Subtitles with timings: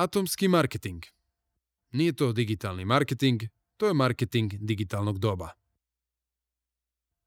[0.00, 1.02] Atomski marketing.
[1.92, 3.42] Nije to digitalni marketing,
[3.76, 5.48] to je marketing digitalnog doba.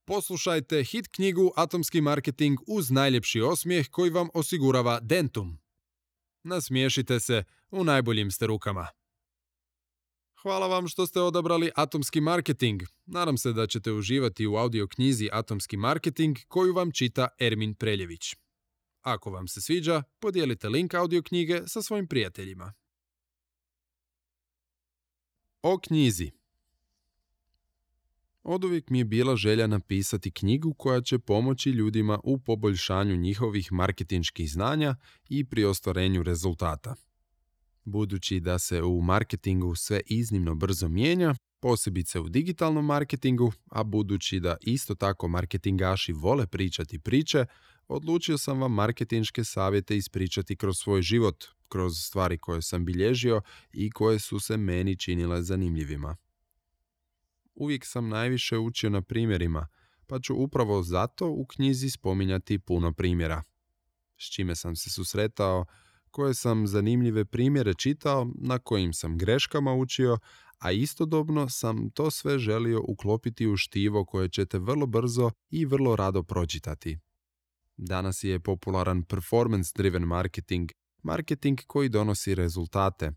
[0.06, 5.58] Poslušajte hit knjigu Atomski marketing uz najljepši osmijeh koji vam osigurava Dentum.
[6.44, 8.88] Nasmiješite se, u najboljim ste rukama.
[10.42, 12.82] Hvala vam što ste odabrali Atomski marketing.
[13.06, 18.43] Nadam se da ćete uživati u audio knjizi Atomski marketing koju vam čita Ermin Preljević.
[19.04, 22.74] Ako vam se sviđa, podijelite link audio knjige sa svojim prijateljima.
[25.62, 26.32] O knjizi
[28.44, 34.52] Oduvijek mi je bila želja napisati knjigu koja će pomoći ljudima u poboljšanju njihovih marketinških
[34.52, 34.96] znanja
[35.30, 36.96] i pri ostvarenju rezultata.
[37.84, 44.40] Budući da se u marketingu sve iznimno brzo mijenja, posebice u digitalnom marketingu, a budući
[44.40, 47.46] da isto tako marketingaši vole pričati priče,
[47.96, 53.42] odlučio sam vam marketinške savjete ispričati kroz svoj život, kroz stvari koje sam bilježio
[53.74, 56.16] i koje su se meni činile zanimljivima.
[57.56, 59.68] Uvijek sam najviše učio na primjerima,
[60.08, 63.44] pa ću upravo zato u knjizi spominjati puno primjera.
[64.18, 65.66] S čime sam se susretao,
[66.12, 70.18] koje sam zanimljive primjere čitao, na kojim sam greškama učio,
[70.60, 75.96] a istodobno sam to sve želio uklopiti u štivo koje ćete vrlo brzo i vrlo
[75.96, 76.98] rado pročitati.
[77.78, 80.72] Danas je popularan performance-driven marketing,
[81.04, 83.12] marketing koji donosi rezultate,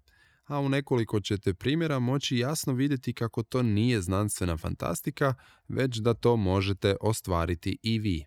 [0.45, 5.34] a u nekoliko ćete primjera moći jasno vidjeti kako to nije znanstvena fantastika,
[5.69, 8.25] već da to možete ostvariti i vi.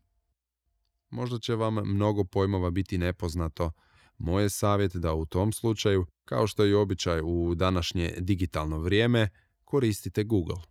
[1.09, 3.71] Možda će vam mnogo pojmova biti nepoznato,
[4.17, 8.79] moj je savjet da u tom slučaju, kao što je i običaj u današnje digitalno
[8.79, 9.29] vrijeme,
[9.63, 10.61] koristite Google.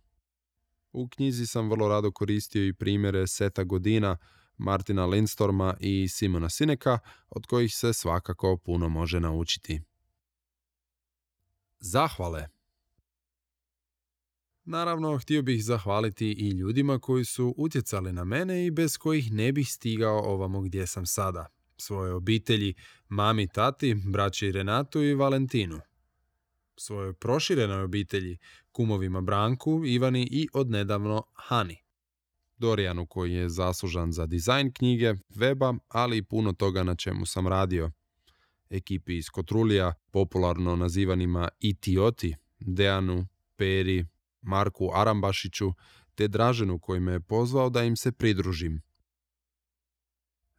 [0.91, 4.17] U knjizi sam vrlo rado koristio i primjere seta godina
[4.59, 9.81] Martina Lindstorma i Simona Sineka, od kojih se svakako puno može naučiti.
[11.79, 12.47] Zahvale
[14.63, 19.51] Naravno, htio bih zahvaliti i ljudima koji su utjecali na mene i bez kojih ne
[19.51, 22.73] bih stigao ovamo gdje sam sada svoje obitelji,
[23.07, 25.79] mami, tati, braći Renatu i Valentinu.
[26.75, 28.37] Svojoj proširenoj obitelji,
[28.71, 31.77] kumovima Branku, Ivani i odnedavno Hani.
[32.59, 37.47] Dorijanu koji je zaslužan za dizajn knjige, weba, ali i puno toga na čemu sam
[37.47, 37.91] radio.
[38.69, 44.05] Ekipi iz Kotrulija, popularno nazivanima Itioti, Deanu, Peri,
[44.41, 45.73] Marku Arambašiću,
[46.15, 48.81] te Draženu koji me je pozvao da im se pridružim.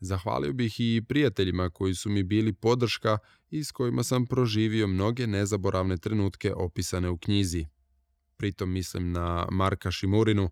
[0.00, 3.18] Zahvalio bih i prijateljima koji su mi bili podrška
[3.50, 7.66] i s kojima sam proživio mnoge nezaboravne trenutke opisane u knjizi.
[8.36, 10.50] Pritom mislim na Marka Šimurinu,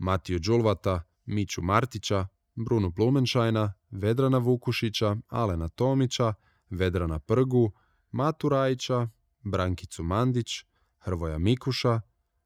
[0.00, 6.34] Matiju Đulvata, Miću Martića, Brunu Blumenšajna, Vedrana Vukušića, Alena Tomića,
[6.70, 7.72] Vedrana Prgu,
[8.10, 9.08] Matu Rajića,
[9.42, 10.50] Brankicu Mandić,
[10.98, 12.00] Hrvoja Mikuša,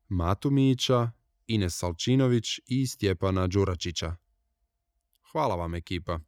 [0.09, 1.11] Matu Mića,
[1.47, 4.17] Ines Salčinović i Stjepana Đuračića.
[5.33, 6.19] Hvala vam ekipa.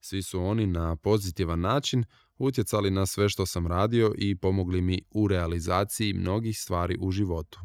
[0.00, 2.04] Svi su oni na pozitivan način
[2.38, 7.60] utjecali na sve što sam radio i pomogli mi u realizaciji mnogih stvari u životu.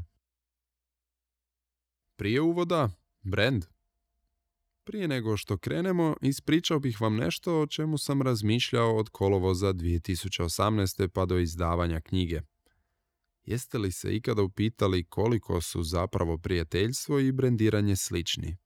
[2.15, 2.89] Prije uvoda,
[3.21, 3.65] brand.
[4.83, 11.07] Prije nego što krenemo, ispričao bih vam nešto o čemu sam razmišljao od kolovoza 2018.
[11.07, 12.41] pa do izdavanja knjige.
[13.43, 18.57] Jeste li se ikada upitali koliko su zapravo prijateljstvo i brendiranje slični?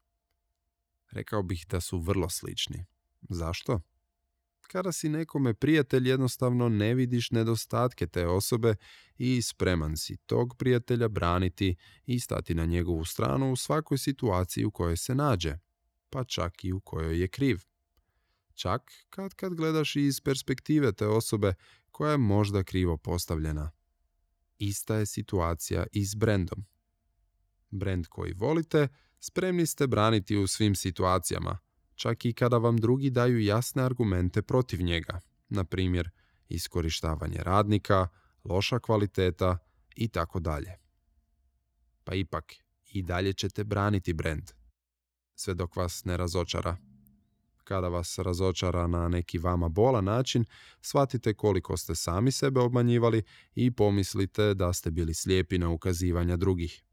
[1.11, 2.85] Rekao bih da su vrlo slični.
[3.29, 3.81] Zašto?
[4.67, 8.75] Kada si nekome prijatelj jednostavno ne vidiš nedostatke te osobe
[9.17, 14.71] i spreman si tog prijatelja braniti i stati na njegovu stranu u svakoj situaciji u
[14.71, 15.57] kojoj se nađe,
[16.09, 17.59] pa čak i u kojoj je kriv.
[18.53, 21.53] Čak kad kad gledaš iz perspektive te osobe
[21.91, 23.71] koja je možda krivo postavljena.
[24.59, 26.65] Ista je situacija i s brendom.
[27.69, 28.87] Brend koji volite,
[29.19, 31.57] spremni ste braniti u svim situacijama–
[31.97, 35.19] čak i kada vam drugi daju jasne argumente protiv njega,
[35.49, 36.09] na primjer
[36.49, 38.07] iskorištavanje radnika,
[38.43, 39.57] loša kvaliteta
[39.95, 40.71] i tako dalje.
[42.03, 42.53] Pa ipak,
[42.85, 44.51] i dalje ćete braniti brand,
[45.35, 46.77] sve dok vas ne razočara.
[47.63, 50.45] Kada vas razočara na neki vama bola način,
[50.81, 53.23] shvatite koliko ste sami sebe obmanjivali
[53.55, 56.83] i pomislite da ste bili slijepi na ukazivanja drugih.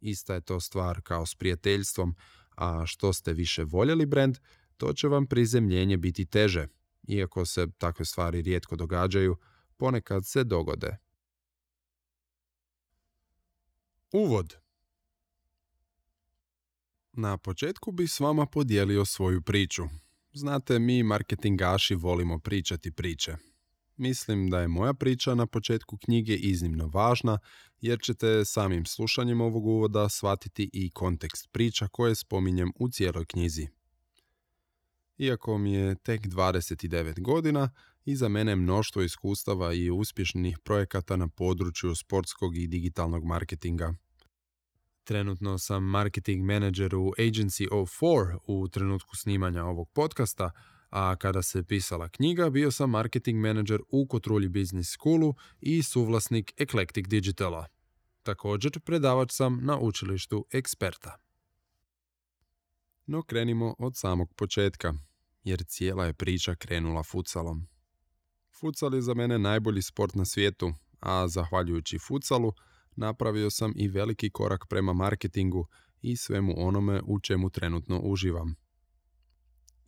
[0.00, 2.14] Ista je to stvar kao s prijateljstvom,
[2.56, 4.38] a što ste više voljeli brand,
[4.76, 6.66] to će vam prizemljenje biti teže,
[7.08, 9.36] iako se takve stvari rijetko događaju,
[9.76, 10.96] ponekad se dogode.
[14.12, 14.56] Uvod
[17.12, 19.82] Na početku bi s vama podijelio svoju priču.
[20.32, 23.36] Znate, mi marketingaši volimo pričati priče.
[23.96, 27.38] Mislim da je moja priča na početku knjige iznimno važna
[27.80, 33.68] jer ćete samim slušanjem ovog uvoda shvatiti i kontekst priča koje spominjem u cijeloj knjizi.
[35.18, 37.70] Iako mi je tek 29 godina,
[38.04, 43.94] iza mene mnoštvo iskustava i uspješnih projekata na području sportskog i digitalnog marketinga.
[45.04, 50.50] Trenutno sam marketing manager u Agency 04 u trenutku snimanja ovog podcasta,
[50.92, 56.52] a kada se pisala knjiga bio sam marketing manager u Kotrulji Business Schoolu i suvlasnik
[56.56, 57.66] Eclectic Digitala.
[58.22, 61.16] Također predavač sam na učilištu eksperta.
[63.06, 64.94] No krenimo od samog početka,
[65.44, 67.66] jer cijela je priča krenula futsalom.
[68.60, 72.52] Futsal je za mene najbolji sport na svijetu, a zahvaljujući futsalu
[72.96, 75.66] napravio sam i veliki korak prema marketingu
[76.02, 78.61] i svemu onome u čemu trenutno uživam.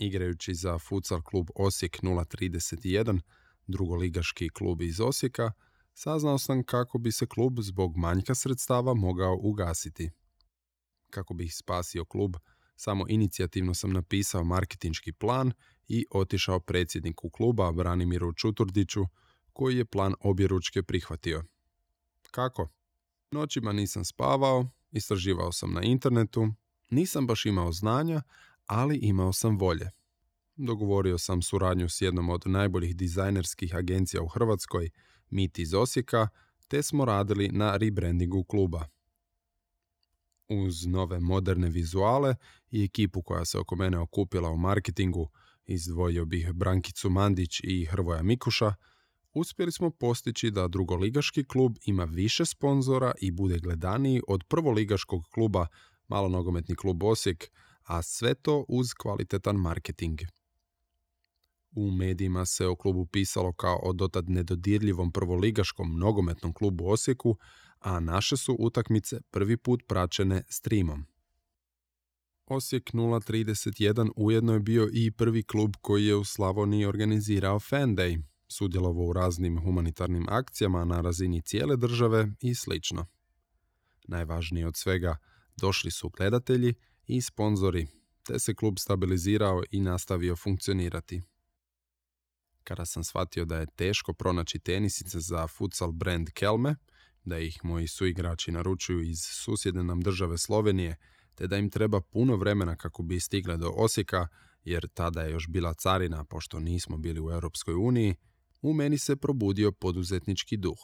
[0.06, 3.20] Igrajući za futsal klub Osijek 031,
[3.66, 5.52] drugoligaški klub iz Osijeka,
[5.94, 10.10] saznao sam kako bi se klub zbog manjka sredstava mogao ugasiti.
[11.10, 12.36] Kako bih spasio klub,
[12.76, 15.52] samo inicijativno sam napisao marketinški plan
[15.88, 19.04] i otišao predsjedniku kluba Branimiru Čuturdiću,
[19.52, 21.44] koji je plan objeručke prihvatio.
[22.30, 22.68] Kako?
[23.30, 26.48] Noćima nisam spavao, istraživao sam na internetu,
[26.90, 28.22] nisam baš imao znanja,
[28.66, 29.90] ali imao sam volje.
[30.56, 34.90] Dogovorio sam suradnju s jednom od najboljih dizajnerskih agencija u Hrvatskoj,
[35.30, 36.28] MIT iz Osijeka,
[36.68, 38.88] te smo radili na rebrandingu kluba.
[40.48, 42.36] Uz nove moderne vizuale
[42.70, 45.30] i ekipu koja se oko mene okupila u marketingu,
[45.66, 48.74] izdvojio bih Brankicu Mandić i Hrvoja Mikuša,
[49.32, 55.66] uspjeli smo postići da drugoligaški klub ima više sponzora i bude gledaniji od prvoligaškog kluba
[56.08, 57.50] Malonogometni klub Osijek,
[57.84, 60.20] a sve to uz kvalitetan marketing.
[61.70, 67.36] U medijima se o klubu pisalo kao o dotad nedodirljivom prvoligaškom nogometnom klubu Osijeku,
[67.78, 71.06] a naše su utakmice prvi put praćene streamom.
[72.46, 78.22] Osijek 031 ujedno je bio i prvi klub koji je u Slavoniji organizirao Fan Day,
[78.48, 82.72] sudjelovao u raznim humanitarnim akcijama na razini cijele države i sl.
[84.08, 85.16] Najvažnije od svega,
[85.56, 86.74] došli su gledatelji
[87.06, 87.86] i sponzori,
[88.22, 91.22] te se klub stabilizirao i nastavio funkcionirati.
[92.64, 96.76] Kada sam shvatio da je teško pronaći tenisice za futsal brand Kelme,
[97.24, 100.96] da ih moji suigrači naručuju iz susjedne nam države Slovenije,
[101.34, 104.28] te da im treba puno vremena kako bi stigle do Osijeka,
[104.64, 108.14] jer tada je još bila carina pošto nismo bili u Europskoj uniji,
[108.62, 110.78] u meni se probudio poduzetnički duh.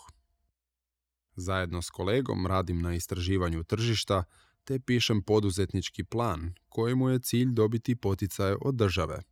[1.37, 4.25] Zajedno s kolegom radim na istraživanju tržišta
[4.65, 9.23] te pišem poduzetnički plan kojemu je cilj dobiti poticaje od države.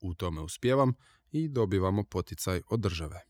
[0.00, 0.94] U tome uspijevam
[1.30, 3.20] i dobivamo poticaj od države.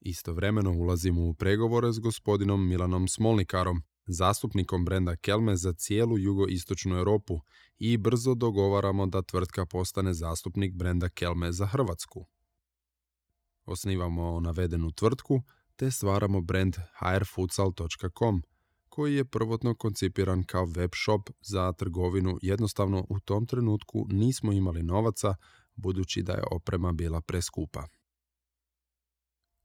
[0.00, 7.40] Istovremeno ulazimo u pregovore s gospodinom Milanom Smolnikarom, zastupnikom brenda Kelme za cijelu jugoistočnu Europu
[7.78, 12.26] i brzo dogovaramo da tvrtka postane zastupnik brenda Kelme za Hrvatsku.
[13.64, 15.42] Osnivamo navedenu tvrtku
[15.76, 18.42] te stvaramo brand hrfutsal.com
[18.92, 22.38] koji je prvotno koncipiran kao web shop za trgovinu.
[22.42, 25.34] Jednostavno u tom trenutku nismo imali novaca
[25.74, 27.86] budući da je oprema bila preskupa.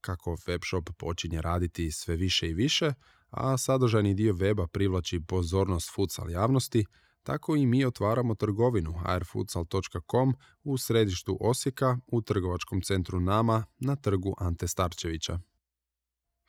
[0.02, 2.94] Kako webshop počinje raditi sve više i više,
[3.30, 6.86] a sadržajni dio weba privlači pozornost futsal javnosti,
[7.24, 14.36] tako i mi otvaramo trgovinu airfutsal.com u središtu Osijeka u trgovačkom centru Nama na trgu
[14.38, 15.40] Ante Starčevića.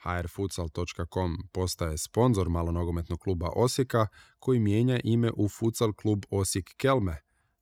[0.09, 4.07] hrfutsal.com postaje sponzor malonogometnog kluba Osijeka
[4.39, 7.17] koji mijenja ime u Futsal klub Osijek Kelme,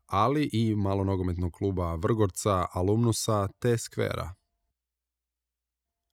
[0.07, 4.35] ali i malonogometnog kluba Vrgorca, Alumnusa te Skvera.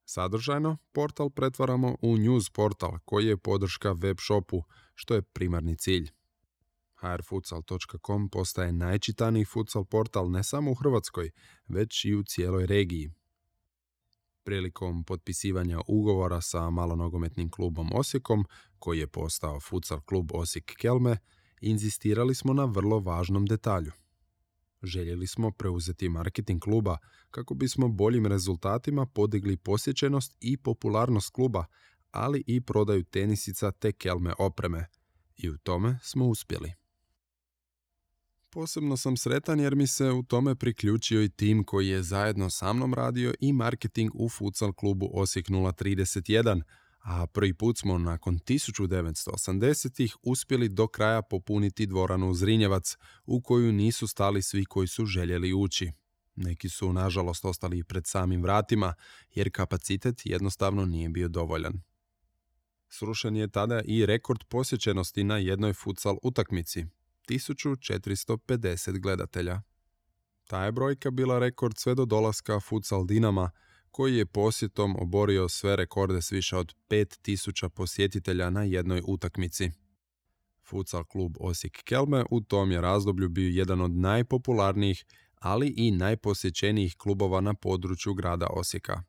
[0.05, 4.63] Sadržajno, portal pretvaramo u news portal koji je podrška web shopu,
[4.95, 6.11] što je primarni cilj.
[6.95, 11.31] hrfutsal.com postaje najčitaniji futsal portal ne samo u Hrvatskoj,
[11.67, 13.11] već i u cijeloj regiji.
[14.43, 18.45] Prilikom potpisivanja ugovora sa malonogometnim klubom Osijekom,
[18.79, 21.17] koji je postao futsal klub Osijek Kelme,
[21.61, 23.91] inzistirali smo na vrlo važnom detalju.
[24.83, 26.97] Željeli smo preuzeti marketing kluba
[27.31, 31.65] kako bismo boljim rezultatima podigli posjećenost i popularnost kluba,
[32.11, 34.85] ali i prodaju tenisica te kelme opreme.
[35.37, 36.82] I u tome smo uspjeli.
[38.53, 42.73] Posebno sam sretan jer mi se u tome priključio i tim koji je zajedno sa
[42.73, 46.61] mnom radio i marketing u futsal klubu Osijek 031,
[47.01, 54.07] a prvi put smo nakon 1980-ih uspjeli do kraja popuniti dvoranu Zrinjevac, u koju nisu
[54.07, 55.91] stali svi koji su željeli ući.
[56.35, 58.93] Neki su, nažalost, ostali pred samim vratima,
[59.35, 61.81] jer kapacitet jednostavno nije bio dovoljan.
[62.89, 66.85] Srušen je tada i rekord posjećenosti na jednoj futsal utakmici,
[67.29, 69.61] 1450 gledatelja.
[70.47, 73.51] Ta je brojka bila rekord sve do dolaska futsal Dinama,
[73.91, 79.71] koji je posjetom oborio sve rekorde s više od 5000 posjetitelja na jednoj utakmici.
[80.65, 85.05] Futsal klub Osijek Kelme u tom je razdoblju bio jedan od najpopularnijih,
[85.39, 89.03] ali i najposjećenijih klubova na području grada Osijeka.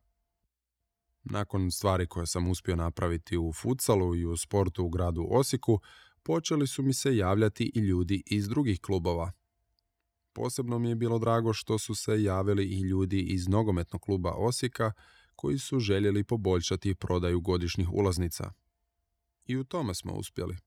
[1.23, 5.79] Nakon stvari koje sam uspio napraviti u futsalu i u sportu u gradu Osijeku,
[6.25, 9.31] počeli su mi se javljati i ljudi iz drugih klubova.
[10.33, 14.91] Posebno mi je bilo drago što su se javili i ljudi iz nogometnog kluba Osijeka
[15.35, 18.51] koji su željeli poboljšati prodaju godišnjih ulaznica.
[19.45, 20.57] I u tome smo uspjeli.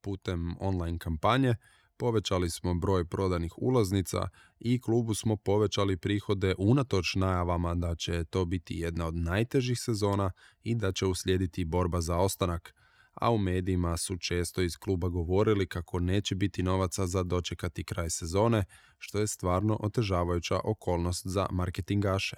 [0.00, 1.54] Putem online kampanje
[1.96, 4.28] povećali smo broj prodanih ulaznica
[4.60, 10.30] i klubu smo povećali prihode unatoč najavama da će to biti jedna od najtežih sezona
[10.62, 12.74] i da će uslijediti borba za ostanak,
[13.20, 18.10] a u medijima su često iz kluba govorili kako neće biti novaca za dočekati kraj
[18.10, 18.64] sezone,
[18.98, 22.36] što je stvarno otežavajuća okolnost za marketingaše.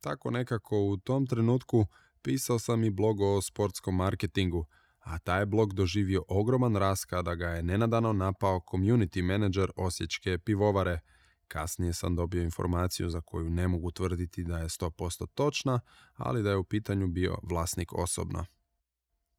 [0.00, 1.86] Tako nekako u tom trenutku
[2.22, 4.66] pisao sam i blog o sportskom marketingu,
[4.98, 11.00] a taj blog doživio ogroman rast kada ga je nenadano napao community manager Osječke pivovare.
[11.48, 15.80] Kasnije sam dobio informaciju za koju ne mogu tvrditi da je 100% točna,
[16.14, 18.44] ali da je u pitanju bio vlasnik osobno.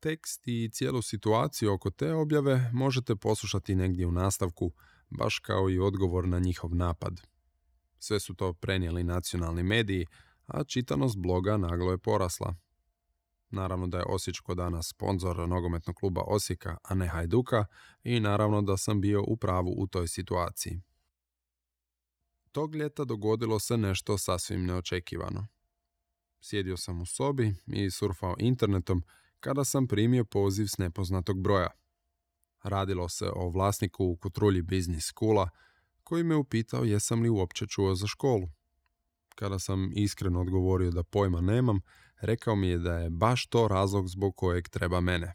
[0.06, 4.72] Tekst i cijelu situaciju oko te objave možete poslušati negdje u nastavku,
[5.10, 7.22] baš kao i odgovor na njihov napad.
[8.00, 10.06] Sve su to prenijeli nacionalni mediji,
[10.48, 12.56] a čitanost bloga naglo je porasla.
[13.50, 17.66] Naravno da je Osječko danas sponzor nogometnog kluba Osijeka, a ne Hajduka
[18.04, 20.82] i naravno da sam bio u pravu u toj situaciji.
[22.52, 25.48] Tog ljeta dogodilo se nešto sasvim neočekivano.
[26.42, 29.04] Sjedio sam u sobi i surfao internetom
[29.40, 31.70] kada sam primio poziv s nepoznatog broja.
[32.64, 35.50] Radilo se o vlasniku u kutrulji Business Schoola
[36.04, 38.48] koji me upitao jesam li uopće čuo za školu.
[39.36, 41.82] Kada sam iskreno odgovorio da pojma nemam,
[42.22, 45.34] rekao mi je da je baš to razlog zbog kojeg treba mene.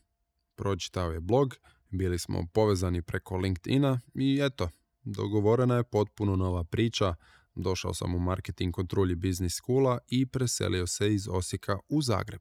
[0.55, 1.57] Pročitao je blog,
[1.91, 4.69] bili smo povezani preko LinkedIna i eto,
[5.03, 7.15] dogovorena je potpuno nova priča,
[7.55, 12.41] došao sam u marketing kontrolji Business Schoola i preselio se iz Osijeka u Zagreb.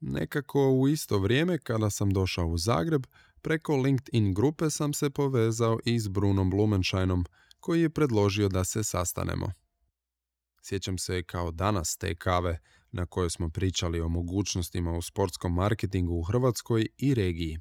[0.00, 3.06] Nekako u isto vrijeme kada sam došao u Zagreb,
[3.42, 7.26] preko LinkedIn grupe sam se povezao i s Brunom Blumenscheinom,
[7.60, 9.52] koji je predložio da se sastanemo.
[10.62, 12.58] Sjećam se kao danas te kave
[12.92, 17.58] na kojoj smo pričali o mogućnostima u sportskom marketingu u Hrvatskoj i regiji.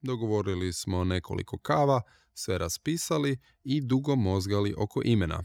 [0.00, 2.02] Dogovorili smo nekoliko kava,
[2.34, 5.44] sve raspisali i dugo mozgali oko imena.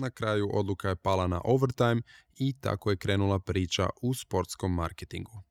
[0.00, 2.02] Na kraju odluka je pala na overtime
[2.36, 5.42] i tako je krenula priča u sportskom marketingu.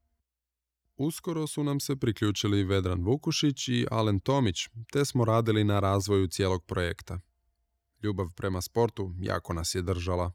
[0.97, 6.27] Uskoro su nam se priključili Vedran Vukušić i Alen Tomić, te smo radili na razvoju
[6.27, 7.19] cijelog projekta.
[8.03, 10.31] Ljubav prema sportu jako nas je držala.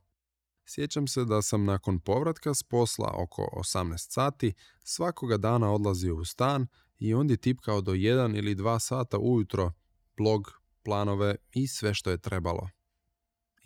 [0.66, 4.52] Sjećam se da sam nakon povratka s posla oko 18 sati
[4.84, 6.66] svakoga dana odlazio u stan
[6.98, 9.72] i ondje tipkao do 1 ili 2 sata ujutro,
[10.16, 10.52] blog,
[10.82, 12.68] planove i sve što je trebalo.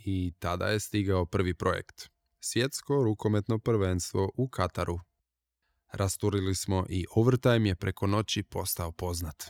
[0.09, 2.11] I tada je stigao prvi projekt.
[2.41, 4.99] Svjetsko rukometno prvenstvo u Kataru.
[5.93, 9.45] Rasturili smo i overtime je preko noći postao poznat.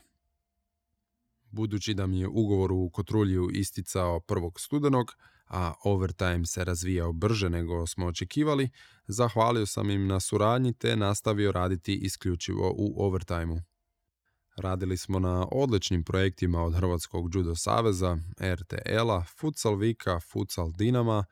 [1.51, 7.51] Budući da mi je ugovor u Kotrulju isticao prvog studenog, a overtime se razvijao brže
[7.51, 8.71] nego smo očekivali,
[9.07, 13.59] zahvalio sam im na suradnji te nastavio raditi isključivo u overtimeu.
[14.57, 21.25] Radili smo na odličnim projektima od Hrvatskog judo saveza, RTL-a, Futsal Vika, Futsal Dinama,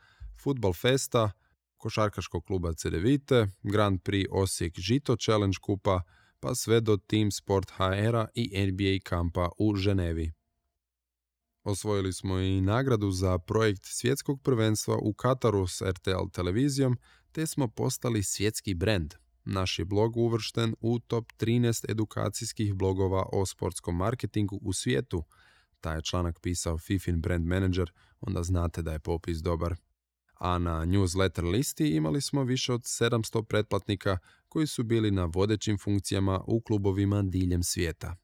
[0.43, 1.31] Futbal Festa,
[1.77, 6.03] Košarkaškog kluba Cedevite, Grand Prix Osijek Žito Challenge kupa,
[6.41, 10.33] pa sve do Team Sport HR-a i NBA kampa u Ženevi.
[11.63, 16.99] Osvojili smo i nagradu za projekt svjetskog prvenstva u Kataru s RTL televizijom,
[17.33, 19.15] te smo postali svjetski brend.
[19.45, 25.25] Naš je blog uvršten u top 13 edukacijskih blogova o sportskom marketingu u svijetu.
[25.81, 29.75] Taj je članak pisao Fifin Brand Manager, onda znate da je popis dobar.
[30.35, 35.79] A na newsletter listi imali smo više od 700 pretplatnika koji su bili na vodećim
[35.79, 38.17] funkcijama u klubovima diljem svijeta.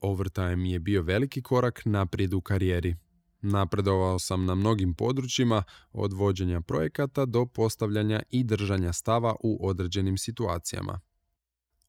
[0.00, 2.96] Overtime je bio veliki korak naprijed u karijeri.
[3.42, 5.62] Napredovao sam na mnogim područjima,
[5.92, 11.00] od vođenja projekata do postavljanja i držanja stava u određenim situacijama.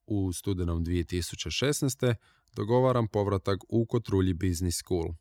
[0.08, 2.16] U studenom 2016.
[2.56, 5.13] dogovaram povratak u Kotrulji Business School.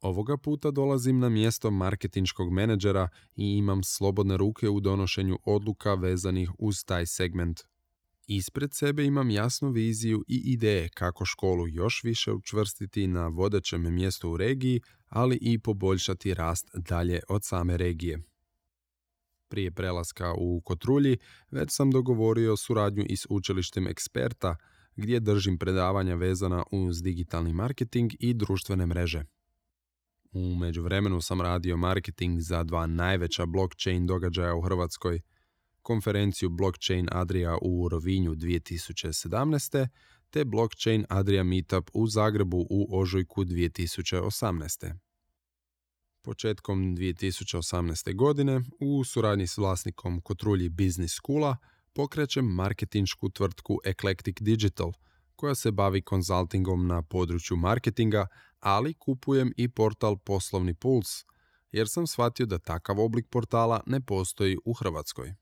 [0.00, 6.50] Ovoga puta dolazim na mjesto marketinškog menadžera i imam slobodne ruke u donošenju odluka vezanih
[6.58, 7.60] uz taj segment.
[8.32, 14.30] Ispred sebe imam jasnu viziju i ideje kako školu još više učvrstiti na vodećem mjestu
[14.30, 18.22] u regiji, ali i poboljšati rast dalje od same regije.
[19.48, 21.18] Prije prelaska u Kotrulji
[21.50, 24.56] već sam dogovorio suradnju i s učilištem eksperta,
[24.96, 29.24] gdje držim predavanja vezana uz digitalni marketing i društvene mreže.
[30.32, 35.20] U međuvremenu sam radio marketing za dva najveća blockchain događaja u Hrvatskoj,
[35.82, 39.88] konferenciju Blockchain Adria u Rovinju 2017.
[40.30, 44.94] te Blockchain Adria Meetup u Zagrebu u Ožujku 2018.
[46.22, 48.14] Početkom 2018.
[48.14, 51.56] godine u suradnji s vlasnikom Kotrulji Business Schoola
[51.92, 54.92] pokrećem marketinšku tvrtku Eclectic Digital,
[55.36, 58.26] koja se bavi konzultingom na području marketinga,
[58.60, 61.24] ali kupujem i portal Poslovni puls,
[61.72, 65.34] jer sam shvatio da takav oblik portala ne postoji u Hrvatskoj.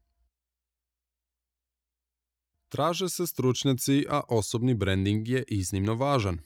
[2.69, 6.39] Traže se stručnjaci, a osobni branding je iznimno važan.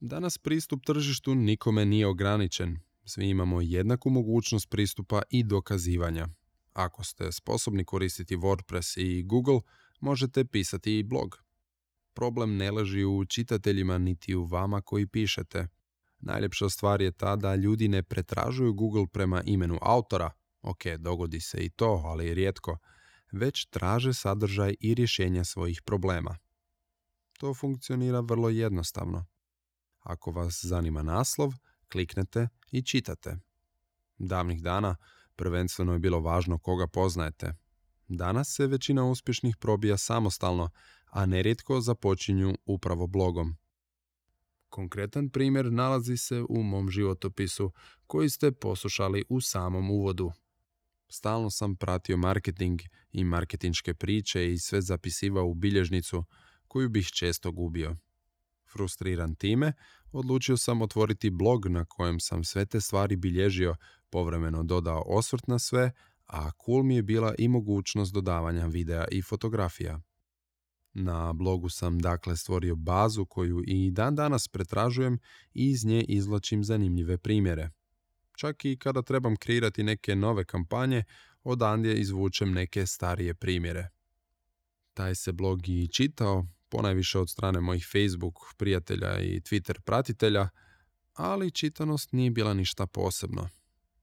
[0.00, 2.78] Danas pristup tržištu nikome nije ograničen.
[3.04, 6.28] Svi imamo jednaku mogućnost pristupa i dokazivanja.
[6.72, 9.60] Ako ste sposobni koristiti WordPress i Google,
[10.00, 11.42] možete pisati i blog.
[12.14, 15.68] Problem ne leži u čitateljima niti u vama koji pišete.
[16.18, 20.30] Najljepša stvar je ta da ljudi ne pretražuju Google prema imenu autora,
[20.62, 22.78] ok, dogodi se i to, ali rijetko,
[23.36, 26.36] već traže sadržaj i rješenja svojih problema.
[27.38, 29.26] To funkcionira vrlo jednostavno.
[30.00, 31.52] Ako vas zanima naslov,
[31.92, 33.36] kliknete i čitate.
[34.18, 34.96] Davnih dana
[35.36, 37.52] prvenstveno je bilo važno koga poznajete.
[38.08, 40.70] Danas se većina uspješnih probija samostalno,
[41.10, 43.56] a nerijetko započinju upravo blogom.
[44.68, 47.72] Konkretan primjer nalazi se u mom životopisu
[48.06, 50.32] koji ste poslušali u samom uvodu.
[51.08, 52.80] Stalno sam pratio marketing
[53.12, 56.24] i marketinške priče i sve zapisivao u bilježnicu
[56.68, 57.96] koju bih često gubio.
[58.72, 59.72] Frustriran time,
[60.12, 63.76] odlučio sam otvoriti blog na kojem sam sve te stvari bilježio,
[64.10, 65.92] povremeno dodao osvrt na sve,
[66.26, 70.00] a cool mi je bila i mogućnost dodavanja videa i fotografija.
[70.92, 75.18] Na blogu sam dakle stvorio bazu koju i dan danas pretražujem
[75.54, 77.70] i iz nje izvlačim zanimljive primjere.
[78.36, 81.04] Čak i kada trebam kreirati neke nove kampanje,
[81.44, 83.88] odandje izvučem neke starije primjere.
[84.94, 90.48] Taj se blog i čitao, ponajviše od strane mojih Facebook prijatelja i Twitter pratitelja,
[91.12, 93.48] ali čitanost nije bila ništa posebno.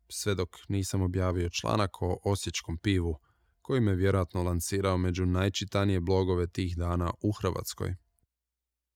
[0.10, 3.19] Sve dok nisam objavio članak o osječkom pivu,
[3.62, 7.96] koji me vjerojatno lancirao među najčitanije blogove tih dana u Hrvatskoj.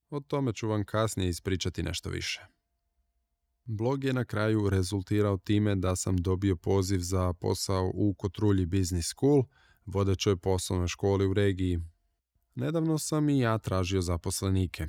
[0.09, 2.56] O tome ću vam kasnije ispričati nešto više.
[3.69, 9.09] Blog je na kraju rezultirao time da sam dobio poziv za posao u Kotrulji Business
[9.09, 9.43] School,
[9.85, 11.79] vodećoj poslovnoj školi u regiji.
[12.55, 14.87] Nedavno sam i ja tražio zaposlenike.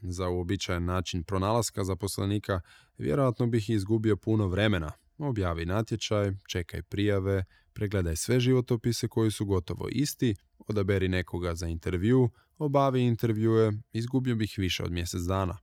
[0.00, 2.60] Za uobičajen način pronalaska zaposlenika
[2.98, 4.92] vjerojatno bih izgubio puno vremena.
[5.18, 12.30] Objavi natječaj, čekaj prijave, pregledaj sve životopise koji su gotovo isti, odaberi nekoga za intervju,
[12.58, 15.58] obavi intervjue, izgubio bih više od mjesec dana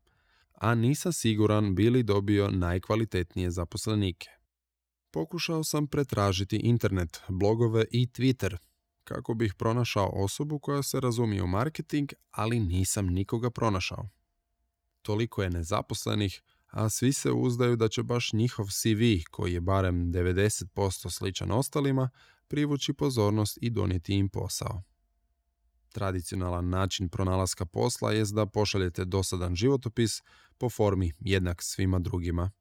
[0.53, 4.29] a nisam siguran bili dobio najkvalitetnije zaposlenike.
[5.11, 8.57] Pokušao sam pretražiti internet, blogove i Twitter
[9.03, 14.09] kako bih pronašao osobu koja se razumije u marketing, ali nisam nikoga pronašao.
[15.01, 20.11] Toliko je nezaposlenih, a svi se uzdaju da će baš njihov CV, koji je barem
[20.13, 22.09] 90% sličan ostalima,
[22.47, 24.83] privući pozornost i donijeti im posao.
[25.93, 30.21] Tradicionalan način pronalaska posla je da pošaljete dosadan životopis
[30.57, 32.51] po formi jednak svima drugima.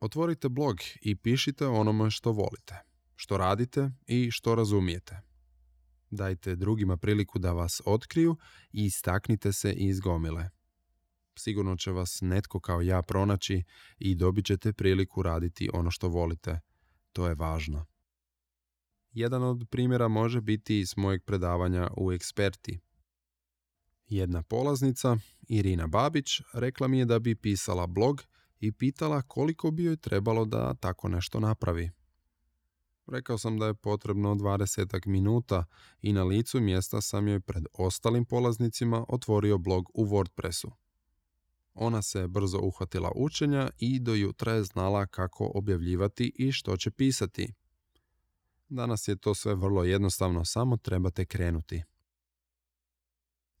[0.00, 2.74] Otvorite blog i pišite onome što volite,
[3.16, 5.20] što radite i što razumijete.
[6.10, 8.36] Dajte drugima priliku da vas otkriju
[8.72, 10.50] i istaknite se iz gomile.
[11.38, 13.62] Sigurno će vas netko kao ja pronaći
[13.98, 16.60] i dobit ćete priliku raditi ono što volite.
[17.12, 17.89] To je važno.
[19.12, 22.80] Jedan od primjera može biti iz mojeg predavanja u Eksperti.
[24.08, 25.16] Jedna polaznica,
[25.48, 28.22] Irina Babić, rekla mi je da bi pisala blog
[28.60, 31.90] i pitala koliko bi joj trebalo da tako nešto napravi.
[33.06, 35.64] Rekao sam da je potrebno 20 minuta
[36.02, 40.70] i na licu mjesta sam joj pred ostalim polaznicima otvorio blog u WordPressu.
[41.74, 46.90] Ona se brzo uhvatila učenja i do jutra je znala kako objavljivati i što će
[46.90, 47.52] pisati.
[48.70, 51.82] Danas je to sve vrlo jednostavno, samo trebate krenuti.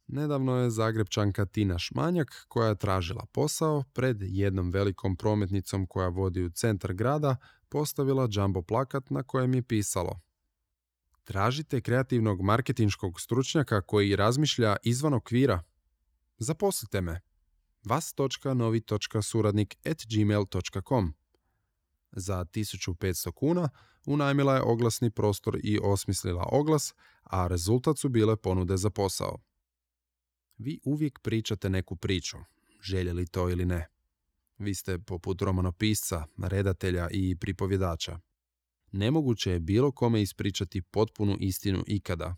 [0.06, 6.44] Nedavno je Zagrebčanka Tina Šmanjak, koja je tražila posao, pred jednom velikom prometnicom koja vodi
[6.44, 7.36] u centar grada,
[7.68, 10.20] postavila jumbo plakat na kojem je pisalo
[11.24, 15.62] Tražite kreativnog marketinškog stručnjaka koji razmišlja izvan okvira?
[16.38, 17.20] Zaposlite me.
[17.84, 21.14] vas.novi.suradnik at gmail.com
[22.12, 23.68] Za 1500 kuna
[24.06, 29.38] unajmila je oglasni prostor i osmislila oglas, a rezultat su bile ponude za posao.
[30.58, 32.36] Vi uvijek pričate neku priču,
[32.82, 33.86] željeli to ili ne.
[34.58, 38.18] Vi ste poput romanopisca, redatelja i pripovjedača.
[38.92, 42.36] Nemoguće je bilo kome ispričati potpunu istinu ikada.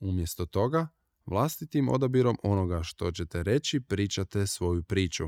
[0.00, 0.88] Umjesto toga,
[1.26, 5.24] vlastitim odabirom onoga što ćete reći pričate svoju priču.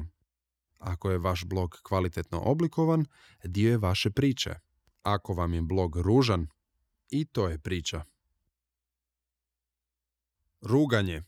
[0.82, 3.06] Ako je vaš blog kvalitetno oblikovan,
[3.44, 4.54] dio je vaše priče.
[5.02, 6.46] Ako vam je blog ružan,
[7.10, 8.04] i to je priča.
[10.60, 11.22] Ruganje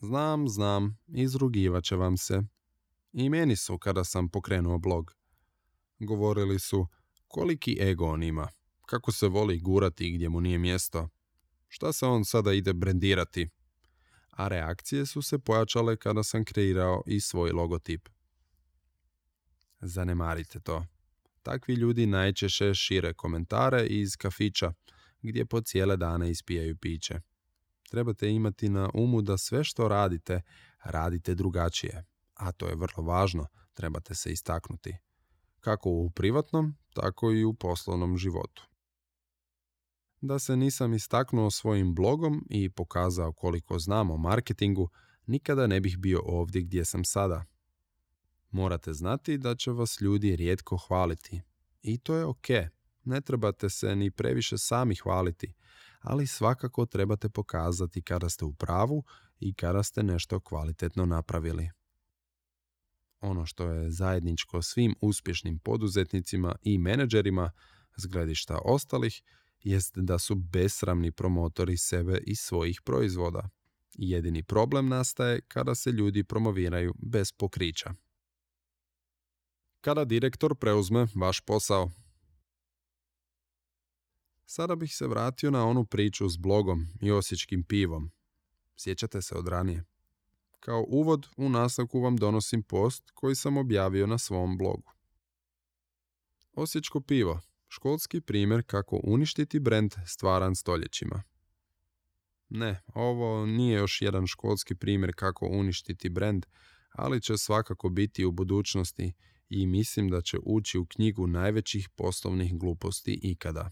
[0.00, 2.42] Znam, znam, izrugivat će vam se.
[3.12, 5.14] I meni su kada sam pokrenuo blog.
[5.98, 6.86] Govorili su
[7.28, 8.48] koliki ego on ima,
[8.86, 11.08] kako se voli gurati gdje mu nije mjesto,
[11.68, 13.48] šta se on sada ide brendirati.
[14.40, 18.08] A reakcije su se pojačale kada sam kreirao i svoj logotip.
[19.80, 20.86] Zanemarite to.
[21.42, 24.72] Takvi ljudi najčešće šire komentare iz kafića,
[25.22, 27.20] gdje po cijele dane ispijaju piće
[27.90, 30.42] trebate imati na umu da sve što radite,
[30.84, 32.04] radite drugačije.
[32.34, 34.96] A to je vrlo važno, trebate se istaknuti.
[35.60, 38.69] Kako u privatnom, tako i u poslovnom životu.
[40.20, 44.88] Da se nisam istaknuo svojim blogom i pokazao koliko znam o marketingu,
[45.26, 47.44] nikada ne bih bio ovdje gdje sam sada.
[48.50, 51.40] Morate znati da će vas ljudi rijetko hvaliti.
[51.82, 52.48] I to je ok.
[53.04, 55.54] Ne trebate se ni previše sami hvaliti
[56.00, 59.04] ali svakako trebate pokazati kada ste u pravu
[59.40, 61.70] i kada ste nešto kvalitetno napravili.
[63.20, 67.50] Ono što je zajedničko svim uspješnim poduzetnicima i menadžerima
[67.96, 69.22] s gledišta ostalih
[69.62, 73.48] jest da su besramni promotori sebe i svojih proizvoda.
[73.94, 77.94] Jedini problem nastaje kada se ljudi promoviraju bez pokrića.
[79.80, 81.90] Kada direktor preuzme vaš posao,
[84.52, 88.10] Sada bih se vratio na onu priču s blogom i osječkim pivom.
[88.76, 89.84] Sjećate se od ranije?
[90.60, 94.92] Kao uvod u nastavku vam donosim post koji sam objavio na svom blogu.
[96.52, 97.40] Osječko pivo.
[97.72, 101.22] Školski primjer kako uništiti brend stvaran stoljećima.
[102.48, 106.46] Ne, ovo nije još jedan školski primjer kako uništiti brend,
[106.92, 109.12] ali će svakako biti u budućnosti
[109.48, 113.70] i mislim da će ući u knjigu najvećih poslovnih gluposti ikada.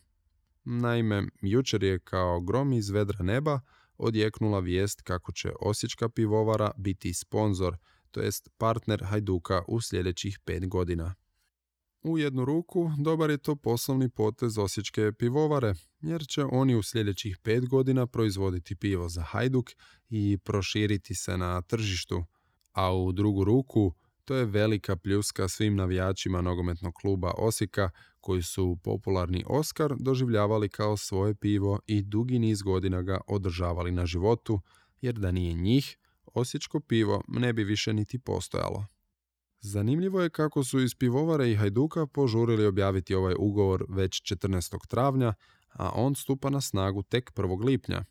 [0.65, 3.61] Naime, jučer je kao grom iz vedra neba
[3.97, 7.77] odjeknula vijest kako će Osječka pivovara biti sponzor,
[8.11, 11.15] to jest partner Hajduka u sljedećih pet godina.
[12.03, 17.39] U jednu ruku dobar je to poslovni potez Osječke pivovare, jer će oni u sljedećih
[17.39, 19.71] pet godina proizvoditi pivo za Hajduk
[20.11, 22.25] i proširiti se na tržištu,
[22.73, 28.79] a u drugu ruku to je velika pljuska svim navijačima nogometnog kluba Osijeka koji su
[28.85, 34.61] popularni Oskar doživljavali kao svoje pivo i dugi niz godina ga održavali na životu,
[35.01, 35.99] jer da nije njih,
[36.35, 38.98] osječko pivo ne bi više niti postojalo.
[39.61, 44.87] Zanimljivo je kako su iz pivovare i Hajduka požurili objaviti ovaj ugovor već 14.
[44.89, 45.35] travnja,
[45.73, 47.65] a on stupa na snagu tek 1.
[47.65, 48.05] lipnja.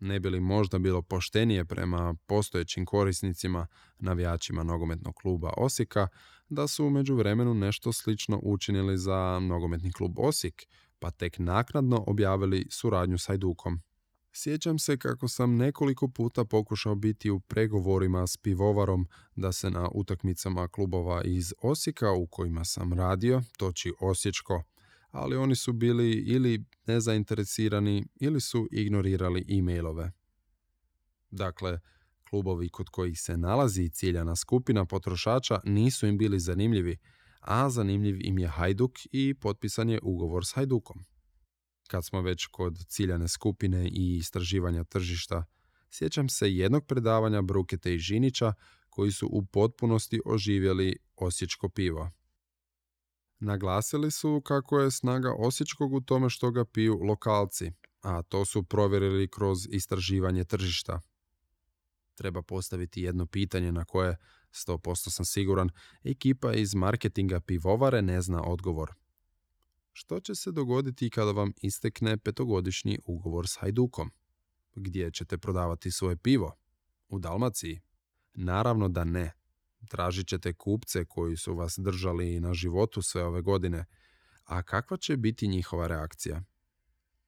[0.00, 3.66] Ne bi li možda bilo poštenije prema postojećim korisnicima,
[3.98, 6.08] navijačima nogometnog kluba Osijeka,
[6.48, 10.62] da su u međuvremenu nešto slično učinili za nogometni klub Osijek,
[10.98, 13.80] pa tek naknadno objavili suradnju s Hajdukom.
[14.36, 19.88] Sjećam se kako sam nekoliko puta pokušao biti u pregovorima s pivovarom da se na
[19.94, 24.62] utakmicama klubova iz Osijeka u kojima sam radio toči Osječko,
[25.10, 30.12] ali oni su bili ili nezainteresirani ili su ignorirali e-mailove.
[31.30, 31.80] Dakle,
[32.30, 36.96] klubovi kod kojih se nalazi ciljana skupina potrošača nisu im bili zanimljivi,
[37.40, 41.04] a zanimljiv im je Hajduk i potpisan je ugovor s Hajdukom.
[41.88, 45.44] Kad smo već kod ciljane skupine i istraživanja tržišta,
[45.90, 48.52] sjećam se jednog predavanja Brukete i Žinića
[48.90, 52.10] koji su u potpunosti oživjeli osječko pivo.
[53.40, 58.62] Naglasili su kako je snaga osječkog u tome što ga piju lokalci, a to su
[58.62, 61.00] provjerili kroz istraživanje tržišta.
[62.14, 64.16] Treba postaviti jedno pitanje na koje,
[64.52, 65.70] 100% sam siguran,
[66.04, 68.94] ekipa iz marketinga pivovare ne zna odgovor.
[69.96, 74.10] Što će se dogoditi kada vam istekne petogodišnji ugovor s Hajdukom?
[74.74, 76.52] Gdje ćete prodavati svoje pivo?
[77.08, 77.80] U Dalmaciji?
[78.34, 79.32] Naravno da ne.
[79.88, 83.84] Tražit ćete kupce koji su vas držali na životu sve ove godine.
[84.44, 86.42] A kakva će biti njihova reakcija?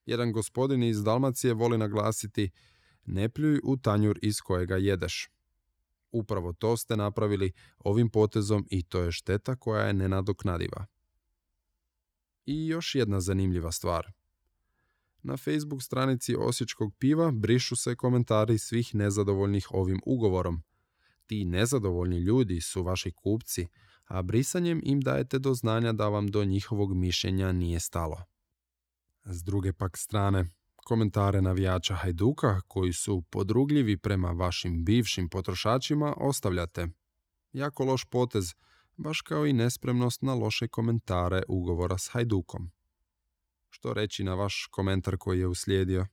[0.07, 2.51] Jedan gospodin iz Dalmacije voli naglasiti
[3.05, 5.31] ne pljuj u tanjur iz kojega jedeš.
[6.11, 10.87] Upravo to ste napravili ovim potezom i to je šteta koja je nenadoknadiva.
[12.47, 14.13] I još jedna zanimljiva stvar.
[15.23, 20.63] Na Facebook stranici Osječkog piva brišu se komentari svih nezadovoljnih ovim ugovorom.
[21.27, 23.67] Ti nezadovoljni ljudi su vaši kupci,
[24.05, 28.23] a brisanjem im dajete do znanja da vam do njihovog mišljenja nije stalo.
[29.25, 30.45] S druge pak strane,
[30.77, 36.89] komentare navijača Hajduka koji su podrugljivi prema vašim bivšim potrošačima ostavljate.
[37.53, 38.55] Jako loš potez,
[38.97, 42.71] baš kao i nespremnost na loše komentare ugovora s Hajdukom.
[43.71, 46.07] Što reći na vaš komentar koji je uslijedio?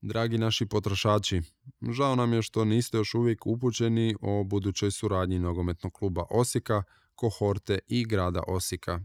[0.00, 1.40] Dragi naši potrošači,
[1.90, 6.82] žao nam je što niste još uvijek upućeni o budućoj suradnji nogometnog kluba Osijeka,
[7.14, 9.00] kohorte i grada Osijeka.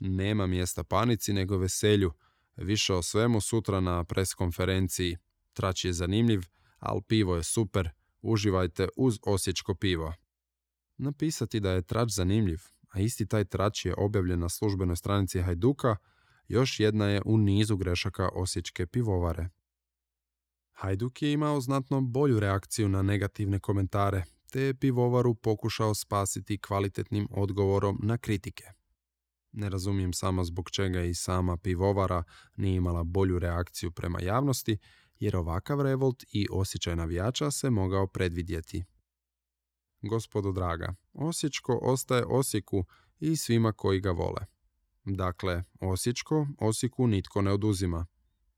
[0.00, 2.12] Nema mjesta panici nego veselju,
[2.56, 5.16] Više o svemu sutra na preskonferenciji.
[5.52, 6.40] Trać je zanimljiv,
[6.78, 7.90] ali pivo je super.
[8.22, 10.14] Uživajte uz osječko pivo.
[11.02, 12.60] Napisati da je trač zanimljiv,
[12.90, 15.96] a isti taj trač je objavljen na službenoj stranici Hajduka,
[16.48, 19.48] još jedna je u nizu grešaka osječke pivovare.
[20.72, 27.28] Hajduk je imao znatno bolju reakciju na negativne komentare, te je pivovaru pokušao spasiti kvalitetnim
[27.30, 28.64] odgovorom na kritike.
[29.52, 32.22] Ne razumijem samo zbog čega i sama pivovara
[32.56, 34.78] nije imala bolju reakciju prema javnosti,
[35.18, 38.84] jer ovakav revolt i osjećaj navijača se mogao predvidjeti.
[40.02, 42.84] Gospodo draga, Osječko ostaje Osijeku
[43.20, 44.46] i svima koji ga vole.
[45.04, 48.06] Dakle, Osječko Osijeku nitko ne oduzima.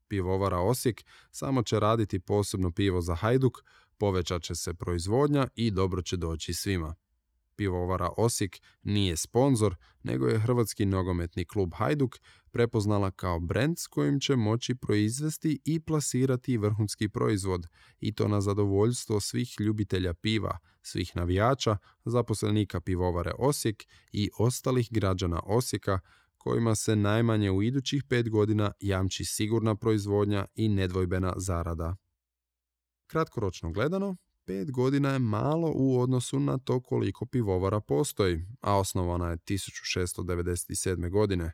[0.07, 3.57] Pivovara Osijek samo će raditi posebno pivo za Hajduk,
[3.97, 6.95] povećat će se proizvodnja i dobro će doći svima.
[7.55, 12.15] Pivovara Osijek nije sponzor, nego je Hrvatski nogometni klub Hajduk
[12.51, 17.67] prepoznala kao brend s kojim će moći proizvesti i plasirati vrhunski proizvod
[17.99, 25.39] i to na zadovoljstvo svih ljubitelja piva, svih navijača, zaposlenika pivovare Osijek i ostalih građana
[25.45, 25.99] Osijeka
[26.37, 31.95] kojima se najmanje u idućih pet godina jamči sigurna proizvodnja i nedvojbena zarada.
[33.07, 39.29] Kratkoročno gledano, pet godina je malo u odnosu na to koliko pivovara postoji, a osnovana
[39.29, 41.09] je 1697.
[41.09, 41.51] godine.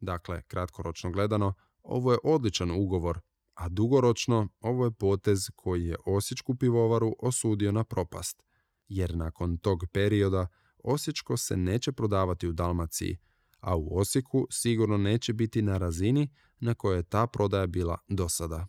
[0.00, 3.20] Dakle, kratkoročno gledano, ovo je odličan ugovor,
[3.54, 8.42] a dugoročno ovo je potez koji je Osječku pivovaru osudio na propast,
[8.88, 10.46] jer nakon tog perioda
[10.84, 13.18] Osječko se neće prodavati u Dalmaciji,
[13.60, 18.28] a u Osijeku sigurno neće biti na razini na kojoj je ta prodaja bila do
[18.28, 18.66] sada.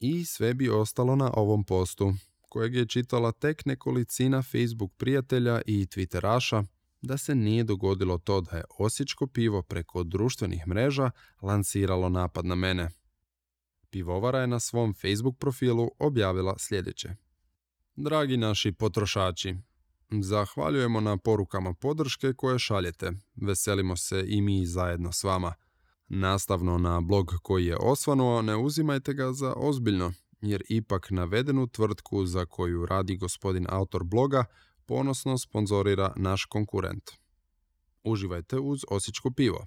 [0.00, 2.14] I sve bi ostalo na ovom postu,
[2.48, 6.64] kojeg je čitala tek nekolicina Facebook prijatelja i Twitteraša,
[7.02, 11.10] da se nije dogodilo to da je osječko pivo preko društvenih mreža
[11.42, 12.90] lansiralo napad na mene.
[13.90, 17.08] Pivovara je na svom Facebook profilu objavila sljedeće.
[17.96, 19.54] Dragi naši potrošači,
[20.10, 23.12] zahvaljujemo na porukama podrške koje šaljete.
[23.36, 25.54] Veselimo se i mi zajedno s vama.
[26.08, 32.26] Nastavno na blog koji je osvanuo, ne uzimajte ga za ozbiljno, jer ipak navedenu tvrtku
[32.26, 34.44] za koju radi gospodin autor bloga
[34.86, 37.10] ponosno sponzorira naš konkurent.
[38.04, 39.66] Uživajte uz osječko pivo.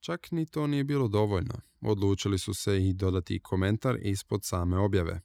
[0.00, 1.54] Čak ni to nije bilo dovoljno.
[1.80, 5.20] Odlučili su se i dodati komentar ispod same objave.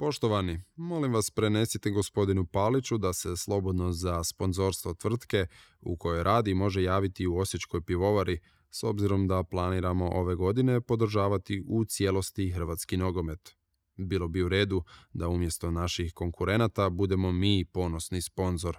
[0.00, 5.46] Poštovani, molim vas prenesite gospodinu Paliću da se slobodno za sponzorstvo tvrtke
[5.80, 8.38] u kojoj radi može javiti u Osječkoj pivovari
[8.70, 13.56] s obzirom da planiramo ove godine podržavati u cijelosti hrvatski nogomet.
[13.96, 18.78] Bilo bi u redu da umjesto naših konkurenata budemo mi ponosni sponzor.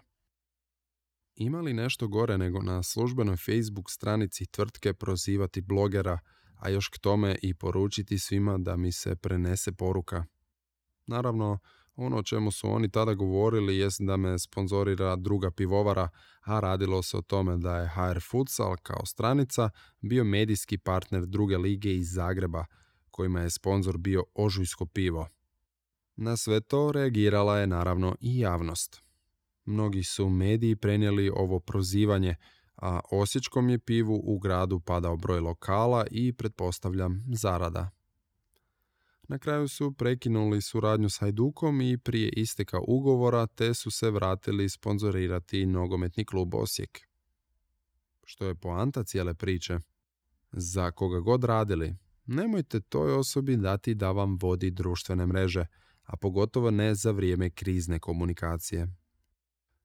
[1.36, 6.20] Ima li nešto gore nego na službenoj Facebook stranici tvrtke prozivati blogera,
[6.56, 10.26] a još k tome i poručiti svima da mi se prenese poruka?
[11.10, 11.58] Naravno,
[11.96, 16.10] ono o čemu su oni tada govorili jest da me sponzorira druga pivovara,
[16.42, 19.70] a radilo se o tome da je HR Futsal kao stranica
[20.02, 22.66] bio medijski partner druge lige iz Zagreba,
[23.12, 25.28] kojima je sponzor bio Ožujsko pivo.
[26.16, 29.02] Na sve to reagirala je naravno i javnost.
[29.66, 32.36] Mnogi su mediji prenijeli ovo prozivanje,
[32.76, 37.99] a Osječkom je pivu u gradu padao broj lokala i pretpostavljam zarada.
[39.30, 44.70] Na kraju su prekinuli suradnju s Hajdukom i prije isteka ugovora te su se vratili
[44.70, 47.00] sponzorirati nogometni klub Osijek.
[48.24, 49.78] Što je poanta cijele priče?
[50.52, 55.66] Za koga god radili, nemojte toj osobi dati da vam vodi društvene mreže,
[56.04, 58.88] a pogotovo ne za vrijeme krizne komunikacije.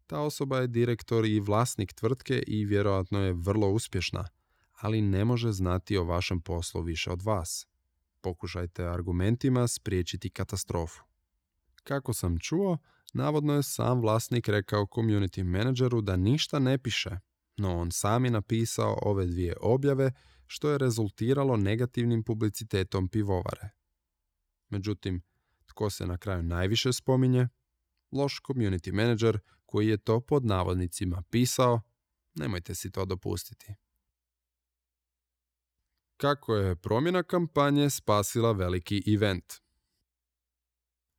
[0.07, 4.24] Ta osoba je direktor i vlasnik tvrtke i vjerojatno je vrlo uspješna,
[4.80, 7.66] ali ne može znati o vašem poslu više od vas.
[8.24, 11.02] Pokušajte argumentima spriječiti katastrofu.
[11.82, 12.78] Kako sam čuo,
[13.12, 17.18] navodno je sam vlasnik rekao community menadžeru da ništa ne piše,
[17.56, 20.12] no on sam je napisao ove dvije objave
[20.46, 23.70] što je rezultiralo negativnim publicitetom pivovare.
[24.68, 25.22] Međutim,
[25.66, 27.48] tko se na kraju najviše spominje?
[28.12, 31.80] Loš community manager koji je to pod navodnicima pisao,
[32.34, 33.74] nemojte si to dopustiti.
[36.24, 39.52] Kako je promjena kampanje spasila veliki event?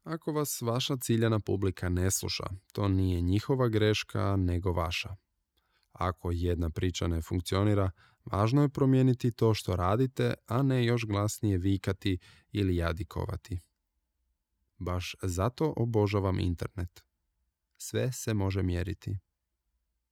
[0.03, 5.15] Ako vas vaša ciljana publika ne sluša, to nije njihova greška, nego vaša.
[5.91, 7.91] Ako jedna priča ne funkcionira,
[8.25, 12.17] važno je promijeniti to što radite, a ne još glasnije vikati
[12.51, 13.59] ili jadikovati.
[14.77, 17.03] Baš zato obožavam internet.
[17.77, 19.17] Sve se može mjeriti.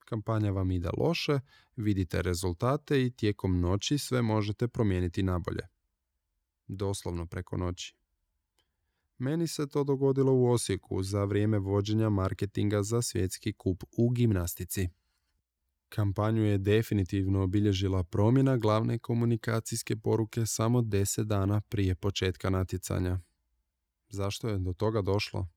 [0.05, 1.39] Kampanja vam ide loše,
[1.75, 5.67] vidite rezultate i tijekom noći sve možete promijeniti nabolje.
[6.67, 7.95] Doslovno preko noći.
[9.17, 14.89] Meni se to dogodilo u Osijeku za vrijeme vođenja marketinga za svjetski kup u gimnastici.
[15.89, 23.19] Kampanju je definitivno obilježila promjena glavne komunikacijske poruke samo 10 dana prije početka natjecanja.
[24.09, 25.47] Zašto je do toga došlo?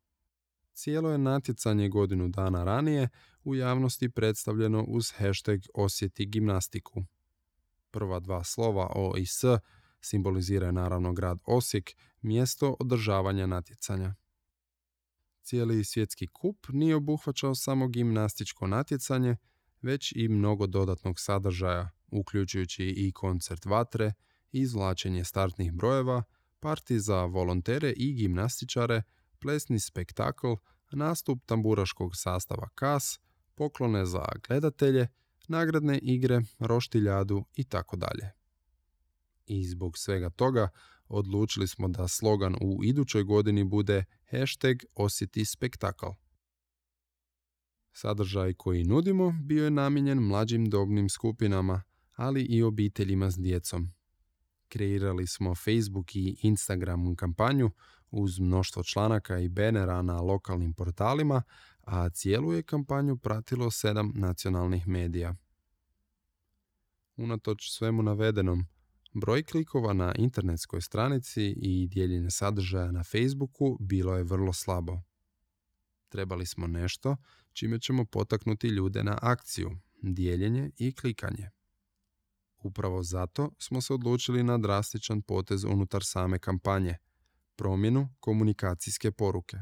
[0.77, 3.09] Cijelo je natjecanje godinu dana ranije
[3.45, 7.05] u javnosti predstavljeno uz hashtag Osjeti gimnastiku.
[7.91, 9.45] Prva dva slova O i S
[10.01, 11.91] simboliziraju naravno grad Osijek,
[12.23, 14.15] mjesto održavanja natjecanja.
[15.43, 19.37] Cijeli svjetski kup nije obuhvaćao samo gimnastičko natjecanje,
[19.83, 24.12] već i mnogo dodatnog sadržaja, uključujući i koncert vatre,
[24.53, 26.23] izvlačenje startnih brojeva,
[26.61, 29.03] parti za volontere i gimnastičare,
[29.47, 30.59] plesni spektakl,
[30.93, 33.19] nastup tamburaškog sastava KAS,
[33.55, 35.09] poklone za gledatelje,
[35.49, 38.31] nagradne igre, roštiljadu i tako dalje.
[39.47, 40.69] I zbog svega toga
[41.09, 46.07] odlučili smo da slogan u idućoj godini bude hashtag osjeti spektakl.
[47.93, 51.83] Sadržaj koji nudimo bio je namijenjen mlađim dobnim skupinama,
[52.17, 53.96] ali i obiteljima s djecom.
[54.69, 57.71] Kreirali smo Facebook i Instagram kampanju
[58.11, 61.43] uz mnoštvo članaka i benera na lokalnim portalima,
[61.81, 65.35] a cijelu je kampanju pratilo sedam nacionalnih medija.
[67.17, 68.67] Unatoč svemu navedenom,
[69.15, 75.01] broj klikova na internetskoj stranici i dijeljenje sadržaja na Facebooku bilo je vrlo slabo.
[76.09, 77.17] Trebali smo nešto
[77.53, 79.71] čime ćemo potaknuti ljude na akciju,
[80.03, 81.51] dijeljenje i klikanje.
[82.67, 86.97] Upravo zato smo se odlučili na drastičan potez unutar same kampanje,
[87.57, 89.57] promjenu komunikacijske poruke.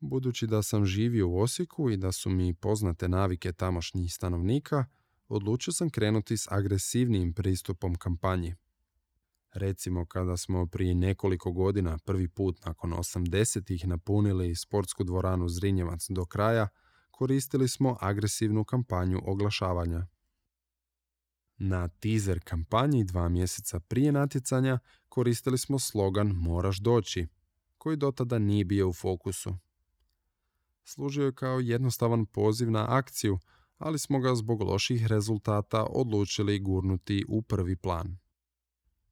[0.00, 4.84] Budući da sam živio u Osijeku i da su mi poznate navike tamošnjih stanovnika,
[5.28, 8.54] odlučio sam krenuti s agresivnijim pristupom kampanji.
[9.52, 16.24] Recimo kada smo prije nekoliko godina prvi put nakon 80-ih napunili sportsku dvoranu Zrinjevac do
[16.24, 16.68] kraja,
[17.10, 20.06] koristili smo agresivnu kampanju oglašavanja.
[21.58, 27.26] Na teaser kampanji dva mjeseca prije natjecanja koristili smo slogan Moraš doći,
[27.78, 29.54] koji do tada nije bio u fokusu.
[30.84, 33.38] Služio je kao jednostavan poziv na akciju,
[33.78, 38.18] ali smo ga zbog loših rezultata odlučili gurnuti u prvi plan.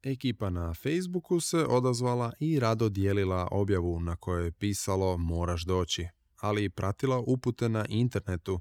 [0.03, 6.09] Ekipa na Facebooku se odazvala i rado dijelila objavu na kojoj je pisalo Moraš doći,
[6.41, 8.61] ali i pratila upute na internetu,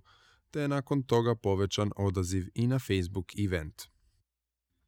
[0.54, 3.82] te je nakon toga povećan odaziv i na Facebook event.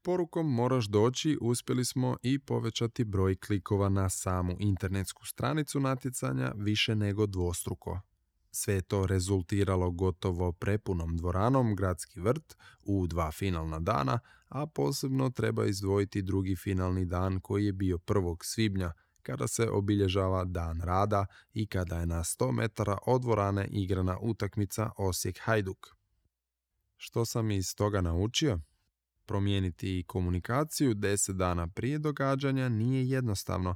[0.02, 6.96] Porukom Moraš doći uspjeli smo i povećati broj klikova na samu internetsku stranicu natjecanja više
[6.96, 8.02] nego dvostruko.
[8.52, 15.66] Sve to rezultiralo gotovo prepunom dvoranom Gradski vrt u dva finalna dana, a posebno treba
[15.66, 18.38] izdvojiti drugi finalni dan koji je bio 1.
[18.42, 18.92] svibnja
[19.26, 24.90] kada se obilježava dan rada i kada je na 100 metara od dvorane igrana utakmica
[24.98, 25.88] Osijek Hajduk.
[26.98, 28.60] Što sam iz toga naučio?
[29.26, 33.76] Promijeniti komunikaciju 10 dana prije događanja nije jednostavno,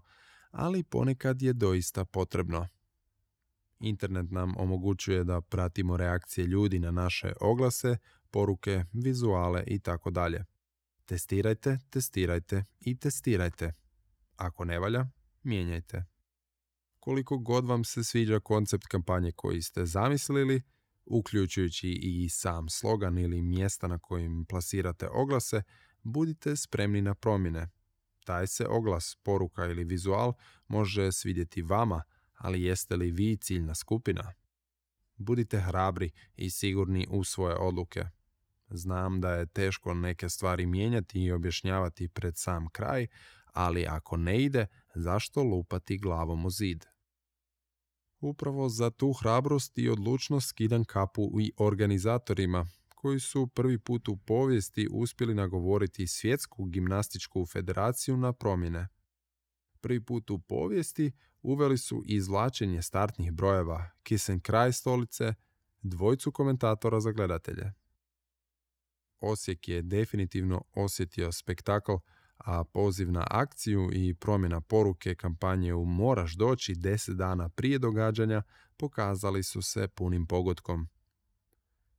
[0.51, 2.67] ali ponekad je doista potrebno.
[3.79, 7.97] Internet nam omogućuje da pratimo reakcije ljudi na naše oglase,
[8.31, 10.45] poruke, vizuale i tako dalje.
[11.05, 13.73] Testirajte, testirajte i testirajte.
[14.37, 15.05] Ako ne valja,
[15.43, 16.05] mijenjajte.
[16.99, 20.61] Koliko god vam se sviđa koncept kampanje koji ste zamislili,
[21.05, 25.63] uključujući i sam slogan ili mjesta na kojim plasirate oglase,
[26.03, 27.69] budite spremni na promjene.
[28.25, 30.33] Taj se oglas, poruka ili vizual
[30.67, 34.33] može svidjeti vama, ali jeste li vi ciljna skupina?
[35.17, 38.05] Budite hrabri i sigurni u svoje odluke.
[38.69, 43.07] Znam da je teško neke stvari mijenjati i objašnjavati pred sam kraj,
[43.53, 46.85] ali ako ne ide, zašto lupati glavom u zid?
[48.19, 52.65] Upravo za tu hrabrost i odlučnost skidam kapu i organizatorima,
[52.95, 58.87] koji su prvi put u povijesti uspjeli nagovoriti svjetsku gimnastičku federaciju na promjene.
[59.81, 61.11] Prvi put u povijesti
[61.41, 65.33] uveli su izvlačenje startnih brojeva, kisen kraj stolice,
[65.81, 67.73] dvojcu komentatora za gledatelje.
[69.19, 71.91] Osijek je definitivno osjetio spektakl,
[72.39, 78.41] a poziv na akciju i promjena poruke kampanje u Moraš doći deset dana prije događanja
[78.77, 80.87] pokazali su se punim pogodkom.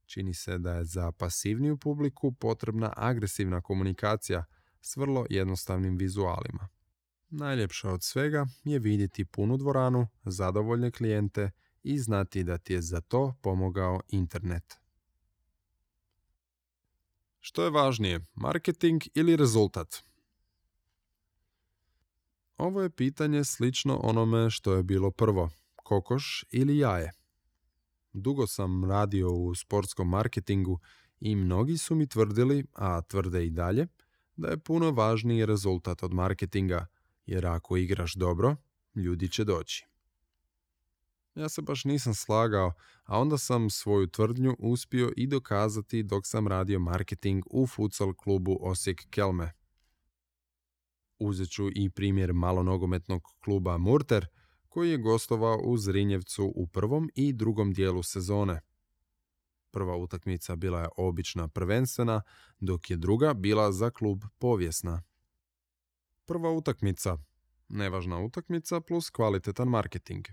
[0.06, 4.44] Čini se da je za pasivniju publiku potrebna agresivna komunikacija
[4.80, 6.68] s vrlo jednostavnim vizualima.
[7.30, 11.50] Najljepša od svega je vidjeti punu dvoranu, zadovoljne klijente
[11.82, 14.78] i znati da ti je za to pomogao internet.
[17.40, 20.09] Što je važnije, marketing ili rezultat?
[22.60, 27.12] Ovo je pitanje slično onome što je bilo prvo, kokoš ili jaje.
[28.12, 30.78] Dugo sam radio u sportskom marketingu
[31.20, 33.86] i mnogi su mi tvrdili, a tvrde i dalje,
[34.36, 36.86] da je puno važniji rezultat od marketinga,
[37.26, 38.56] jer ako igraš dobro,
[38.94, 39.86] ljudi će doći.
[41.34, 42.72] Ja se baš nisam slagao,
[43.04, 48.58] a onda sam svoju tvrdnju uspio i dokazati dok sam radio marketing u futsal klubu
[48.60, 49.59] Osijek Kelme.
[51.20, 54.26] Uzet ću i primjer malonogometnog kluba Murter,
[54.68, 58.60] koji je gostovao u Zrinjevcu u prvom i drugom dijelu sezone.
[59.70, 62.22] Prva utakmica bila je obična prvenstvena,
[62.60, 65.02] dok je druga bila za klub povijesna.
[66.24, 67.18] Prva utakmica,
[67.68, 70.26] nevažna utakmica plus kvalitetan marketing.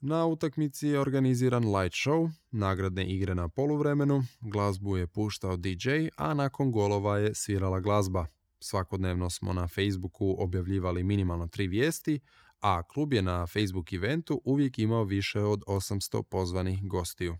[0.00, 6.34] Na utakmici je organiziran light show, nagradne igre na poluvremenu, glazbu je puštao DJ, a
[6.34, 8.26] nakon golova je svirala glazba.
[8.62, 12.20] Svakodnevno smo na Facebooku objavljivali minimalno tri vijesti,
[12.60, 17.38] a klub je na Facebook eventu uvijek imao više od 800 pozvanih gostiju.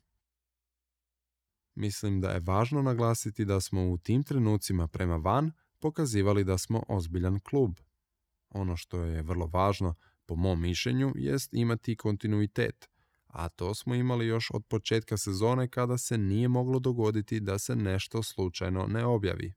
[1.74, 6.82] Mislim da je važno naglasiti da smo u tim trenucima prema van pokazivali da smo
[6.88, 7.70] ozbiljan klub.
[8.50, 9.94] Ono što je vrlo važno,
[10.26, 12.88] po mom mišljenju, jest imati kontinuitet,
[13.26, 17.76] a to smo imali još od početka sezone kada se nije moglo dogoditi da se
[17.76, 19.54] nešto slučajno ne objavi.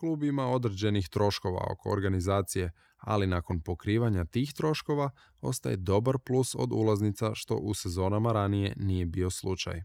[0.00, 6.72] Klub ima određenih troškova oko organizacije, ali nakon pokrivanja tih troškova ostaje dobar plus od
[6.72, 9.82] ulaznica što u sezonama ranije nije bio slučaj.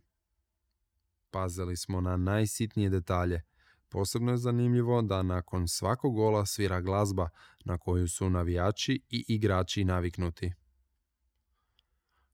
[1.31, 3.41] Pazili smo na najsitnije detalje.
[3.89, 7.29] Posebno je zanimljivo da nakon svakog gola svira glazba
[7.65, 10.53] na koju su navijači i igrači naviknuti.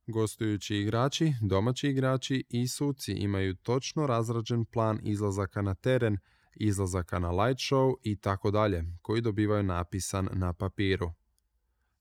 [0.07, 6.17] Gostujući igrači, domaći igrači i suci imaju točno razrađen plan izlazaka na teren
[6.55, 11.11] izlazaka na light show i tako dalje, koji dobivaju napisan na papiru.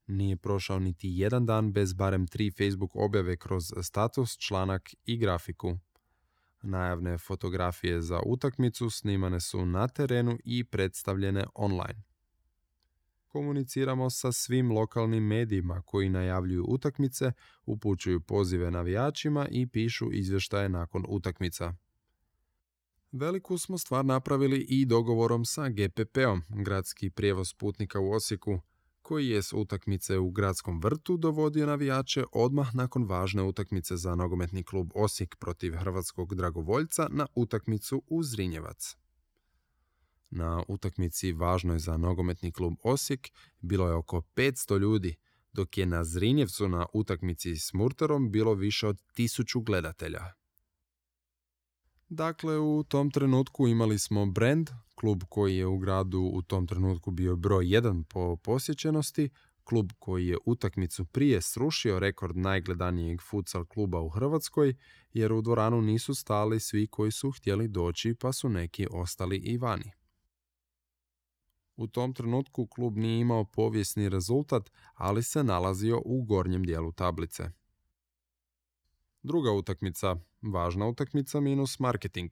[0.07, 5.79] Nije prošao niti jedan dan bez barem tri Facebook objave kroz status, članak i grafiku.
[6.63, 12.03] Najavne fotografije za utakmicu snimane su na terenu i predstavljene online.
[13.29, 17.33] Komuniciramo sa svim lokalnim medijima koji najavljuju utakmice,
[17.67, 21.75] upućuju pozive navijačima i pišu izvještaje nakon utakmica.
[23.13, 28.61] Veliku smo stvar napravili i dogovorom sa GPP-om, gradski prijevoz putnika u Osijeku,
[29.03, 34.63] koji je s utakmice u gradskom vrtu dovodio navijače odmah nakon važne utakmice za nogometni
[34.63, 38.97] klub Osijek protiv hrvatskog dragovoljca na utakmicu u Zrinjevac.
[40.31, 43.29] Na utakmici važnoj za nogometni klub Osijek
[43.61, 45.17] bilo je oko 500 ljudi,
[45.53, 50.40] dok je na Zrinjevcu na utakmici s Murterom bilo više od tisuću gledatelja.
[52.13, 57.11] Dakle, u tom trenutku imali smo brand, klub koji je u gradu u tom trenutku
[57.11, 59.29] bio broj 1 po posjećenosti,
[59.65, 64.75] klub koji je utakmicu prije srušio rekord najgledanijeg futsal kluba u Hrvatskoj,
[65.13, 69.59] jer u dvoranu nisu stali svi koji su htjeli doći pa su neki ostali i
[69.59, 69.93] vani.
[71.77, 77.60] U tom trenutku klub nije imao povijesni rezultat, ali se nalazio u gornjem dijelu tablice.
[79.23, 82.31] Druga utakmica, važna utakmica minus marketing.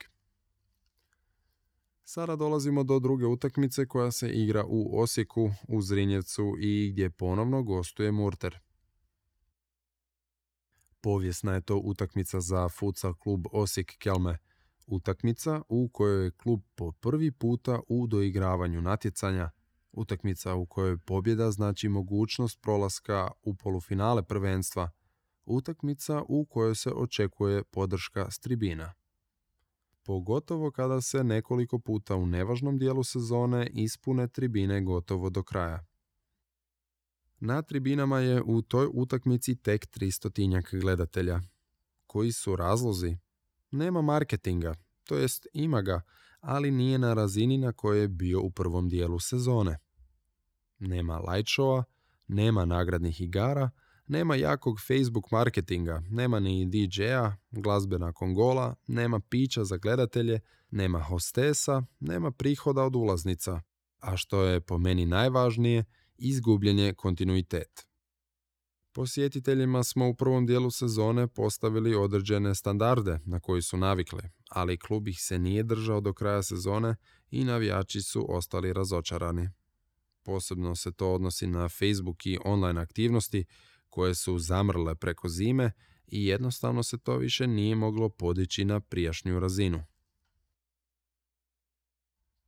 [2.04, 7.62] Sada dolazimo do druge utakmice koja se igra u Osijeku, u Zrinjevcu i gdje ponovno
[7.62, 8.58] gostuje Murter.
[11.00, 14.38] Povijesna je to utakmica za futsal klub Osijek Kelme.
[14.86, 19.50] utakmica u kojoj je klub po prvi puta u doigravanju natjecanja,
[19.92, 24.90] utakmica u kojoj pobjeda znači mogućnost prolaska u polufinale prvenstva,
[25.48, 28.92] utakmica u kojoj se očekuje podrška s tribina.
[30.02, 35.86] Pogotovo kada se nekoliko puta u nevažnom dijelu sezone ispune tribine gotovo do kraja.
[37.40, 41.40] Na tribinama je u toj utakmici tek 300 gledatelja.
[42.06, 43.16] Koji su razlozi?
[43.70, 44.74] Nema marketinga,
[45.04, 46.00] to jest ima ga,
[46.40, 49.78] ali nije na razini na kojoj je bio u prvom dijelu sezone.
[50.78, 51.50] Nema light
[52.28, 53.70] nema nagradnih igara,
[54.08, 60.40] nema jakog Facebook marketinga, nema ni DJ-a, glazbe nakon gola, nema pića za gledatelje,
[60.70, 63.60] nema hostesa, nema prihoda od ulaznica.
[64.00, 65.84] A što je po meni najvažnije,
[66.18, 67.88] izgubljen je kontinuitet.
[68.92, 75.08] Posjetiteljima smo u prvom dijelu sezone postavili određene standarde na koji su navikli, ali klub
[75.08, 76.96] ih se nije držao do kraja sezone
[77.30, 79.48] i navijači su ostali razočarani.
[80.22, 83.44] Posebno se to odnosi na Facebook i online aktivnosti
[83.90, 85.72] koje su zamrle preko zime
[86.06, 89.84] i jednostavno se to više nije moglo podići na prijašnju razinu.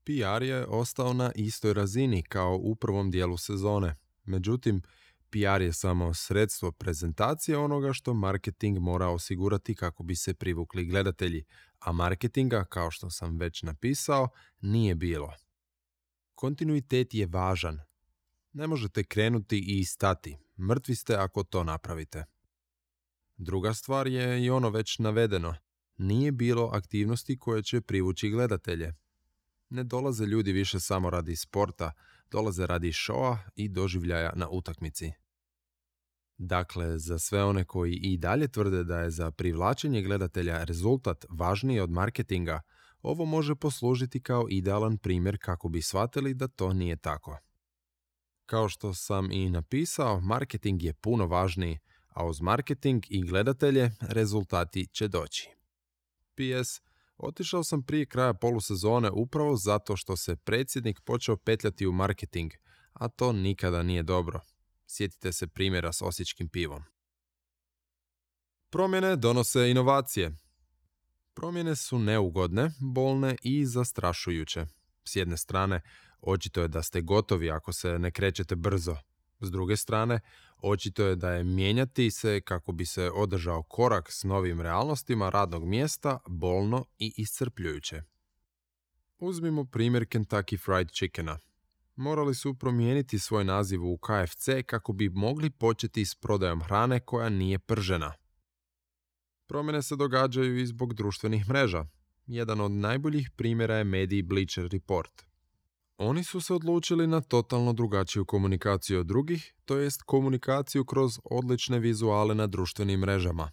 [0.04, 3.96] PR je ostao na istoj razini kao u prvom dijelu sezone.
[4.24, 4.82] Međutim,
[5.30, 11.44] PR je samo sredstvo prezentacije onoga što marketing mora osigurati kako bi se privukli gledatelji,
[11.78, 14.28] a marketinga, kao što sam već napisao,
[14.60, 15.34] nije bilo.
[16.34, 17.80] Kontinuitet je važan.
[18.52, 20.36] Ne možete krenuti i stati.
[20.60, 22.24] Mrtvi ste ako to napravite.
[23.36, 25.54] Druga stvar je i ono već navedeno.
[25.96, 28.94] Nije bilo aktivnosti koje će privući gledatelje.
[29.68, 31.92] Ne dolaze ljudi više samo radi sporta,
[32.30, 35.12] dolaze radi šoa i doživljaja na utakmici.
[36.38, 41.80] Dakle, za sve one koji i dalje tvrde da je za privlačenje gledatelja rezultat važniji
[41.80, 42.60] od marketinga,
[43.02, 47.38] ovo može poslužiti kao idealan primjer kako bi shvatili da to nije tako.
[48.50, 51.78] Kao što sam i napisao, marketing je puno važniji,
[52.08, 55.50] a uz marketing i gledatelje rezultati će doći.
[56.34, 56.80] PS.
[57.16, 62.52] Otišao sam prije kraja polusezone upravo zato što se predsjednik počeo petljati u marketing,
[62.92, 64.40] a to nikada nije dobro.
[64.86, 66.82] Sjetite se primjera s osječkim pivom.
[68.70, 70.36] Promjene donose inovacije.
[71.34, 74.79] Promjene su neugodne, bolne i zastrašujuće.
[75.04, 75.80] S jedne strane,
[76.20, 78.96] očito je da ste gotovi ako se ne krećete brzo.
[79.40, 80.20] S druge strane,
[80.62, 85.64] očito je da je mijenjati se kako bi se održao korak s novim realnostima radnog
[85.64, 88.02] mjesta bolno i iscrpljujuće.
[89.18, 91.38] Uzmimo primjer Kentucky Fried Chickena–
[92.00, 97.28] morali su promijeniti svoj naziv u KFC kako bi mogli početi s prodajom hrane koja
[97.28, 98.12] nije pržena.
[99.46, 101.86] Promjene se događaju i zbog društvenih mreža.
[102.32, 105.24] Jedan od najboljih primjera je mediji Bleacher Report.
[105.98, 111.78] Oni su se odlučili na totalno drugačiju komunikaciju od drugih, to jest komunikaciju kroz odlične
[111.78, 113.50] vizuale na društvenim mrežama.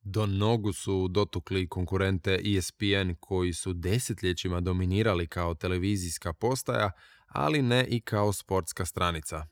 [0.00, 6.90] Do nogu su dotukli konkurente ESPN koji su desetljećima dominirali kao televizijska postaja,
[7.26, 9.46] ali ne i kao sportska stranica.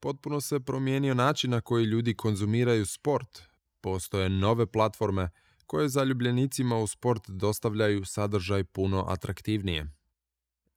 [0.00, 3.42] Potpuno se promijenio način na koji ljudi konzumiraju sport.
[3.80, 5.30] Postoje nove platforme
[5.70, 9.86] koje zaljubljenicima u sport dostavljaju sadržaj puno atraktivnije.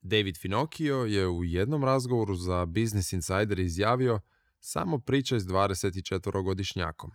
[0.02, 4.20] David Finocchio je u jednom razgovoru za Business Insider izjavio
[4.60, 7.10] samo priča s 24-godišnjakom.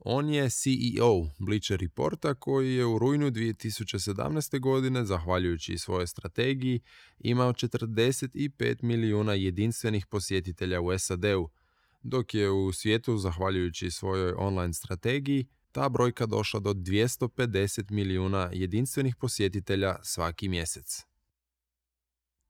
[0.00, 4.60] On je CEO Bleacher Reporta koji je u rujnu 2017.
[4.60, 6.80] godine, zahvaljujući svojoj strategiji,
[7.18, 11.50] imao 45 milijuna jedinstvenih posjetitelja u SAD-u,
[12.02, 19.16] dok je u svijetu, zahvaljujući svojoj online strategiji, ta brojka došla do 250 milijuna jedinstvenih
[19.16, 21.04] posjetitelja svaki mjesec.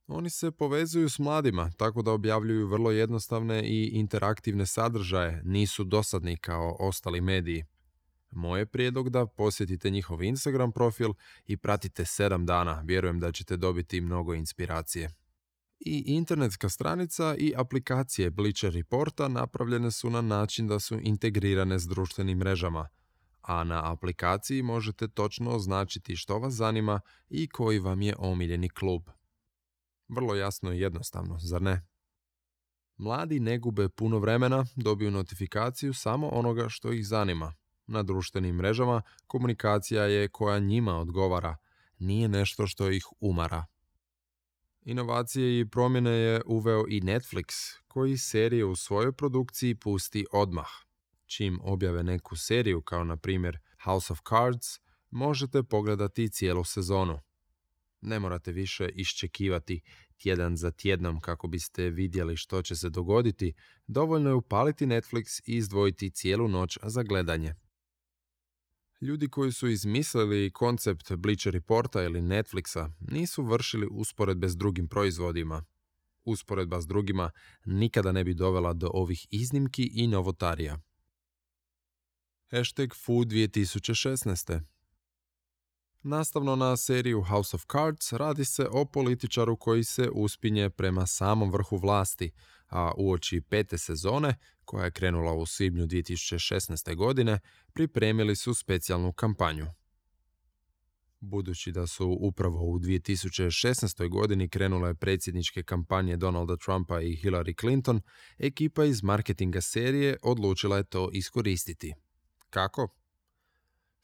[0.07, 6.37] Oni se povezuju s mladima, tako da objavljuju vrlo jednostavne i interaktivne sadržaje, nisu dosadni
[6.37, 7.64] kao ostali mediji.
[8.31, 11.12] Moj je prijedlog da posjetite njihov Instagram profil
[11.47, 15.11] i pratite 7 dana, vjerujem da ćete dobiti mnogo inspiracije.
[15.81, 21.87] I internetska stranica i aplikacije Bleacher Reporta napravljene su na način da su integrirane s
[21.87, 22.89] društvenim mrežama,
[23.43, 29.03] a na aplikaciji možete točno označiti što vas zanima i koji vam je omiljeni klub.
[30.09, 31.86] Vrlo jasno i jednostavno, zar ne?
[32.97, 37.55] Mladi ne gube puno vremena, dobiju notifikaciju samo onoga što ih zanima.
[37.86, 41.57] Na društvenim mrežama komunikacija je koja njima odgovara,
[41.99, 43.66] nije nešto što ih umara.
[44.82, 50.68] Inovacije i promjene je uveo i Netflix, koji serije u svojoj produkciji pusti odmah.
[51.37, 54.66] Čim objave neku seriju kao na primjer House of Cards,
[55.11, 57.20] možete pogledati cijelu sezonu.
[58.01, 59.80] Ne morate više iščekivati
[60.16, 63.55] tjedan za tjednom kako biste vidjeli što će se dogoditi,
[63.87, 67.55] dovoljno je upaliti Netflix i izdvojiti cijelu noć za gledanje.
[69.01, 75.64] Ljudi koji su izmislili koncept Bleacher Reporta ili Netflixa nisu vršili usporedbe s drugim proizvodima.
[76.24, 77.30] Usporedba s drugima
[77.64, 80.80] nikada ne bi dovela do ovih iznimki i novotarija.
[82.55, 84.61] Hashtag Food 2016.
[86.03, 91.53] Nastavno na seriju House of Cards radi se o političaru koji se uspinje prema samom
[91.53, 92.31] vrhu vlasti,
[92.69, 94.35] a uoči pete sezone,
[94.65, 96.97] koja je krenula u svibnju 2016.
[96.97, 97.39] godine,
[97.73, 99.67] pripremili su specijalnu kampanju.
[101.21, 104.09] Budući da su upravo u 2016.
[104.09, 108.01] godini krenule predsjedničke kampanje Donalda Trumpa i Hillary Clinton,
[108.39, 111.93] ekipa iz marketinga serije odlučila je to iskoristiti.
[112.53, 112.89] Kako?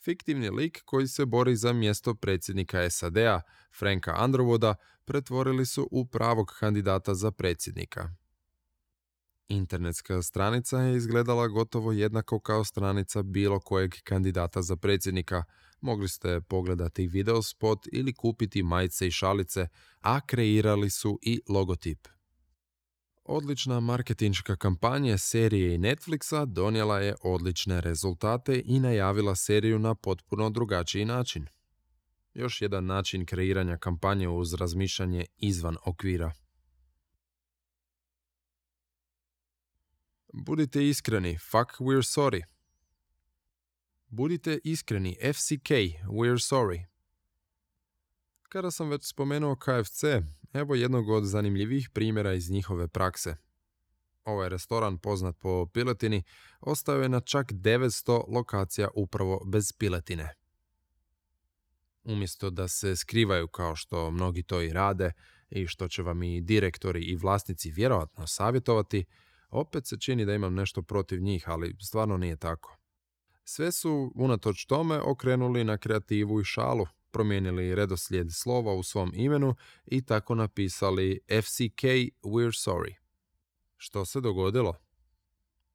[0.09, 3.41] fiktivni lik koji se bori za mjesto predsjednika SAD-a,
[3.79, 4.75] Franka Underwooda,
[5.05, 8.11] pretvorili su u pravog kandidata za predsjednika.
[9.49, 15.45] Internetska stranica je izgledala gotovo jednako kao stranica bilo kojeg kandidata za predsjednika.
[15.81, 19.69] Mogli ste pogledati video spot ili kupiti majice i šalice,
[20.01, 22.09] a kreirali su i logotip.
[23.31, 30.51] Odlična marketinška kampanja serije i Netflixa donijela je odlične rezultate i najavila seriju na potpuno
[30.51, 31.47] drugačiji način.
[32.35, 36.33] Još jedan način kreiranja kampanje uz razmišljanje izvan okvira.
[40.33, 42.43] Budite iskreni, fuck we're sorry.
[44.07, 45.71] Budite iskreni, FCK,
[46.05, 46.85] we're sorry.
[48.43, 50.05] Kada sam već spomenuo KFC,
[50.53, 53.37] evo jednog od zanimljivih primjera iz njihove prakse.
[54.25, 56.23] Ovaj restoran, poznat po piletini,
[56.61, 60.35] ostao je na čak 900 lokacija upravo bez piletine.
[62.05, 65.13] Umjesto da se skrivaju kao što mnogi to i rade
[65.51, 69.05] i što će vam i direktori i vlasnici vjerojatno savjetovati,
[69.51, 72.77] opet se čini da imam nešto protiv njih, ali stvarno nije tako.
[73.45, 79.55] Sve su, unatoč tome, okrenuli na kreativu i šalu, promijenili redoslijed slova u svom imenu
[79.87, 81.83] i tako napisali FCK
[82.23, 82.95] We're Sorry.
[83.77, 84.75] Što se dogodilo?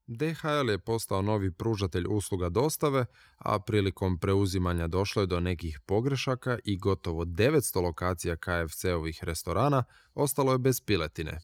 [0.07, 3.05] DHL je postao novi pružatelj usluga dostave,
[3.37, 10.51] a prilikom preuzimanja došlo je do nekih pogrešaka i gotovo 900 lokacija KFC-ovih restorana ostalo
[10.51, 11.39] je bez piletine.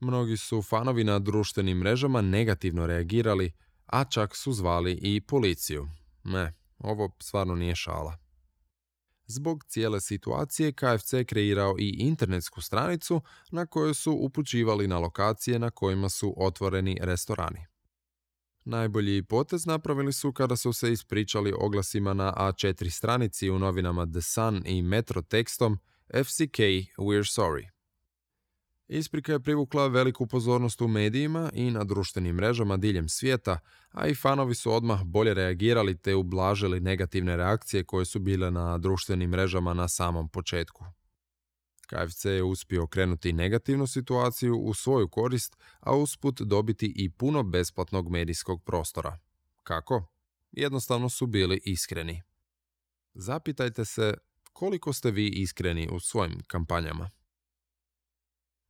[0.00, 3.52] Mnogi su fanovi na društvenim mrežama negativno reagirali,
[3.86, 5.88] a čak su zvali i policiju.
[6.24, 8.29] Ne, ovo stvarno nije šala.
[9.30, 13.20] Zbog cijele situacije KFC kreirao i internetsku stranicu
[13.50, 17.66] na kojoj su upućivali na lokacije na kojima su otvoreni restorani.
[18.64, 24.22] Najbolji potez napravili su kada su se ispričali oglasima na A4 stranici u novinama The
[24.22, 25.78] Sun i Metro tekstom
[26.24, 26.58] FCK
[26.98, 27.79] We're Sorry.
[28.92, 33.58] Isprika je privukla veliku pozornost u medijima i na društvenim mrežama diljem svijeta,
[33.90, 38.78] a i fanovi su odmah bolje reagirali te ublažili negativne reakcije koje su bile na
[38.78, 40.84] društvenim mrežama na samom početku.
[41.86, 48.10] KFC je uspio okrenuti negativnu situaciju u svoju korist, a usput dobiti i puno besplatnog
[48.10, 49.18] medijskog prostora.
[49.62, 50.06] Kako?
[50.52, 52.22] Jednostavno su bili iskreni.
[53.14, 54.14] Zapitajte se
[54.52, 57.10] koliko ste vi iskreni u svojim kampanjama.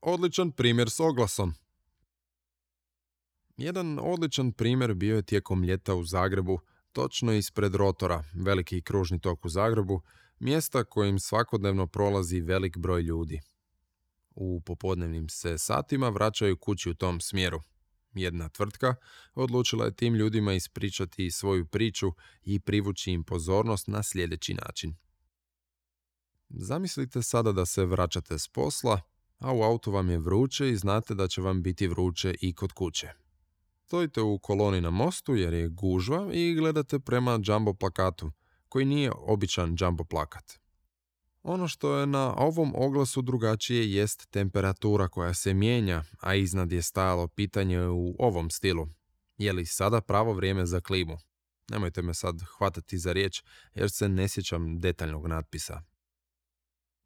[0.03, 1.55] Odličan primjer s oglasom.
[3.57, 6.61] Jedan odličan primjer bio je tijekom ljeta u Zagrebu,
[6.93, 10.01] točno ispred rotora, veliki kružni tok u Zagrebu,
[10.39, 13.41] mjesta kojim svakodnevno prolazi velik broj ljudi.
[14.31, 17.61] U popodnevnim se satima vraćaju kući u tom smjeru.
[18.15, 18.95] Jedna tvrtka
[19.35, 24.95] odlučila je tim ljudima ispričati svoju priču i privući im pozornost na sljedeći način.
[26.49, 29.01] Zamislite sada da se vraćate s posla
[29.41, 32.73] a u autu vam je vruće i znate da će vam biti vruće i kod
[32.73, 33.09] kuće.
[33.87, 38.31] Stojite u koloni na mostu jer je gužva i gledate prema jumbo plakatu,
[38.69, 40.61] koji nije običan jumbo plakat.
[41.43, 46.83] Ono što je na ovom oglasu drugačije jest temperatura koja se mijenja, a iznad je
[46.83, 48.89] stajalo pitanje u ovom stilu.
[49.39, 51.19] Je li sada pravo vrijeme za klimu?
[51.71, 53.43] Nemojte me sad hvatati za riječ
[53.75, 55.83] jer se ne sjećam detaljnog natpisa.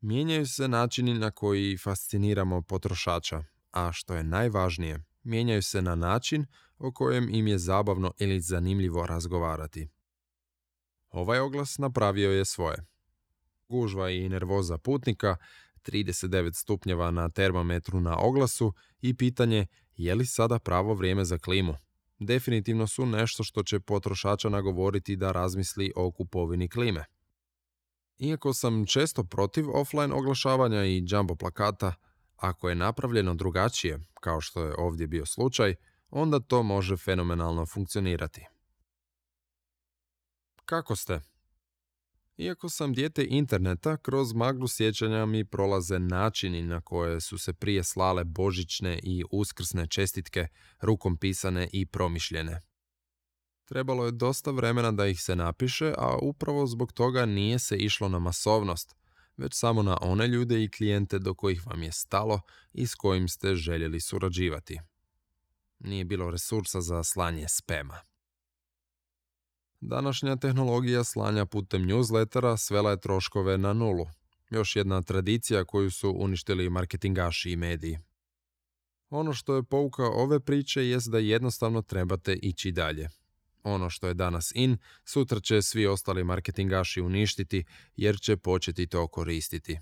[0.07, 6.47] Mijenjaju se načini na koji fasciniramo potrošača, a što je najvažnije, mijenjaju se na način
[6.79, 9.89] o kojem im je zabavno ili zanimljivo razgovarati.
[11.11, 12.77] Ovaj oglas napravio je svoje.
[13.69, 15.37] Gužva i nervoza putnika,
[15.83, 21.77] 39 stupnjeva na termometru na oglasu i pitanje je li sada pravo vrijeme za klimu.
[22.19, 27.05] definitivno su nešto što će potrošača nagovoriti da razmisli o kupovini klime.
[28.19, 31.95] Iako sam često protiv offline oglašavanja i jumbo plakata,
[32.37, 35.75] ako je napravljeno drugačije, kao što je ovdje bio slučaj,
[36.11, 38.47] onda to može fenomenalno funkcionirati.
[40.65, 41.21] Kako ste?
[42.37, 47.85] Iako sam dijete interneta, kroz maglu sjećanja mi prolaze načini na koje su se prije
[47.85, 50.47] slale božićne i uskrsne čestitke,
[50.81, 52.61] rukom pisane i promišljene.
[53.65, 58.09] Trebalo je dosta vremena da ih se napiše, a upravo zbog toga nije se išlo
[58.09, 58.97] na masovnost,
[59.37, 62.41] već samo na one ljude i klijente do kojih vam je stalo
[62.73, 64.81] i s kojim ste željeli surađivati.
[65.79, 68.01] Nije bilo resursa za slanje spema.
[69.81, 74.07] Današnja tehnologija slanja putem newslettera svela je troškove na nulu.
[74.51, 77.99] Još jedna tradicija koju su uništili marketingaši i mediji.
[79.11, 83.09] Ono što je pouka ove priče jest da jednostavno trebate ići dalje.
[83.65, 87.65] Ono što je danas in, sutra će svi ostali marketingaši uništiti
[87.97, 89.79] jer će početi to koristiti.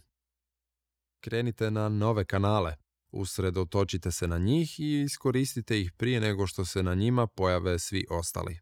[1.20, 2.76] Krenite na nove kanale,
[3.10, 8.06] usredotočite se na njih i iskoristite ih prije nego što se na njima pojave svi
[8.10, 8.58] ostali.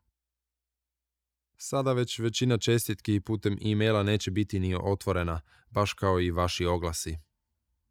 [1.57, 5.41] Sada već većina čestitki putem e-maila neće biti ni otvorena,
[5.71, 7.19] baš kao i vaši oglasi.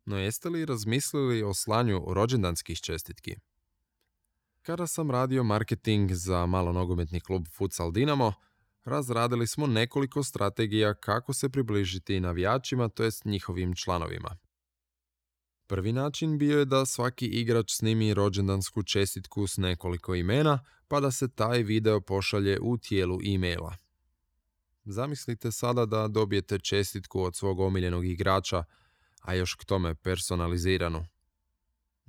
[0.06, 3.36] No jeste li razmislili o slanju rođendanskih čestitki?
[4.62, 8.34] Kada sam radio marketing za malonogometni klub Futsal Dinamo,
[8.86, 14.38] razradili smo nekoliko strategija kako se približiti navijačima, to jest njihovim članovima.
[15.68, 21.12] Prvi način bio je da svaki igrač snimi rođendansku čestitku s nekoliko imena, pa da
[21.12, 23.76] se taj video pošalje u tijelu e-maila.
[24.86, 28.64] Zamislite sada da dobijete čestitku od svog omiljenog igrača,
[29.22, 31.06] a još k tome personaliziranu.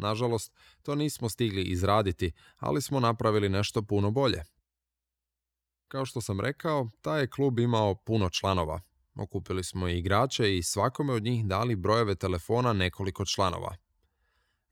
[0.01, 4.43] Nažalost, to nismo stigli izraditi, ali smo napravili nešto puno bolje.
[5.89, 8.81] Kao što sam rekao, taj je klub imao puno članova,
[9.15, 13.77] Okupili smo igrače i svakome od njih dali brojeve telefona nekoliko članova.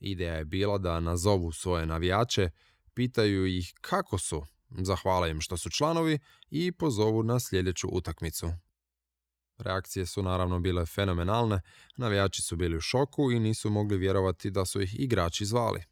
[0.01, 2.51] Ideja je bila da nazovu svoje navijače,
[2.95, 6.19] pitaju ih kako su, zahvale im što su članovi
[6.51, 8.51] i pozovu na sljedeću utakmicu.
[9.59, 11.61] Reakcije su naravno bile fenomenalne,
[11.97, 15.85] navijači su bili u šoku i nisu mogli vjerovati da su ih igrači zvali.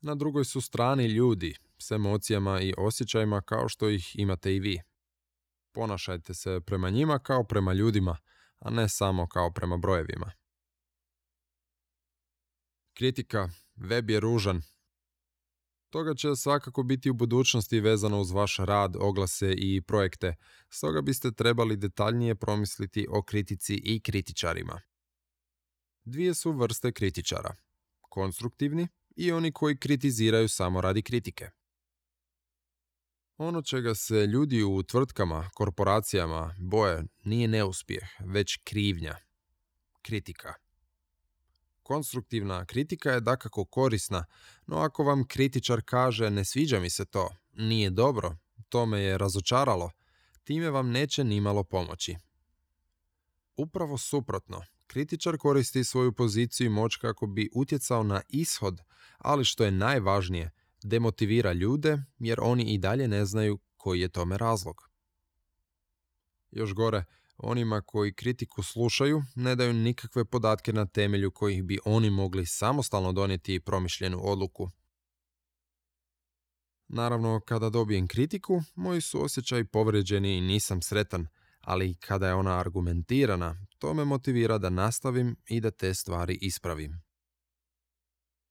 [0.00, 4.80] Na drugoj su strani ljudi, s emocijama i osjećajima kao što ih imate i vi.
[5.72, 8.16] Ponašajte se prema njima kao prema ljudima,
[8.58, 10.32] a ne samo kao prema brojevima.
[12.92, 14.62] Kritika, web je ružan.
[15.90, 20.36] Toga će svakako biti u budućnosti vezano uz vaš rad, oglase i projekte,
[20.68, 24.80] stoga biste trebali detaljnije promisliti o kritici i kritičarima.
[26.04, 27.54] Dvije su vrste kritičara.
[28.00, 31.50] Konstruktivni i oni koji kritiziraju samo radi kritike.
[33.36, 39.16] Ono čega se ljudi u tvrtkama, korporacijama boje nije neuspjeh, već krivnja,
[40.02, 40.54] kritika.
[41.90, 44.24] Konstruktivna kritika je dakako korisna,
[44.66, 48.36] no ako vam kritičar kaže ne sviđa mi se to, nije dobro,
[48.68, 49.90] to me je razočaralo,
[50.44, 52.16] time vam neće nimalo pomoći.
[53.56, 58.80] Upravo suprotno, kritičar koristi svoju poziciju i moć kako bi utjecao na ishod,
[59.18, 60.50] ali što je najvažnije,
[60.82, 64.90] demotivira ljude jer oni i dalje ne znaju koji je tome razlog.
[66.50, 67.04] Još gore,
[67.42, 73.12] onima koji kritiku slušaju ne daju nikakve podatke na temelju kojih bi oni mogli samostalno
[73.12, 74.70] donijeti promišljenu odluku.
[76.88, 81.26] Naravno, kada dobijem kritiku, moji su osjećaj povređeni i nisam sretan,
[81.60, 87.09] ali kada je ona argumentirana, to me motivira da nastavim i da te stvari ispravim.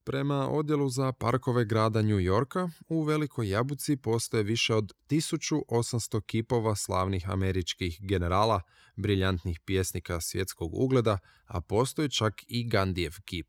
[0.10, 6.76] Prema odjelu za parkove grada New Yorka, u Velikoj Jabuci postoje više od 1800 kipova
[6.76, 8.62] slavnih američkih generala,
[8.96, 13.48] briljantnih pjesnika svjetskog ugleda, a postoji čak i Gandijev kip.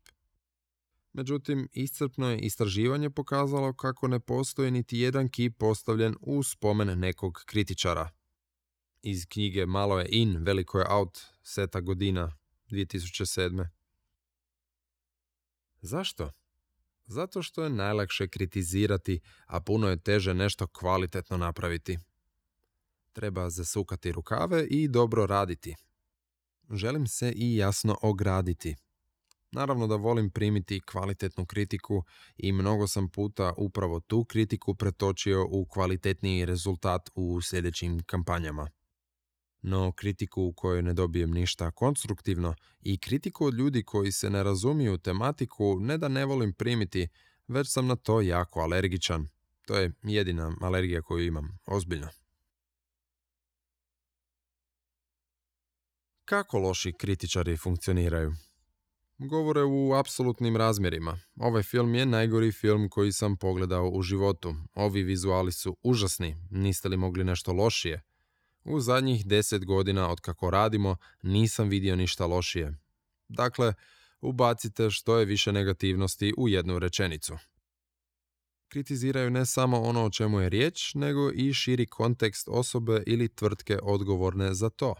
[1.13, 7.43] Međutim, iscrpno je istraživanje pokazalo kako ne postoji niti jedan kip postavljen u spomen nekog
[7.45, 8.09] kritičara.
[9.01, 12.37] Iz knjige Malo je in, veliko je out, seta godina,
[12.69, 13.67] 2007.
[15.81, 16.40] Zašto?
[17.11, 21.97] Zato što je najlakše kritizirati, a puno je teže nešto kvalitetno napraviti.
[23.13, 25.75] Treba zasukati rukave i dobro raditi.
[26.69, 28.75] Želim se i jasno ograditi.
[29.51, 32.03] Naravno da volim primiti kvalitetnu kritiku
[32.37, 38.67] i mnogo sam puta upravo tu kritiku pretočio u kvalitetniji rezultat u sljedećim kampanjama
[39.61, 44.43] no kritiku u kojoj ne dobijem ništa konstruktivno i kritiku od ljudi koji se ne
[44.43, 47.07] razumiju tematiku ne da ne volim primiti,
[47.47, 49.27] već sam na to jako alergičan.
[49.65, 52.07] To je jedina alergija koju imam, ozbiljno.
[56.25, 58.33] Kako loši kritičari funkcioniraju?
[59.17, 61.19] Govore u apsolutnim razmjerima.
[61.35, 64.55] Ovaj film je najgori film koji sam pogledao u životu.
[64.73, 68.01] Ovi vizuali su užasni, niste li mogli nešto lošije?
[68.63, 72.77] U zadnjih deset godina od kako radimo nisam vidio ništa lošije.
[73.27, 73.73] Dakle,
[74.21, 77.37] ubacite što je više negativnosti u jednu rečenicu.
[78.67, 83.79] Kritiziraju ne samo ono o čemu je riječ, nego i širi kontekst osobe ili tvrtke
[83.83, 84.95] odgovorne za to.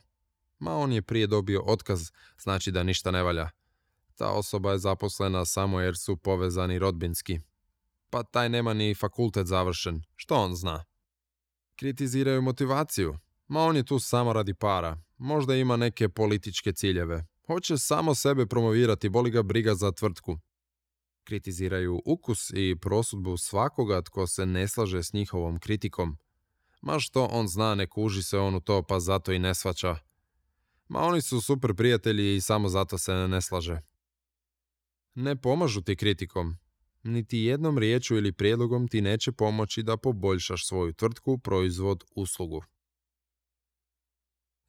[0.60, 3.50] Ma on je prije dobio otkaz, znači da ništa ne valja.
[4.16, 7.40] Ta osoba je zaposlena samo jer su povezani rodbinski.
[8.10, 10.84] Pa taj nema ni fakultet završen, što on zna?
[11.76, 13.18] Kritiziraju motivaciju.
[13.52, 14.98] Ma on je tu samo radi para.
[15.18, 17.26] Možda ima neke političke ciljeve.
[17.48, 20.38] Hoće samo sebe promovirati, boli ga briga za tvrtku.
[21.24, 26.18] Kritiziraju ukus i prosudbu svakoga tko se ne slaže s njihovom kritikom.
[26.82, 29.96] Ma što on zna, ne kuži se on u to, pa zato i ne svača.
[30.88, 33.82] Ma oni su super prijatelji i samo zato se ne slaže.
[35.16, 36.58] Ne pomažu ti kritikom.
[37.04, 42.64] Niti jednom riječu ili prijedlogom ti neće pomoći da poboljšaš svoju tvrtku, proizvod, uslugu.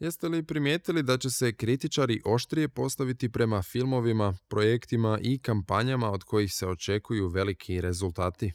[0.03, 6.25] Jeste li primijetili da će se kritičari oštrije postaviti prema filmovima, projektima i kampanjama od
[6.25, 8.53] kojih se očekuju veliki rezultati?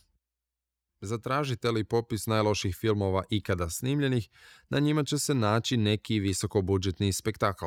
[1.01, 4.29] Zatražite li popis najloših filmova ikada snimljenih,
[4.69, 7.65] na njima će se naći neki visokobudžetni spektakl.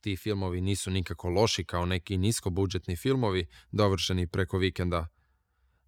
[0.00, 5.08] Ti filmovi nisu nikako loši kao neki niskobudžetni filmovi dovršeni preko vikenda.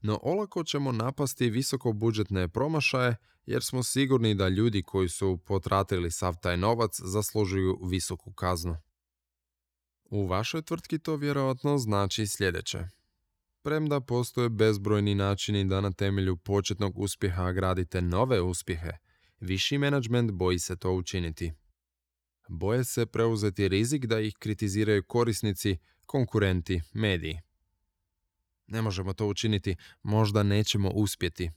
[0.03, 3.16] No olako ćemo napasti visokobudžetne promašaje
[3.47, 8.76] jer smo sigurni da ljudi koji su potratili sav taj novac zaslužuju visoku kaznu.
[10.05, 12.78] U vašoj tvrtki to vjerojatno znači sljedeće.
[13.62, 18.92] Premda postoje bezbrojni načini da na temelju početnog uspjeha gradite nove uspjehe,
[19.40, 21.53] viši menadžment boji se to učiniti.
[22.49, 27.40] Boje se preuzeti rizik da ih kritiziraju korisnici, konkurenti, mediji.
[28.66, 31.51] Ne možemo to učiniti, možda nećemo uspjeti.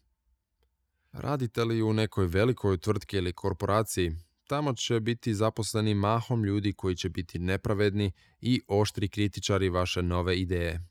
[1.12, 4.16] Radite li u nekoj velikoj tvrtki ili korporaciji,
[4.48, 10.40] tamo će biti zaposleni mahom ljudi koji će biti nepravedni i oštri kritičari vaše nove
[10.40, 10.88] ideje.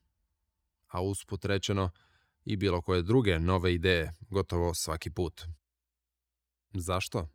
[0.88, 1.90] A usput rečeno
[2.44, 5.42] i bilo koje druge nove ideje, gotovo svaki put.
[6.74, 7.28] Zašto?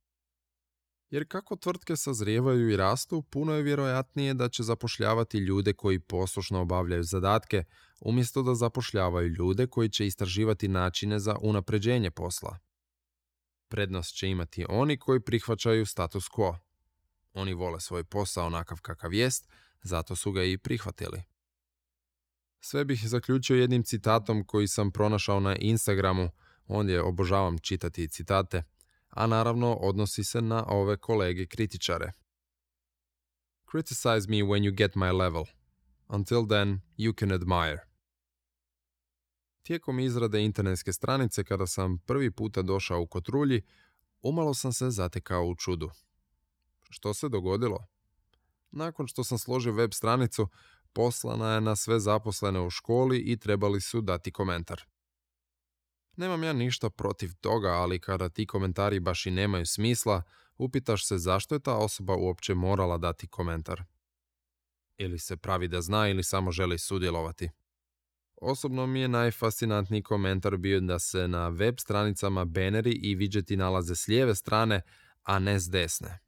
[1.10, 6.62] Jer kako tvrtke sazrijevaju i rastu, puno je vjerojatnije da će zapošljavati ljude koji poslušno
[6.62, 7.64] obavljaju zadatke,
[8.00, 12.58] umjesto da zapošljavaju ljude koji će istraživati načine za unapređenje posla.
[13.68, 16.56] Prednost će imati oni koji prihvaćaju status quo.
[17.34, 19.50] Oni vole svoj posao onakav kakav jest,
[19.82, 21.24] zato su ga i prihvatili.
[22.60, 26.30] Sve bih zaključio jednim citatom koji sam pronašao na Instagramu,
[26.68, 28.64] ondje obožavam čitati citate,
[29.10, 32.12] a naravno odnosi se na ove kolege kritičare.
[33.72, 35.44] Criticize me when you get my level.
[36.08, 37.93] Until then, you can admire.
[39.64, 43.62] Tijekom izrade internetske stranice, kada sam prvi puta došao u Kotrulji,
[44.22, 45.92] umalo sam se zatekao u čudu.
[46.90, 47.88] Što se dogodilo?
[48.72, 50.48] Nakon što sam složio web stranicu,
[50.94, 54.82] poslana je na sve zaposlene u školi i trebali su dati komentar.
[56.16, 60.24] Nemam ja ništa protiv toga, ali kada ti komentari baš i nemaju smisla,
[60.58, 63.84] upitaš se zašto je ta osoba uopće morala dati komentar.
[64.98, 67.50] Ili se pravi da zna ili samo želi sudjelovati.
[68.46, 73.96] Osobno mi je najfascinantniji komentar bio da se na web stranicama beneri i widgeti nalaze
[73.96, 74.82] s lijeve strane,
[75.24, 76.20] a ne s desne.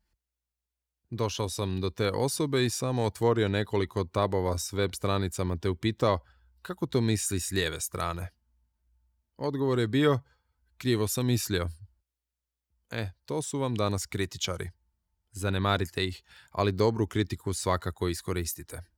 [1.09, 6.19] Došao sam do te osobe i samo otvorio nekoliko tabova s web stranicama te upitao
[6.61, 8.29] kako to misli s lijeve strane.
[9.37, 10.19] Odgovor je bio,
[10.77, 11.69] krivo sam mislio.
[12.91, 14.71] E, to su vam danas kritičari.
[15.31, 18.94] Zanemarite ih, ali dobru kritiku svakako iskoristite.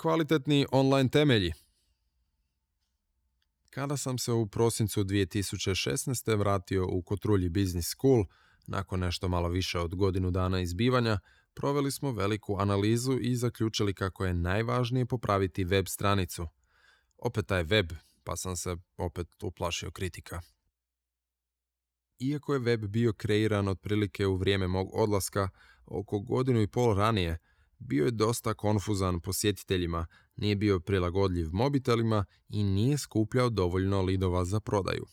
[0.00, 1.52] Kvalitetni online temelji.
[3.70, 6.38] Kada sam se u prosincu 2016.
[6.38, 8.24] vratio u Kotrulji Business School,
[8.66, 11.18] nakon nešto malo više od godinu dana izbivanja,
[11.54, 16.46] proveli smo veliku analizu i zaključili kako je najvažnije popraviti web stranicu.
[17.16, 17.92] Opet taj web,
[18.24, 20.40] pa sam se opet uplašio kritika.
[22.18, 25.48] Iako je web bio kreiran otprilike u vrijeme mog odlaska,
[25.86, 27.38] oko godinu i pol ranije,
[27.78, 30.06] bio je dosta konfuzan posjetiteljima,
[30.36, 35.06] nije bio prilagodljiv mobitelima i nije skupljao dovoljno lidova za prodaju.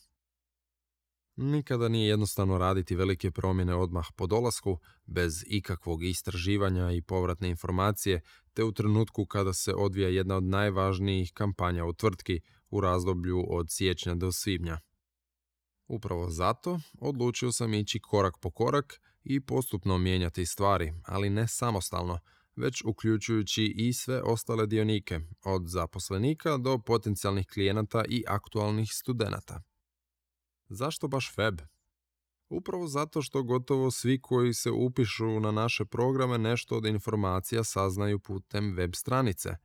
[1.35, 8.21] Nikada nije jednostavno raditi velike promjene odmah po dolasku, bez ikakvog istraživanja i povratne informacije,
[8.53, 13.65] te u trenutku kada se odvija jedna od najvažnijih kampanja u tvrtki, u razdoblju od
[13.69, 14.79] siječnja do svibnja.
[15.87, 22.19] Upravo zato odlučio sam ići korak po korak i postupno mijenjati stvari, ali ne samostalno,
[22.55, 29.61] već uključujući i sve ostale dionike, od zaposlenika do potencijalnih klijenata i aktualnih studenata.
[30.69, 31.61] Zašto baš web?
[32.49, 38.19] Upravo zato što gotovo svi koji se upišu na naše programe nešto od informacija saznaju
[38.19, 39.55] putem web stranice.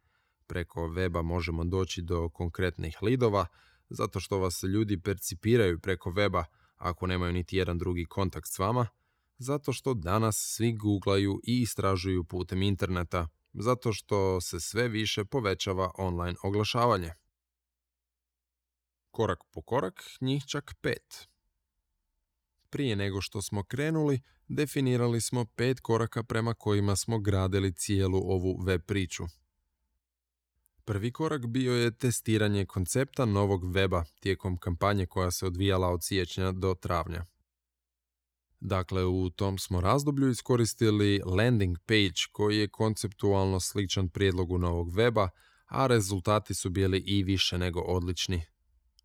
[0.47, 3.47] Preko weba možemo doći do konkretnih lidova,
[3.88, 6.45] zato što vas ljudi percipiraju preko weba
[6.76, 8.86] ako nemaju niti jedan drugi kontakt s vama,
[9.41, 15.91] zato što danas svi googlaju i istražuju putem interneta, zato što se sve više povećava
[15.99, 17.12] online oglašavanje.
[19.11, 21.28] Korak po korak, njih čak pet.
[22.70, 28.62] Prije nego što smo krenuli, definirali smo pet koraka prema kojima smo gradili cijelu ovu
[28.64, 29.24] web priču.
[30.84, 36.53] Prvi korak bio je testiranje koncepta novog weba tijekom kampanje koja se odvijala od siječnja
[36.53, 37.24] do travnja.
[38.61, 45.29] Dakle, u tom smo razdoblju iskoristili landing page koji je konceptualno sličan prijedlogu novog weba,
[45.67, 48.43] a rezultati su bili i više nego odlični.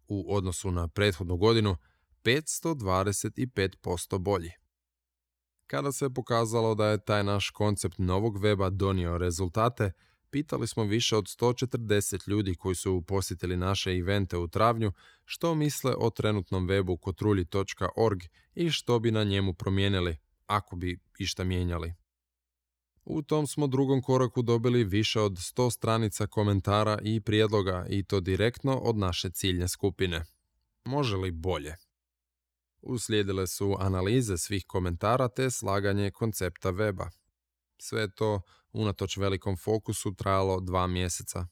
[0.08, 1.78] U odnosu na prethodnu godinu
[2.24, 4.51] 525% bolji.
[5.68, 9.91] Kada se pokazalo da je taj naš koncept novog weba donio rezultate,
[10.36, 14.91] pitali smo više od 140 ljudi koji su posjetili naše evente u travnju
[15.25, 18.23] što misle o trenutnom webu kotrulji.org
[18.55, 20.17] i što bi na njemu promijenili,
[20.47, 21.93] ako bi išta mijenjali.
[23.05, 28.19] U tom smo drugom koraku dobili više od 100 stranica komentara i prijedloga i to
[28.19, 30.25] direktno od naše ciljne skupine.
[30.86, 31.75] Može li bolje?
[32.81, 37.09] Uslijedile su analize svih komentara te slaganje koncepta weba.
[37.77, 38.41] Sve to,
[38.76, 41.47] unatoč velikom fokusu, trajalo dva mjeseca.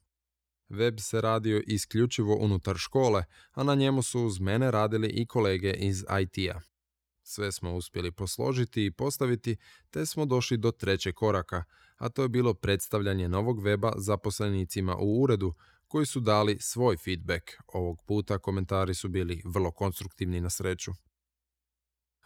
[0.69, 5.71] Web se radio isključivo unutar škole, a na njemu su uz mene radili i kolege
[5.71, 6.59] iz IT-a.
[7.23, 9.57] Sve smo uspjeli posložiti i postaviti,
[9.89, 11.63] te smo došli do trećeg koraka,
[11.97, 15.53] a to je bilo predstavljanje novog weba zaposlenicima u uredu,
[15.87, 17.43] koji su dali svoj feedback.
[17.67, 20.91] Ovog puta komentari su bili vrlo konstruktivni na sreću.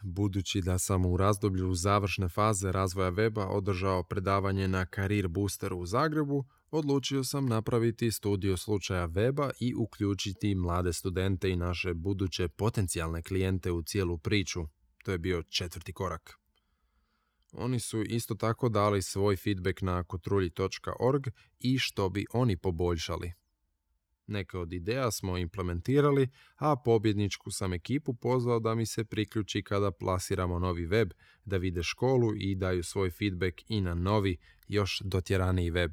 [0.02, 5.86] Budući da sam u razdoblju završne faze razvoja weba održao predavanje na Career Boosteru u
[5.86, 13.22] Zagrebu, odlučio sam napraviti studiju slučaja weba i uključiti mlade studente i naše buduće potencijalne
[13.22, 14.60] klijente u cijelu priču.
[15.04, 16.38] To je bio četvrti korak.
[17.52, 21.26] Oni su isto tako dali svoj feedback na kotrulji.org
[21.60, 23.32] i što bi oni poboljšali.
[24.28, 29.90] Neke od ideja smo implementirali, a pobjedničku sam ekipu pozvao da mi se priključi kada
[29.90, 31.10] plasiramo novi web,
[31.44, 34.36] da vide školu i daju svoj feedback i na novi,
[34.68, 35.92] još dotjeraniji web.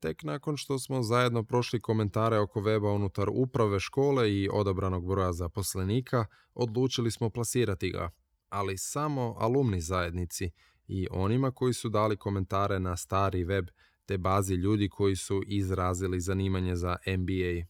[0.00, 5.32] Tek nakon što smo zajedno prošli komentare oko weba unutar uprave škole i odabranog broja
[5.32, 8.10] zaposlenika, odlučili smo plasirati ga,
[8.48, 10.50] ali samo alumni zajednici
[10.86, 13.68] i onima koji su dali komentare na stari web
[14.06, 17.66] te bazi ljudi koji su izrazili zanimanje za MBA.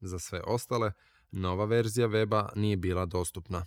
[0.00, 0.92] Za sve ostale,
[1.30, 3.66] nova verzija weba nije bila dostupna.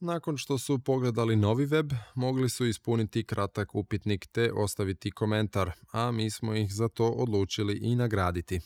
[0.00, 6.12] Nakon što su pogledali novi web, mogli su ispuniti kratak upitnik te ostaviti komentar, a
[6.12, 8.60] mi smo ih za to odlučili i nagraditi.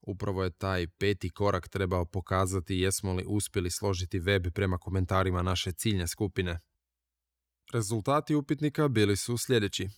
[0.00, 5.72] Upravo je taj peti korak trebao pokazati jesmo li uspjeli složiti web prema komentarima naše
[5.72, 6.58] ciljne skupine.
[7.72, 9.88] Rezultati upitnika bili su sljedeći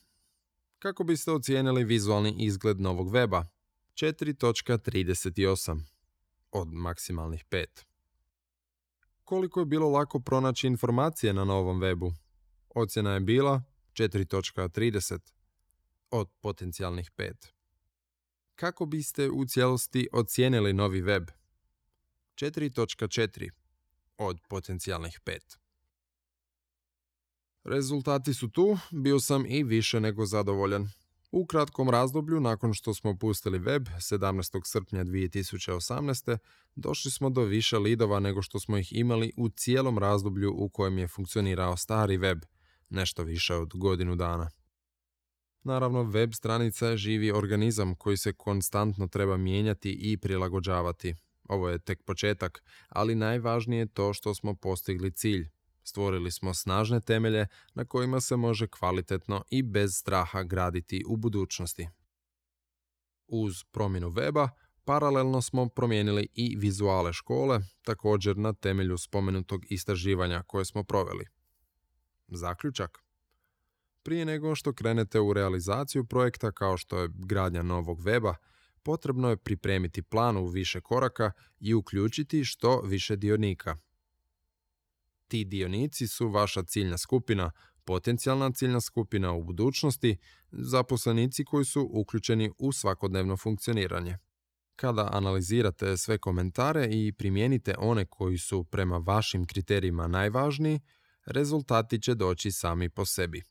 [0.83, 3.45] kako biste ocijenili vizualni izgled novog weba.
[3.95, 5.81] 4.38
[6.53, 7.67] od maksimalnih 5.
[9.25, 12.15] Koliko je bilo lako pronaći informacije na novom webu?
[12.75, 13.63] Ocjena je bila
[13.93, 15.19] 4.30
[16.11, 17.33] od potencijalnih 5.
[18.55, 21.25] Kako biste u cijelosti ocijenili novi web?
[22.35, 23.51] 4.4
[24.19, 25.62] od potencijalnih 5.
[27.65, 30.89] Rezultati su tu, bio sam i više nego zadovoljan.
[31.33, 34.61] U kratkom razdoblju, nakon što smo pustili web 17.
[34.65, 36.39] srpnja 2018.
[36.77, 40.99] došli smo do više lidova nego što smo ih imali u cijelom razdoblju u kojem
[40.99, 42.39] je funkcionirao stari web,
[42.91, 44.51] nešto više od godinu dana.
[45.65, 51.15] Naravno, web stranica je živi organizam koji se konstantno treba mijenjati i prilagođavati.
[51.49, 55.49] Ovo je tek početak, ali najvažnije je to što smo postigli cilj,
[55.85, 61.89] Stvorili smo snažne temelje na kojima se može kvalitetno i bez straha graditi u budućnosti.
[63.27, 64.49] Uz promjenu weba,
[64.85, 71.25] paralelno smo promijenili i vizuale škole, također na temelju spomenutog istraživanja koje smo proveli.
[72.29, 73.03] Zaključak
[74.03, 78.35] prije nego što krenete u realizaciju projekta kao što je gradnja novog weba,
[78.83, 83.77] potrebno je pripremiti plan u više koraka i uključiti što više dionika.
[85.33, 87.51] Ti dionici su vaša ciljna skupina,
[87.85, 90.17] potencijalna ciljna skupina u budućnosti,
[90.51, 94.19] zaposlenici koji su uključeni u svakodnevno funkcioniranje.
[94.77, 100.81] Kada analizirate sve komentare i primijenite one koji su prema vašim kriterijima najvažniji,
[101.25, 103.43] rezultati će doći sami po sebi.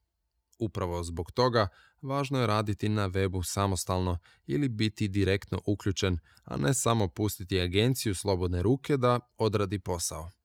[0.59, 1.67] Upravo zbog toga
[2.01, 4.17] važno je raditi na webu samostalno
[4.47, 10.40] ili biti direktno uključen, a ne samo pustiti agenciju slobodne ruke da odradi posao.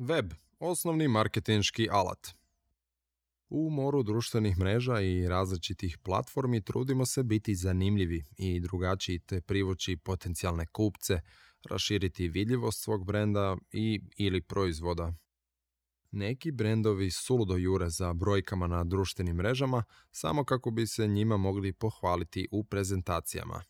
[0.00, 2.28] Web, osnovni marketinški alat.
[3.48, 9.96] U moru društvenih mreža i različitih platformi trudimo se biti zanimljivi i drugačiji te privući
[9.96, 11.20] potencijalne kupce,
[11.70, 15.12] raširiti vidljivost svog brenda i ili proizvoda.
[16.10, 21.72] Neki brendovi suludo jure za brojkama na društvenim mrežama samo kako bi se njima mogli
[21.72, 23.62] pohvaliti u prezentacijama.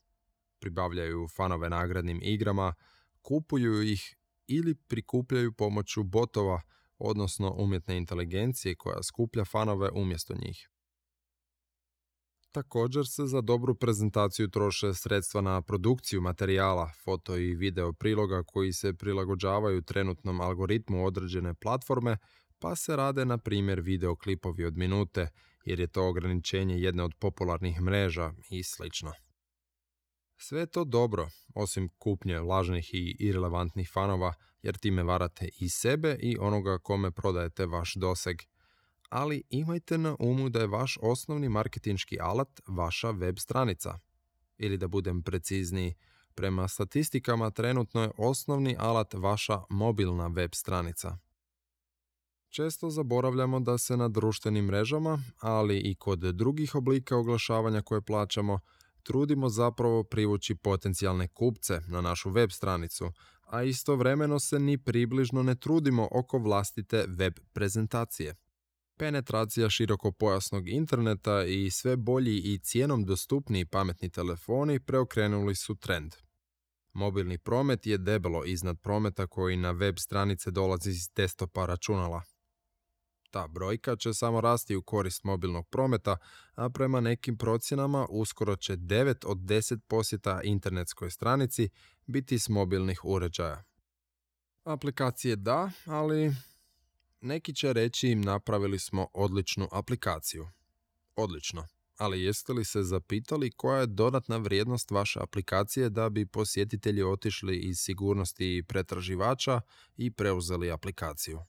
[0.61, 2.75] Pribavljaju fanove nagradnim igrama,
[3.23, 4.17] kupuju ih
[4.51, 6.61] ili prikupljaju pomoću botova,
[6.99, 10.71] odnosno umjetne inteligencije koja skuplja fanove umjesto njih.
[12.53, 18.73] Također se za dobru prezentaciju troše sredstva na produkciju materijala, foto i video priloga koji
[18.73, 22.17] se prilagođavaju trenutnom algoritmu određene platforme,
[22.59, 25.29] pa se rade na primjer videoklipovi od minute,
[25.65, 29.13] jer je to ograničenje jedne od popularnih mreža i slično.
[30.43, 36.17] Sve je to dobro, osim kupnje lažnih i irelevantnih fanova, jer time varate i sebe
[36.21, 38.37] i onoga kome prodajete vaš doseg.
[39.09, 43.99] Ali imajte na umu da je vaš osnovni marketinški alat vaša web stranica.
[44.59, 45.95] Ili da budem precizniji,
[46.35, 51.19] prema statistikama trenutno je osnovni alat vaša mobilna web stranica.
[52.49, 58.59] Često zaboravljamo da se na društvenim mrežama, ali i kod drugih oblika oglašavanja koje plaćamo,
[59.11, 63.13] trudimo zapravo privući potencijalne kupce na našu web stranicu,
[63.47, 68.35] a istovremeno se ni približno ne trudimo oko vlastite web prezentacije.
[68.97, 76.15] Penetracija širokopojasnog interneta i sve bolji i cijenom dostupniji pametni telefoni preokrenuli su trend.
[76.93, 82.23] Mobilni promet je debelo iznad prometa koji na web stranice dolazi iz desktopa računala.
[83.31, 86.17] Ta brojka će samo rasti u korist mobilnog prometa,
[86.55, 91.69] a prema nekim procjenama uskoro će 9 od 10 posjeta internetskoj stranici
[92.07, 93.65] biti s mobilnih uređaja.
[94.65, 96.33] Aplikacije da, ali
[97.21, 100.49] neki će reći im napravili smo odličnu aplikaciju.
[101.17, 101.67] Odlično.
[101.99, 107.59] Ali jeste li se zapitali koja je dodatna vrijednost vaše aplikacije da bi posjetitelji otišli
[107.59, 109.61] iz sigurnosti pretraživača
[109.97, 111.41] i preuzeli aplikaciju?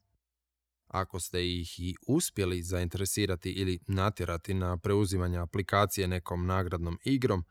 [0.92, 7.44] Ako ste ih i uspjeli zainteresirati ili natjerati na preuzimanje aplikacije nekom nagradnom igrom,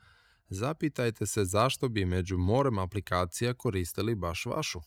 [0.49, 4.81] zapitajte se zašto bi među morem aplikacija koristili baš vašu.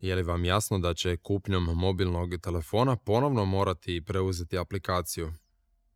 [0.00, 5.32] Je li vam jasno da će kupnjom mobilnog telefona ponovno morati preuzeti aplikaciju?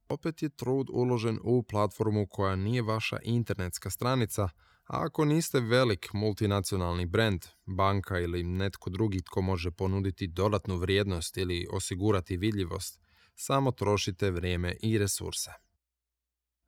[0.09, 4.49] Opet je trud uložen u platformu koja nije vaša internetska stranica,
[4.87, 11.67] ako niste velik multinacionalni brand, banka ili netko drugi tko može ponuditi dodatnu vrijednost ili
[11.71, 13.01] osigurati vidljivost,
[13.35, 15.51] samo trošite vrijeme i resurse.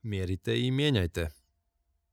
[0.03, 1.31] Mjerite i mijenjajte.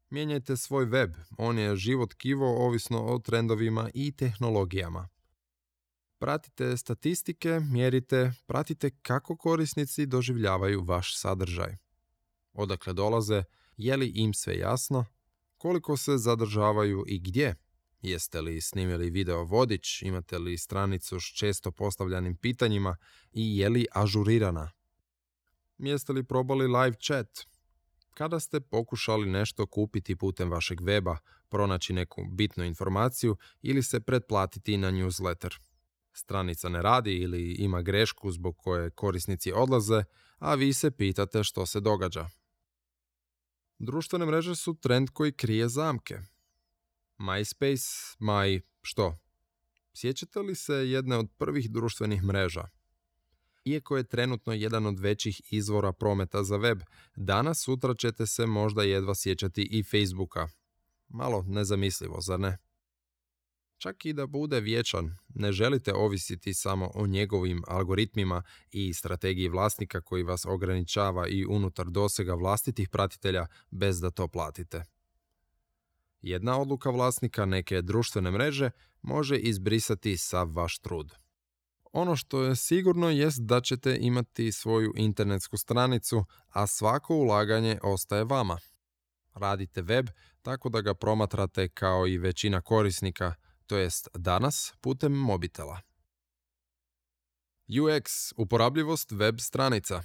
[0.10, 5.10] Mijenjajte svoj web, on je život kivo ovisno o trendovima i tehnologijama.
[6.20, 11.78] Pratite statistike, mjerite, pratite kako korisnici doživljavaju vaš sadržaj.
[12.54, 13.44] Odakle dolaze,
[13.78, 15.06] je li im sve jasno,
[15.58, 17.56] koliko se zadržavaju i gdje.
[18.02, 22.98] Jeste li snimili video vodič, imate li stranicu s često postavljanim pitanjima
[23.34, 24.72] i je li ažurirana?
[25.78, 27.46] Jeste li probali live chat?
[28.14, 31.18] Kada ste pokušali nešto kupiti putem vašeg weba,
[31.50, 35.60] pronaći neku bitnu informaciju ili se pretplatiti na newsletter?
[36.14, 40.04] Stranica ne radi ili ima grešku zbog koje korisnici odlaze,
[40.40, 42.30] a vi se pitate što se događa.
[43.80, 46.20] Društvene mreže su trend koji krije zamke.
[47.18, 49.16] MySpace, my što?
[49.94, 52.68] Sjećate li se jedne od prvih društvenih mreža?
[53.66, 56.80] Iako je trenutno jedan od većih izvora prometa za web,
[57.16, 60.48] danas sutra ćete se možda jedva sjećati i Facebooka.
[61.08, 62.58] Malo nezamislivo, zar ne?
[63.78, 70.02] Čak i da bude vječan, ne želite ovisiti samo o njegovim algoritmima i strategiji vlasnika
[70.02, 74.84] koji vas ograničava i unutar dosega vlastitih pratitelja bez da to platite.
[76.22, 78.72] Jedna odluka vlasnika neke društvene mreže
[79.02, 81.16] može izbrisati sav vaš trud.
[81.94, 88.24] Ono što je sigurno jest da ćete imati svoju internetsku stranicu, a svako ulaganje ostaje
[88.24, 88.58] vama.
[89.34, 90.08] Radite web
[90.42, 93.34] tako da ga promatrate kao i većina korisnika,
[93.68, 95.82] to jest danas putem mobitela.
[97.68, 100.04] UX, uporabljivost web stranica.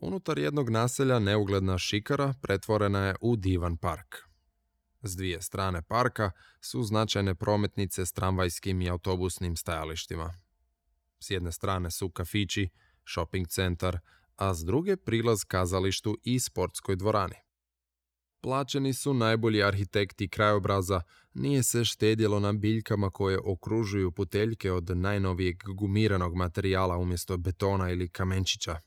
[0.00, 4.16] Unutar jednog naselja neugledna šikara pretvorena je u divan park.
[5.02, 6.30] S dvije strane parka
[6.60, 10.34] su značajne prometnice s tramvajskim i autobusnim stajalištima.
[11.20, 12.68] S jedne strane su kafići,
[13.12, 13.98] shopping centar,
[14.36, 17.45] a s druge prilaz kazalištu i sportskoj dvorani.
[18.40, 21.00] Plaćeni su najbolji arhitekti krajobraza,
[21.34, 28.08] nije se štedjelo na biljkama koje okružuju puteljke od najnovijeg gumiranog materijala umjesto betona ili
[28.08, 28.80] kamenčića.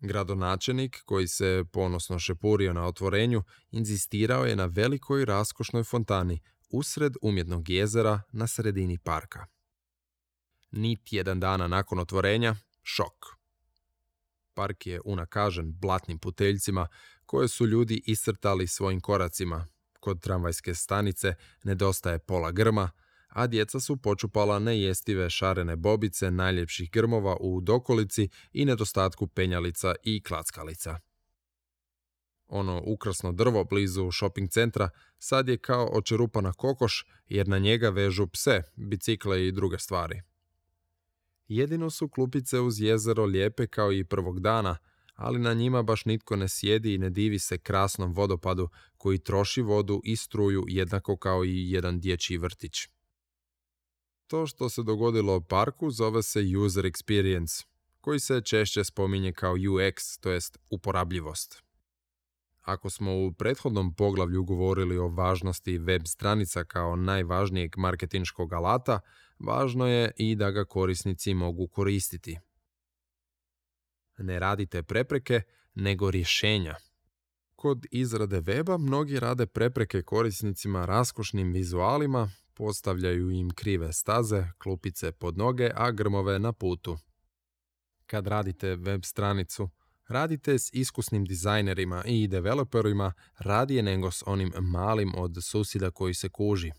[0.00, 6.40] Gradonačelnik, koji se ponosno šepurio na otvorenju, inzistirao je na velikoj raskošnoj fontani
[6.70, 9.46] usred umjetnog jezera na sredini parka.
[10.70, 13.26] Niti jedan dana nakon otvorenja, šok.
[14.54, 16.88] Park je unakažen blatnim puteljcima
[17.26, 19.66] koje su ljudi iscrtali svojim koracima.
[20.00, 21.34] Kod tramvajske stanice
[21.64, 22.90] nedostaje pola grma,
[23.28, 30.22] a djeca su počupala nejestive šarene bobice najljepših grmova u dokolici i nedostatku penjalica i
[30.22, 30.98] klackalica.
[32.48, 38.26] Ono ukrasno drvo blizu shopping centra sad je kao očerupana kokoš jer na njega vežu
[38.26, 40.22] pse, bicikle i druge stvari.
[41.48, 44.76] Jedino su klupice uz jezero lijepe kao i prvog dana,
[45.16, 49.62] ali na njima baš nitko ne sjedi i ne divi se krasnom vodopadu koji troši
[49.62, 52.88] vodu i struju jednako kao i jedan dječji vrtić.
[54.26, 57.66] To što se dogodilo u parku zove se user experience,
[58.00, 61.62] koji se češće spominje kao UX, to jest uporabljivost.
[62.62, 69.00] Ako smo u prethodnom poglavlju govorili o važnosti web stranica kao najvažnijeg marketinškog alata,
[69.38, 72.38] važno je i da ga korisnici mogu koristiti.
[74.18, 75.42] Ne radite prepreke,
[75.74, 76.74] nego rješenja.
[77.56, 85.38] Kod izrade weba mnogi rade prepreke korisnicima raskošnim vizualima, postavljaju im krive staze, klupice pod
[85.38, 86.98] noge, a grmove na putu.
[88.06, 89.70] Kad radite web stranicu,
[90.08, 96.28] radite s iskusnim dizajnerima i developerima radije nego s onim malim od susjeda koji se
[96.28, 96.72] kuži.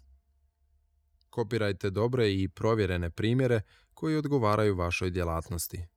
[1.30, 3.62] Kopirajte dobre i provjerene primjere
[3.94, 5.88] koji odgovaraju vašoj djelatnosti.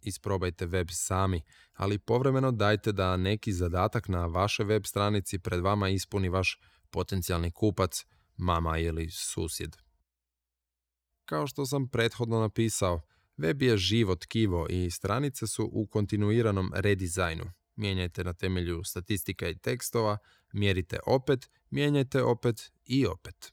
[0.00, 1.42] Isprobajte web sami,
[1.72, 6.60] ali povremeno dajte da neki zadatak na vaše web stranici pred vama ispuni vaš
[6.90, 8.04] potencijalni kupac,
[8.36, 9.76] mama ili susjed.
[11.24, 13.00] Kao što sam prethodno napisao,
[13.36, 17.44] web je živo tkivo i stranice su u kontinuiranom redizajnu.
[17.76, 20.18] Mijenjajte na temelju statistika i tekstova,
[20.52, 23.52] mjerite opet, mijenjajte opet i opet.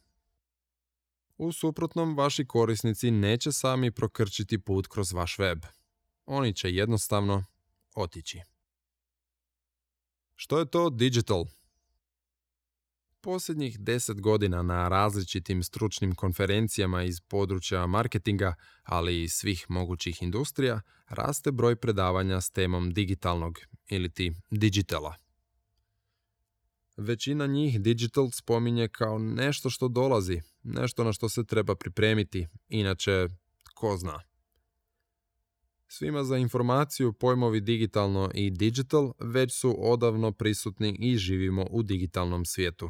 [1.38, 5.60] U suprotnom, vaši korisnici neće sami prokrčiti put kroz vaš web.
[6.26, 7.46] Oni će jednostavno
[7.96, 8.42] otići.
[10.36, 11.46] Što je to digital?
[13.22, 20.82] Posljednjih deset godina na različitim stručnim konferencijama iz područja marketinga, ali i svih mogućih industrija,
[21.08, 25.16] raste broj predavanja s temom digitalnog ili ti digitala.
[26.98, 33.28] Većina njih digital spominje kao nešto što dolazi, nešto na što se treba pripremiti, inače
[33.74, 34.35] ko zna.
[35.88, 42.46] Svima za informaciju pojmovi digitalno i digital već su odavno prisutni i živimo u digitalnom
[42.46, 42.90] svijetu.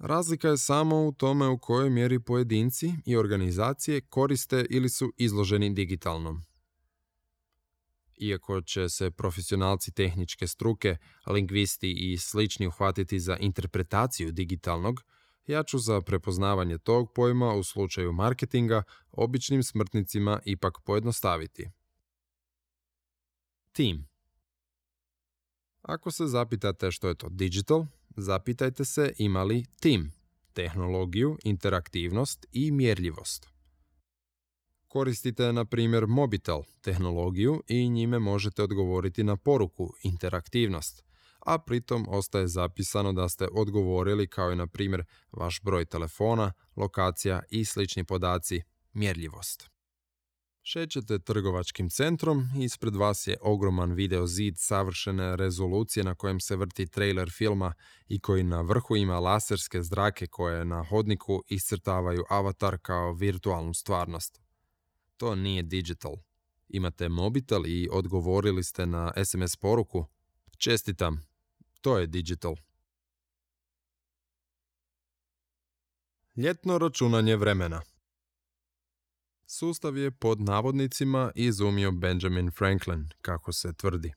[0.00, 5.74] Razlika je samo u tome u kojoj mjeri pojedinci i organizacije koriste ili su izloženi
[5.74, 6.42] digitalnom.
[8.20, 10.96] Iako će se profesionalci tehničke struke,
[11.26, 15.00] lingvisti i slični uhvatiti za interpretaciju digitalnog,
[15.46, 18.82] ja ću za prepoznavanje tog pojma u slučaju marketinga
[19.12, 21.70] običnim smrtnicima ipak pojednostaviti.
[23.72, 24.08] Team
[25.82, 27.86] Ako se zapitate što je to digital,
[28.16, 30.12] zapitajte se ima li tim,
[30.52, 33.48] tehnologiju, interaktivnost i mjerljivost.
[34.88, 41.04] Koristite, na primjer, mobitel, tehnologiju i njime možete odgovoriti na poruku, interaktivnost,
[41.46, 47.42] a pritom ostaje zapisano da ste odgovorili kao i, na primjer, vaš broj telefona, lokacija
[47.50, 48.62] i slični podaci,
[48.92, 49.71] mjerljivost.
[50.64, 56.86] Šećete trgovačkim centrom, ispred vas je ogroman video zid savršene rezolucije na kojem se vrti
[56.86, 57.74] trailer filma
[58.08, 64.40] i koji na vrhu ima laserske zrake koje na hodniku iscrtavaju avatar kao virtualnu stvarnost.
[65.16, 66.16] To nije digital.
[66.68, 70.06] Imate mobitel i odgovorili ste na SMS poruku.
[70.58, 71.26] Čestitam,
[71.80, 72.54] to je digital.
[76.36, 77.82] Ljetno računanje vremena
[79.54, 84.12] Sustav je pod navodnicima izumio Benjamin Franklin, kako se tvrdi.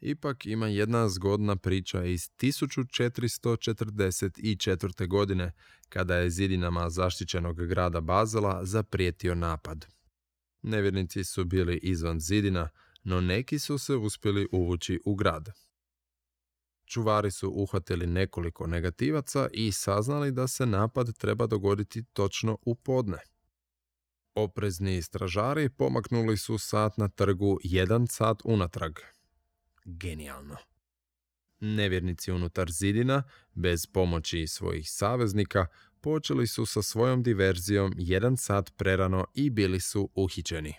[0.00, 5.08] Ipak ima jedna zgodna priča iz 1444.
[5.08, 5.52] godine,
[5.88, 9.86] kada je zidinama zaštićenog grada Bazela zaprijetio napad.
[10.62, 12.68] Nevjernici su bili izvan zidina,
[13.04, 15.48] no neki su se uspjeli uvući u grad.
[16.84, 23.18] Čuvari su uhvatili nekoliko negativaca i saznali da se napad treba dogoditi točno u podne.
[24.38, 28.98] Oprezni stražari pomaknuli su sat na trgu jedan sat unatrag.
[29.84, 30.56] Genijalno.
[31.60, 33.22] Nevjernici unutar zidina,
[33.54, 35.66] bez pomoći svojih saveznika,
[36.00, 40.74] počeli su sa svojom diverzijom jedan sat prerano i bili su uhićeni.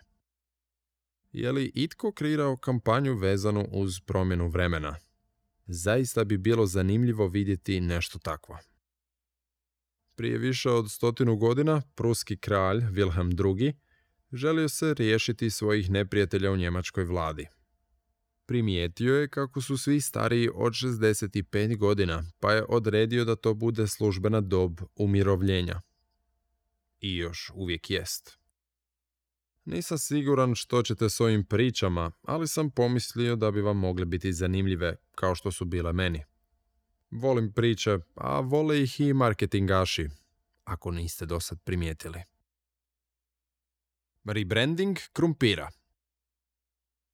[1.31, 4.95] Je li itko kreirao kampanju vezanu uz promjenu vremena?
[5.67, 8.57] Zaista bi bilo zanimljivo vidjeti nešto takvo.
[10.19, 13.73] Prije više od stotinu godina pruski kralj Wilhelm II
[14.31, 17.47] želio se riješiti svojih neprijatelja u njemačkoj vladi.
[18.45, 23.87] Primijetio je kako su svi stariji od 65 godina, pa je odredio da to bude
[23.87, 25.81] službena dob umirovljenja.
[26.99, 28.37] I još uvijek jest.
[29.65, 34.33] Nisam siguran što ćete s ovim pričama, ali sam pomislio da bi vam mogle biti
[34.33, 36.23] zanimljive, kao što su bile meni.
[37.11, 40.09] Volim priče, a vole ih i marketingaši,
[40.63, 42.23] ako niste do sad primijetili.
[44.23, 45.69] Rebranding krumpira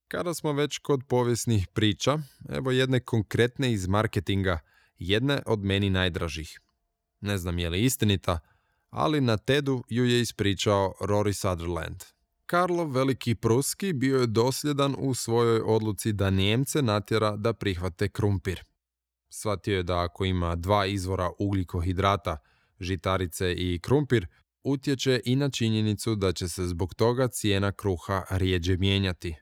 [0.08, 2.20] Kada smo već kod povijesnih priča,
[2.50, 4.60] evo jedne konkretne iz marketinga,
[4.98, 6.60] jedne od meni najdražih.
[7.22, 8.40] Ne znam je li istinita,
[8.90, 12.04] ali na TEDu ju je ispričao Rory Sutherland.
[12.46, 18.64] Karlo Veliki Pruski bio je dosljedan u svojoj odluci da Nijemce natjera da prihvate krumpir.
[19.30, 22.38] Shvatio je da ako ima dva izvora ugljikohidrata,
[22.80, 24.28] žitarice i krumpir,
[24.64, 29.36] utječe i na činjenicu da će se zbog toga cijena kruha rijeđe mijenjati.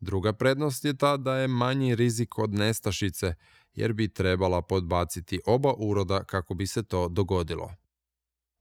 [0.00, 3.34] Druga prednost je ta da je manji rizik od nestašice,
[3.72, 7.74] jer bi trebala podbaciti oba uroda kako bi se to dogodilo.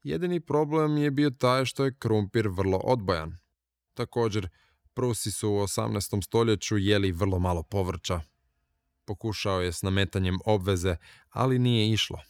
[0.03, 3.37] Jedini problem je bio taj što je krumpir vrlo odbojan.
[3.93, 4.49] Također,
[4.99, 6.23] Prusi su u 18.
[6.25, 8.21] stoljeću jeli vrlo malo povrća.
[9.09, 10.95] Pokušao je s nametanjem obveze,
[11.29, 12.21] ali nije išlo.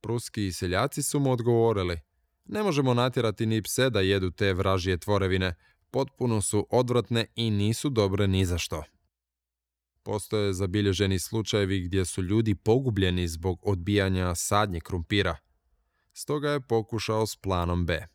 [0.00, 2.00] Pruski seljaci su mu odgovorili,
[2.44, 5.54] ne možemo natjerati ni pse da jedu te vražije tvorevine,
[5.90, 8.84] potpuno su odvratne i nisu dobre ni za što.
[10.02, 15.36] Postoje zabilježeni slučajevi gdje su ljudi pogubljeni zbog odbijanja sadnje krumpira.
[16.12, 18.06] Stoga je pokušao s planom B.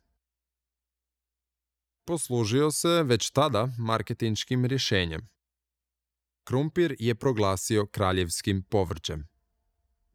[2.04, 5.35] Poslužio se već tada marketinškim rješenjem.
[6.48, 9.28] Krumpir je proglasio kraljevskim povrćem.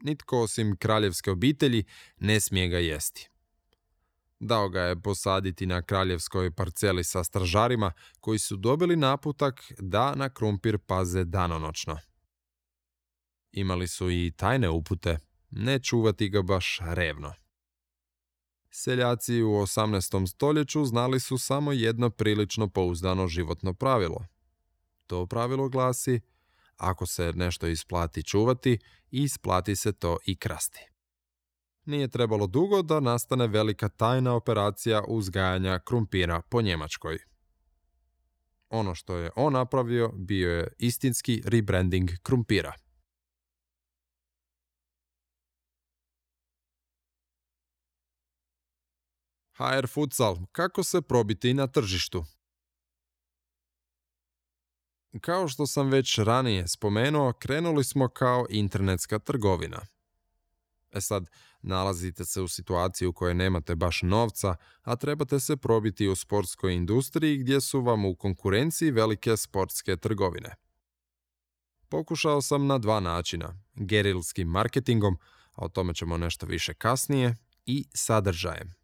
[0.03, 1.83] Nitko osim kraljevske obitelji
[2.17, 3.29] ne smije ga jesti.
[4.39, 10.29] Dao ga je posaditi na kraljevskoj parceli sa stražarima koji su dobili naputak da na
[10.29, 11.97] krumpir paze danonočno.
[13.51, 15.17] Imali su i tajne upute,
[15.49, 17.33] ne čuvati ga baš revno.
[18.69, 20.27] Seljaci u 18.
[20.27, 24.25] stoljeću znali su samo jedno prilično pouzdano životno pravilo.
[25.11, 26.19] To pravilo glasi,
[26.77, 28.79] ako se nešto isplati čuvati,
[29.09, 30.79] isplati se to i krasti.
[31.85, 37.17] Nije trebalo dugo da nastane velika tajna operacija uzgajanja krumpira po Njemačkoj.
[38.69, 42.73] Ono što je on napravio bio je istinski rebranding krumpira.
[49.57, 52.25] HR Futsal, kako se probiti na tržištu?
[55.19, 59.81] Kao što sam već ranije spomenuo, krenuli smo kao internetska trgovina.
[60.91, 61.29] E sad,
[61.61, 66.73] nalazite se u situaciji u kojoj nemate baš novca, a trebate se probiti u sportskoj
[66.73, 70.55] industriji gdje su vam u konkurenciji velike sportske trgovine.
[71.89, 75.17] Pokušao sam na dva načina, gerilskim marketingom,
[75.53, 77.35] a o tome ćemo nešto više kasnije,
[77.65, 78.80] i sadržajem.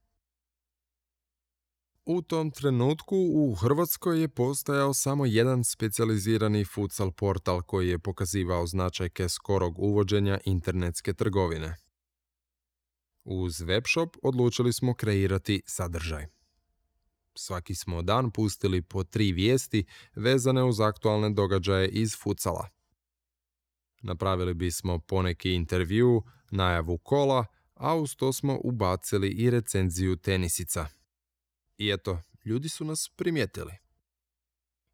[2.09, 8.67] U tom trenutku u Hrvatskoj je postojao samo jedan specijalizirani futsal portal koji je pokazivao
[8.67, 11.75] značajke skorog uvođenja internetske trgovine.
[13.23, 16.25] Uz webshop odlučili smo kreirati sadržaj.
[17.35, 19.85] Svaki smo dan pustili po tri vijesti
[20.15, 22.69] vezane uz aktualne događaje iz futsala.
[24.01, 30.96] Napravili bismo poneki intervju, najavu kola, a uz to smo ubacili i recenziju tenisica.
[31.77, 33.73] I eto, ljudi su nas primijetili.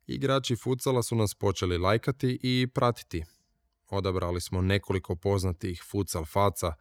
[0.07, 3.23] Igrači futsala su nas počeli lajkati i pratiti.
[3.89, 6.73] Odabrali smo nekoliko poznatih futsal faca,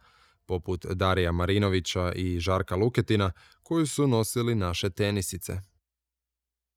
[0.45, 3.31] poput Darija Marinovića i Žarka Luketina,
[3.63, 5.61] koji su nosili naše tenisice.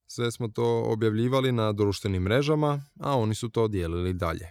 [0.07, 4.51] Sve smo to objavljivali na društvenim mrežama, a oni su to dijelili dalje.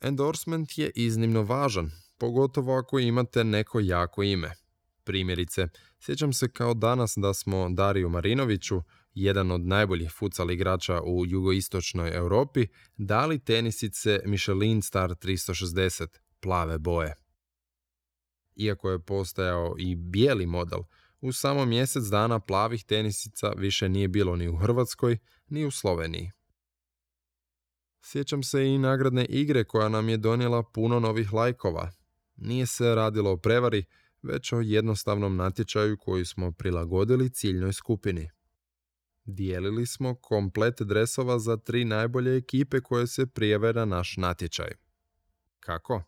[0.00, 4.52] Endorsement je iznimno važan, pogotovo ako imate neko jako ime.
[5.04, 5.68] Primjerice,
[6.00, 8.82] sjećam se kao danas da smo Dariju Marinoviću,
[9.14, 12.66] jedan od najboljih futsal igrača u jugoistočnoj Europi,
[12.96, 16.06] dali tenisice Michelin Star 360
[16.40, 17.14] plave boje.
[18.56, 20.80] Iako je postajao i bijeli model,
[21.20, 25.18] u samo mjesec dana plavih tenisica više nije bilo ni u Hrvatskoj,
[25.48, 26.30] ni u Sloveniji.
[28.02, 31.90] Sjećam se i nagradne igre koja nam je donijela puno novih lajkova.
[32.36, 33.84] Nije se radilo o prevari,
[34.22, 38.30] već o jednostavnom natječaju koji smo prilagodili ciljnoj skupini.
[39.24, 44.70] Dijelili smo komplet dresova za tri najbolje ekipe koje se prijave na naš natječaj.
[45.60, 46.02] Kako?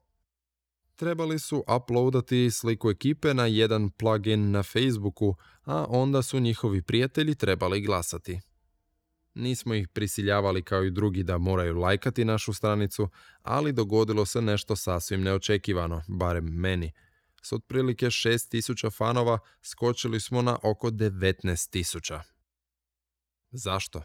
[0.97, 7.35] Trebali su uploadati sliku ekipe na jedan plugin na Facebooku, a onda su njihovi prijatelji
[7.35, 8.40] trebali glasati.
[9.35, 13.09] Nismo ih prisiljavali kao i drugi da moraju lajkati našu stranicu,
[13.43, 16.93] ali dogodilo se nešto sasvim neočekivano, barem meni.
[17.49, 22.20] S otprilike 6000 fanova skočili smo na oko 19000.
[23.51, 24.03] Zašto?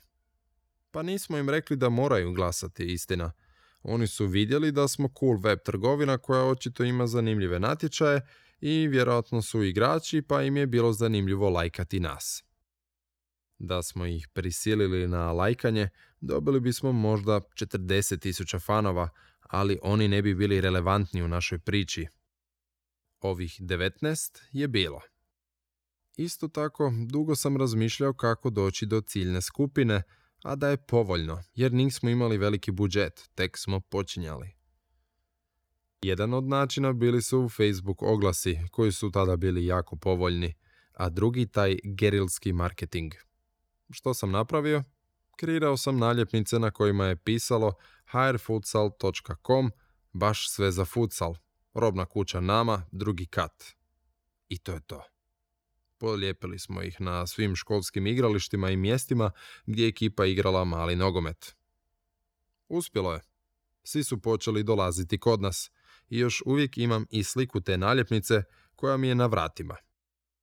[0.91, 3.31] Pa nismo im rekli da moraju glasati, istina.
[3.81, 8.21] Oni su vidjeli da smo cool web trgovina koja očito ima zanimljive natječaje
[8.61, 12.43] i vjerojatno su igrači pa im je bilo zanimljivo lajkati nas.
[13.59, 15.89] Da smo ih prisilili na lajkanje,
[16.21, 19.09] dobili bismo možda 40.000 fanova,
[19.41, 22.07] ali oni ne bi bili relevantni u našoj priči.
[23.23, 25.01] Ovih 19 je bilo.
[26.17, 30.03] Isto tako, dugo sam razmišljao kako doći do ciljne skupine,
[30.43, 34.51] a da je povoljno, jer nismo imali veliki budžet, tek smo počinjali.
[36.01, 40.53] Jedan od načina bili su Facebook oglasi, koji su tada bili jako povoljni,
[40.93, 43.13] a drugi taj gerilski marketing.
[43.89, 44.83] Što sam napravio?
[45.35, 47.73] Kreirao sam naljepnice na kojima je pisalo
[48.05, 49.71] hrfutsal.com,
[50.13, 51.35] baš sve za futsal,
[51.73, 53.63] robna kuća nama, drugi kat.
[54.49, 55.03] I to je to.
[55.97, 59.31] Polijepili smo ih na svim školskim igralištima i mjestima
[59.65, 61.55] gdje je ekipa igrala mali nogomet.
[62.67, 63.21] Uspjelo je.
[63.83, 65.71] Svi su počeli dolaziti kod nas
[66.09, 68.43] i još uvijek imam i sliku te naljepnice
[68.75, 69.75] koja mi je na vratima.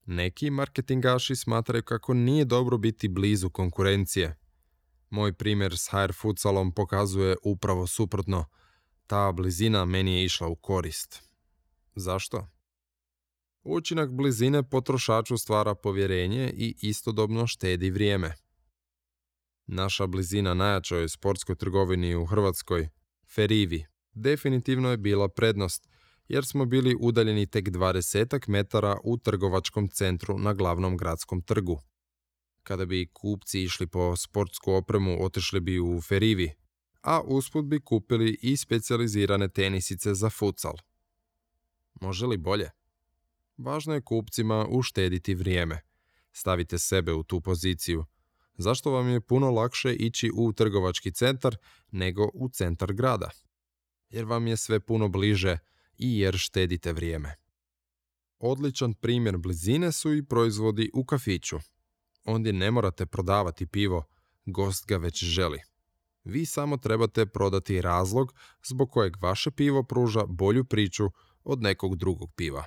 [0.07, 4.39] Neki marketingaši smatraju kako nije dobro biti blizu konkurencije.
[5.11, 8.45] Moj primjer s HR futsalom pokazuje upravo suprotno.
[9.11, 11.23] Ta blizina meni je išla u korist.
[11.95, 12.47] Zašto?
[13.63, 18.35] Učinak blizine potrošaču stvara povjerenje i istodobno štedi vrijeme.
[19.67, 22.89] Naša blizina najjačoj sportskoj trgovini u Hrvatskoj,
[23.35, 25.89] Ferivi, definitivno je bila prednost,
[26.29, 31.81] jer smo bili udaljeni tek 20 metara u trgovačkom centru na glavnom gradskom trgu.
[32.63, 36.60] Kada bi kupci išli po sportsku opremu, otišli bi u Ferivi,
[37.03, 40.75] a usput bi kupili i specijalizirane tenisice za futsal.
[42.01, 42.71] Može li bolje?
[43.57, 45.81] Važno je kupcima uštediti vrijeme.
[46.33, 48.05] Stavite sebe u tu poziciju.
[48.55, 51.57] Zašto vam je puno lakše ići u trgovački centar
[51.91, 53.31] nego u centar grada?
[54.11, 55.59] Jer vam je sve puno bliže
[55.99, 57.35] i jer štedite vrijeme.
[58.39, 61.59] Odličan primjer blizine su i proizvodi u kafiću.
[62.25, 64.05] Ondje ne morate prodavati pivo,
[64.45, 65.70] gost ga već želi.
[66.31, 71.11] Vi samo trebate prodati razlog zbog kojeg vaše pivo pruža bolju priču
[71.45, 72.65] od nekog drugog piva.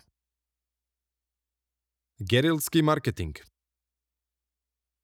[2.19, 3.35] Gerilski marketing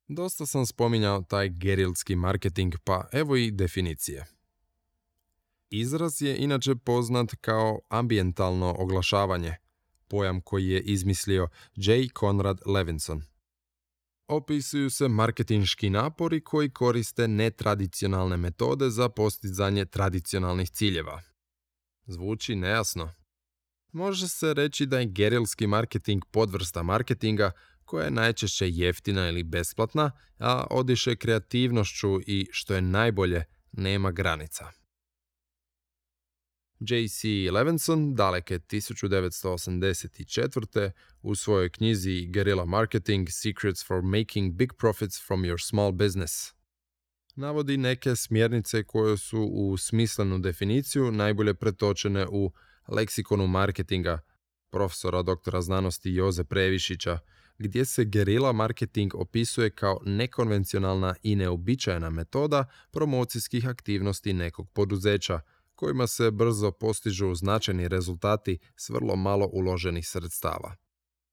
[0.08, 4.26] Dosta sam spominjao taj gerilski marketing, pa evo i definicije.
[5.70, 9.56] Izraz je inače poznat kao ambientalno oglašavanje,
[10.08, 12.08] pojam koji je izmislio J.
[12.20, 13.29] Conrad Levinson.
[14.30, 21.22] Opisuju se marketinški napori koji koriste netradicionalne metode za postizanje tradicionalnih ciljeva.
[22.08, 23.14] Zvuči nejasno,
[23.92, 27.52] Može se reći da je gerilski marketing podvrsta marketinga
[27.86, 34.72] koja je najčešće jeftina ili besplatna, a odiše kreativnošću i, što je najbolje, nema granica.
[36.80, 37.28] J.C.
[37.52, 40.92] Levinson daleke 1984.
[41.22, 46.60] u svojoj knjizi Guerrilla Marketing Secrets for Making Big Profits from Your Small Business
[47.40, 52.52] navodi neke smjernice koje su u smislenu definiciju najbolje pretočene u
[52.88, 54.20] leksikonu marketinga
[54.72, 57.20] profesora doktora znanosti Joze Previšića,
[57.58, 65.40] gdje se gerila marketing opisuje kao nekonvencionalna i neobičajena metoda promocijskih aktivnosti nekog poduzeća,
[65.80, 70.76] kojima se brzo postižu značajni rezultati s vrlo malo uloženih sredstava.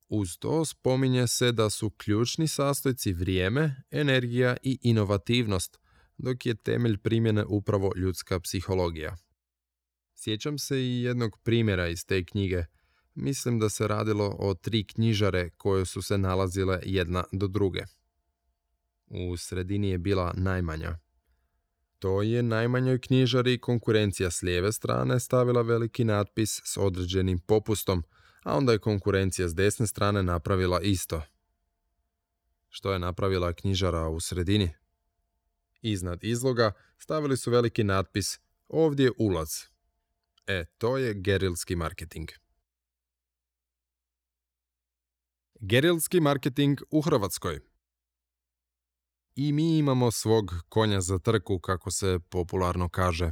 [0.09, 5.79] Uz to spominje se da su ključni sastojci vrijeme, energija i inovativnost,
[6.19, 9.17] dok je temelj primjene upravo ljudska psihologija.
[10.15, 12.65] Sjećam se i jednog primjera iz te knjige.
[13.15, 17.81] Mislim da se radilo o tri knjižare koje su se nalazile jedna do druge.
[19.07, 20.99] U sredini je bila najmanja.
[22.07, 28.05] To je najmanjoj knjižari konkurencija s lijeve strane stavila veliki natpis s određenim popustom,
[28.43, 31.23] a onda je konkurencija s desne strane napravila isto.
[32.69, 34.71] Što je napravila knjižara u sredini?
[35.83, 38.39] Iznad izloga stavili su veliki natpis
[38.69, 39.51] Ovdje ulaz.
[40.47, 42.29] E, to je gerilski marketing.
[45.61, 47.76] Gerilski marketing u Hrvatskoj.
[49.37, 53.31] I mi imamo svog konja za trku, kako se popularno kaže.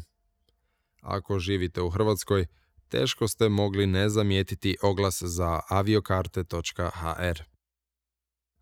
[1.01, 2.47] Ako živite u Hrvatskoj,
[2.89, 7.43] teško ste mogli ne zamijetiti oglas za aviokarte.hr.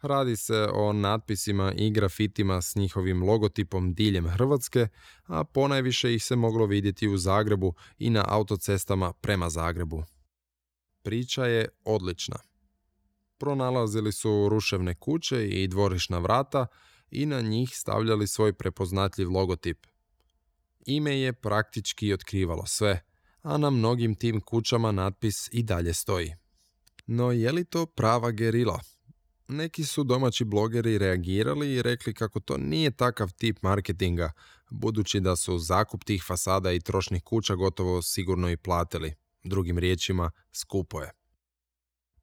[0.02, 4.88] Radi se o natpisima i grafitima s njihovim logotipom diljem Hrvatske,
[5.24, 10.04] a ponajviše ih se moglo vidjeti u Zagrebu i na autocestama prema Zagrebu.
[11.02, 12.36] Priča je odlična.
[13.38, 16.66] Pronalazili su ruševne kuće i dvorišna vrata
[17.12, 19.86] i na njih stavljali svoj prepoznatljiv logotip.
[20.86, 23.04] Ime je praktički otkrivalo sve,
[23.42, 26.34] a na mnogim tim kućama natpis i dalje stoji.
[27.06, 28.80] No je li to prava gerila?
[29.48, 34.32] Neki su domaći blogeri reagirali i rekli kako to nije takav tip marketinga,
[34.70, 39.14] budući da su zakup tih fasada i trošnih kuća gotovo sigurno i platili.
[39.44, 41.10] Drugim riječima, skupo je.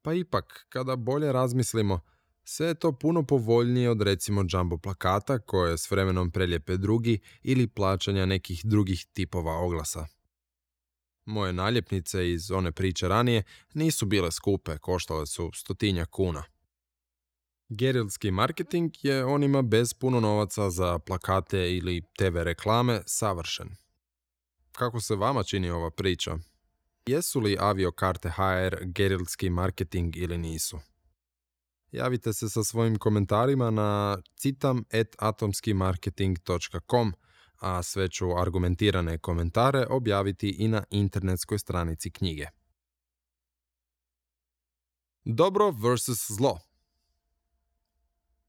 [0.02, 2.00] Pa ipak, kada bolje razmislimo,
[2.52, 7.66] sve je to puno povoljnije od recimo jumbo plakata koje s vremenom preljepe drugi ili
[7.66, 10.06] plaćanja nekih drugih tipova oglasa.
[11.24, 13.42] Moje naljepnice iz one priče ranije
[13.74, 16.44] nisu bile skupe, koštale su stotinja kuna.
[17.68, 23.68] Gerilski marketing je onima bez puno novaca za plakate ili TV reklame savršen.
[24.72, 26.38] Kako se vama čini ova priča?
[27.06, 30.89] Jesu li aviokarte HR gerilski marketing ili nisu?
[31.92, 37.12] Javite se sa svojim komentarima na citam.atomskimarketing.com,
[37.58, 42.46] a sve ću argumentirane komentare objaviti i na internetskoj stranici knjige.
[45.24, 46.60] Dobro versus zlo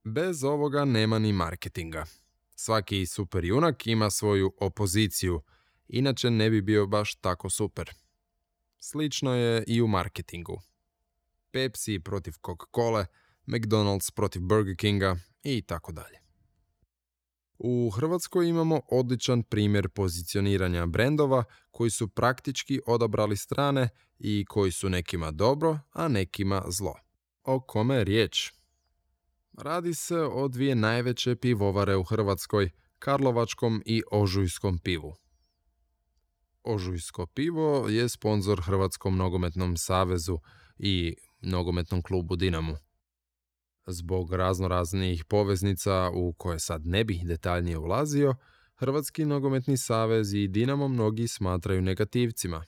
[0.03, 2.05] Bez ovoga nema ni marketinga.
[2.55, 5.41] Svaki super junak ima svoju opoziciju,
[5.87, 7.91] inače ne bi bio baš tako super.
[8.79, 10.61] Slično je i u marketingu.
[11.51, 13.05] Pepsi protiv Coca-Cola,
[13.47, 16.21] McDonald's protiv Burger Kinga i tako dalje.
[17.63, 23.89] U Hrvatskoj imamo odličan primjer pozicioniranja brendova koji su praktički odabrali strane
[24.19, 26.95] i koji su nekima dobro, a nekima zlo.
[27.43, 28.51] O kome je riječ?
[29.57, 32.69] Radi se o dvije najveće pivovare u Hrvatskoj,
[32.99, 35.15] Karlovačkom i Ožujskom pivu.
[36.63, 40.39] Ožujsko pivo je sponzor Hrvatskom nogometnom savezu
[40.77, 42.77] i nogometnom klubu Dinamu.
[43.85, 48.35] Zbog raznoraznih poveznica u koje sad ne bih detaljnije ulazio,
[48.75, 52.65] Hrvatski nogometni savez i Dinamo mnogi smatraju negativcima.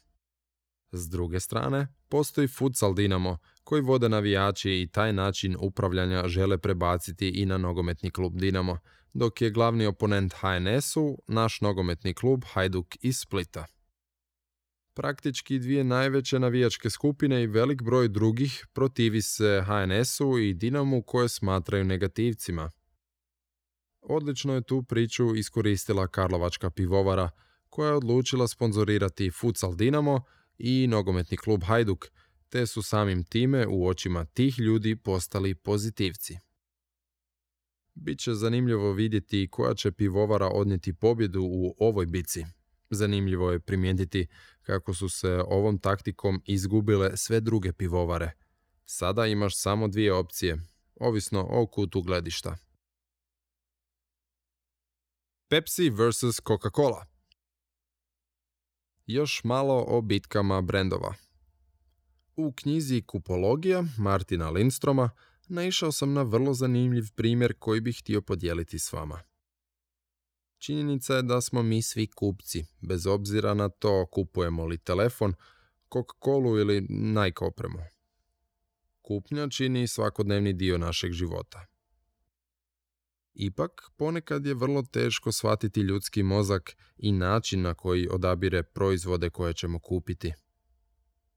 [0.92, 7.30] S druge strane, postoji futsal Dinamo, koji vode navijači i taj način upravljanja žele prebaciti
[7.30, 8.78] i na nogometni klub Dinamo,
[9.14, 13.66] dok je glavni oponent HNS-u naš nogometni klub Hajduk iz Splita.
[14.96, 21.30] Praktički dvije najveće navijačke skupine i velik broj drugih protivi se HNS-u i Dinamu koje
[21.30, 22.72] smatraju negativcima.
[24.02, 27.30] Odlično je tu priču iskoristila Karlovačka pivovara
[27.70, 30.22] koja je odlučila sponzorirati futsal Dinamo
[30.58, 32.06] i nogometni klub Hajduk,
[32.50, 36.38] te su samim time u očima tih ljudi postali pozitivci.
[37.94, 42.46] Biće zanimljivo vidjeti koja će pivovara odnijeti pobjedu u ovoj bici.
[42.94, 44.28] Zanimljivo je primijetiti
[44.62, 48.32] kako su se ovom taktikom izgubile sve druge pivovare.
[48.86, 50.62] Sada imaš samo dvije opcije,
[51.00, 52.58] ovisno o kutu gledišta.
[55.50, 56.24] Pepsi vs.
[56.24, 57.06] Coca-Cola
[59.06, 61.14] Još malo o bitkama brendova.
[62.36, 65.10] U knjizi Kupologija Martina Lindstroma
[65.48, 69.20] naišao sam na vrlo zanimljiv primjer koji bih htio podijeliti s vama.
[70.66, 75.34] Činjenica je da smo mi svi kupci, bez obzira na to kupujemo li telefon,
[75.94, 77.80] Coca-Colu ili Nike opremu.
[79.02, 81.66] Kupnja čini svakodnevni dio našeg života.
[83.34, 89.54] Ipak, ponekad je vrlo teško shvatiti ljudski mozak i način na koji odabire proizvode koje
[89.54, 90.34] ćemo kupiti.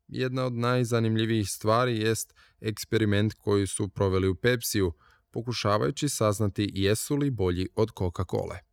[0.09, 4.93] Jedna od najzanimljivijih stvari jest eksperiment koji su proveli u Pepsiju,
[5.31, 8.65] pokušavajući saznati jesu li bolji od Coca-Cole.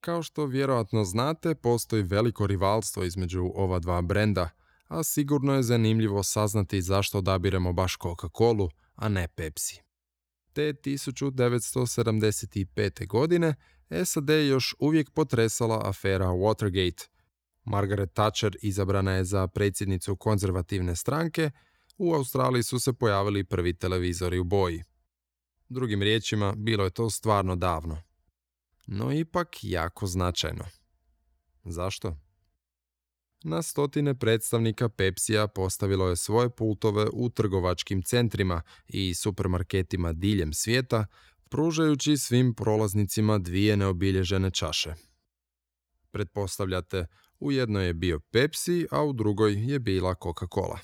[0.00, 4.50] Kao što vjerojatno znate, postoji veliko rivalstvo između ova dva brenda,
[4.88, 9.82] a sigurno je zanimljivo saznati zašto odabiremo baš Coca-Colu, a ne Pepsi.
[10.52, 13.06] Te 1975.
[13.06, 13.54] godine
[14.04, 17.08] SAD je još uvijek potresala afera Watergate.
[17.64, 21.50] Margaret Thatcher izabrana je za predsjednicu konzervativne stranke,
[21.98, 24.82] u Australiji su se pojavili prvi televizori u boji.
[25.68, 28.02] Drugim riječima, bilo je to stvarno davno.
[28.86, 30.64] No ipak jako značajno.
[31.64, 32.16] Zašto?
[33.44, 41.06] Na stotine predstavnika Pepsija postavilo je svoje pultove u trgovačkim centrima i supermarketima diljem svijeta,
[41.48, 44.94] pružajući svim prolaznicima dvije neobilježene čaše.
[46.10, 47.06] Pretpostavljate,
[47.40, 50.78] u jednoj je bio Pepsi, a u drugoj je bila Coca-Cola.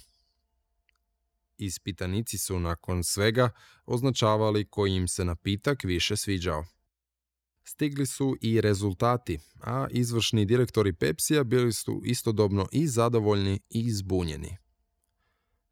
[1.58, 3.50] Ispitanici su nakon svega
[3.86, 6.64] označavali koji im se napitak više sviđao.
[7.64, 14.56] Stigli su i rezultati, a izvršni direktori Pepsija bili su istodobno i zadovoljni i zbunjeni.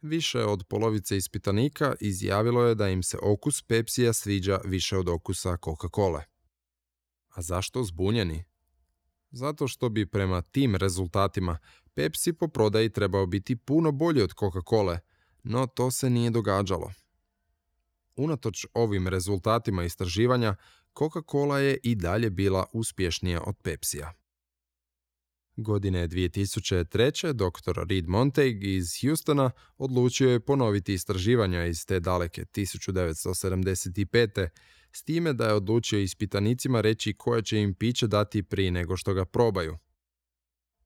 [0.00, 5.56] Više od polovice ispitanika izjavilo je da im se okus Pepsija sviđa više od okusa
[5.56, 6.22] Coca-Cola.
[7.28, 8.44] A zašto zbunjeni?
[9.30, 11.58] Zato što bi prema tim rezultatima
[11.94, 14.98] Pepsi po prodaji trebao biti puno bolji od Coca-Cola,
[15.42, 16.92] no to se nije događalo.
[18.16, 20.56] Unatoč ovim rezultatima istraživanja,
[20.98, 24.12] Coca-Cola je i dalje bila uspješnija od Pepsija.
[25.56, 27.32] Godine 2003.
[27.32, 27.80] dr.
[27.88, 34.48] Reed Montag iz Houstona odlučio je ponoviti istraživanja iz te daleke 1975.
[34.92, 39.14] s time da je odlučio ispitanicima reći koje će im piće dati prije nego što
[39.14, 39.78] ga probaju.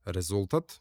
[0.04, 0.72] Rezultat?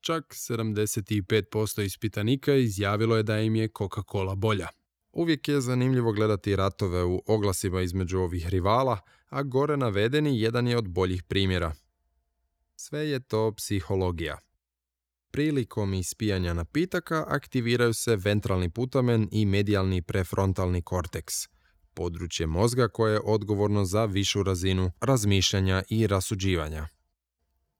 [0.00, 4.68] Čak 75% ispitanika izjavilo je da im je Coca-Cola bolja.
[5.12, 10.78] Uvijek je zanimljivo gledati ratove u oglasima između ovih rivala, a gore navedeni jedan je
[10.78, 11.72] od boljih primjera.
[12.76, 14.38] Sve je to psihologija.
[15.30, 21.34] Prilikom ispijanja napitaka aktiviraju se ventralni putamen i medijalni prefrontalni korteks,
[21.94, 26.88] područje mozga koje je odgovorno za višu razinu razmišljanja i rasuđivanja.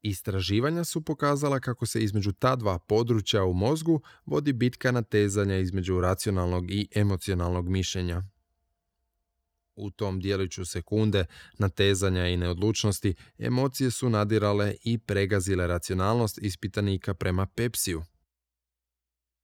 [0.03, 6.01] Istraživanja su pokazala kako se između ta dva područja u mozgu vodi bitka natezanja između
[6.01, 8.23] racionalnog i emocionalnog mišljenja.
[9.77, 11.27] U tom dijeliću sekunde
[11.59, 18.03] natezanja i neodlučnosti emocije su nadirale i pregazile racionalnost ispitanika prema Pepsiju.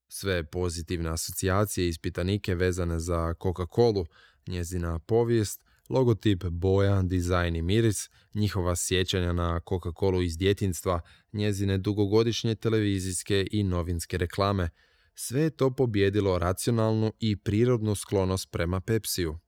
[0.09, 4.07] Sve pozitivne asocijacije ispitanike vezane za Coca-Colu,
[4.47, 11.01] njezina povijest, logotip, boja, dizajn i miris, njihova sjećanja na Coca-Colu iz djetinstva,
[11.33, 14.71] njezine dugogodišnje televizijske i novinske reklame,
[15.15, 19.39] sve je to pobjedilo racionalnu i prirodnu sklonost prema Pepsiju.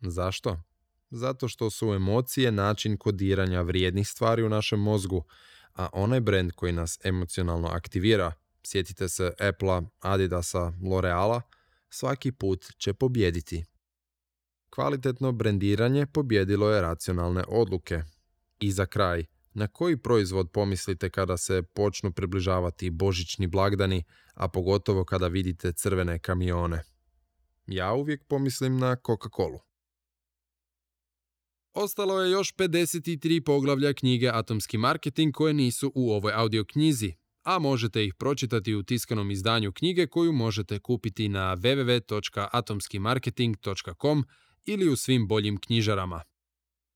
[0.00, 0.62] Zašto?
[1.10, 5.24] Zato što su emocije način kodiranja vrijednih stvari u našem mozgu,
[5.74, 8.32] a onaj brend koji nas emocionalno aktivira,
[8.62, 11.40] sjetite se Apple, Adidasa, L'Oreala,
[11.88, 13.64] svaki put će pobjediti.
[14.76, 18.02] Kvalitetno brendiranje pobjedilo je racionalne odluke.
[18.60, 19.24] I za kraj,
[19.54, 24.04] na koji proizvod pomislite kada se počnu približavati božićni blagdani,
[24.34, 26.82] a pogotovo kada vidite crvene kamione?
[27.66, 29.58] Ja uvijek pomislim na Coca-Colu.
[31.74, 37.12] Ostalo je još 53 poglavlja knjige Atomski marketing koje nisu u ovoj audio knjizi,
[37.42, 44.24] a možete ih pročitati u tiskanom izdanju knjige koju možete kupiti na www.atomskimarketing.com
[44.66, 46.22] ili u svim boljim knjižarama.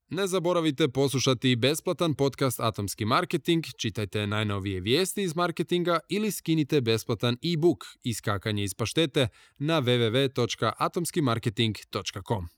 [0.08, 7.36] Ne zaboravite poslušati besplatan podcast Atomski marketing, čitajte najnovije vijesti iz marketinga ili skinite besplatan
[7.42, 9.28] e-book Iskakanje iz paštete
[9.58, 12.48] na www.atomskimarketing.com.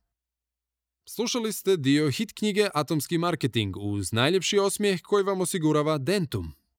[1.09, 6.62] Slušali ste dio hit knjige Atomski marketing uz najljepši osmijeh koji vam osigurava Dentum.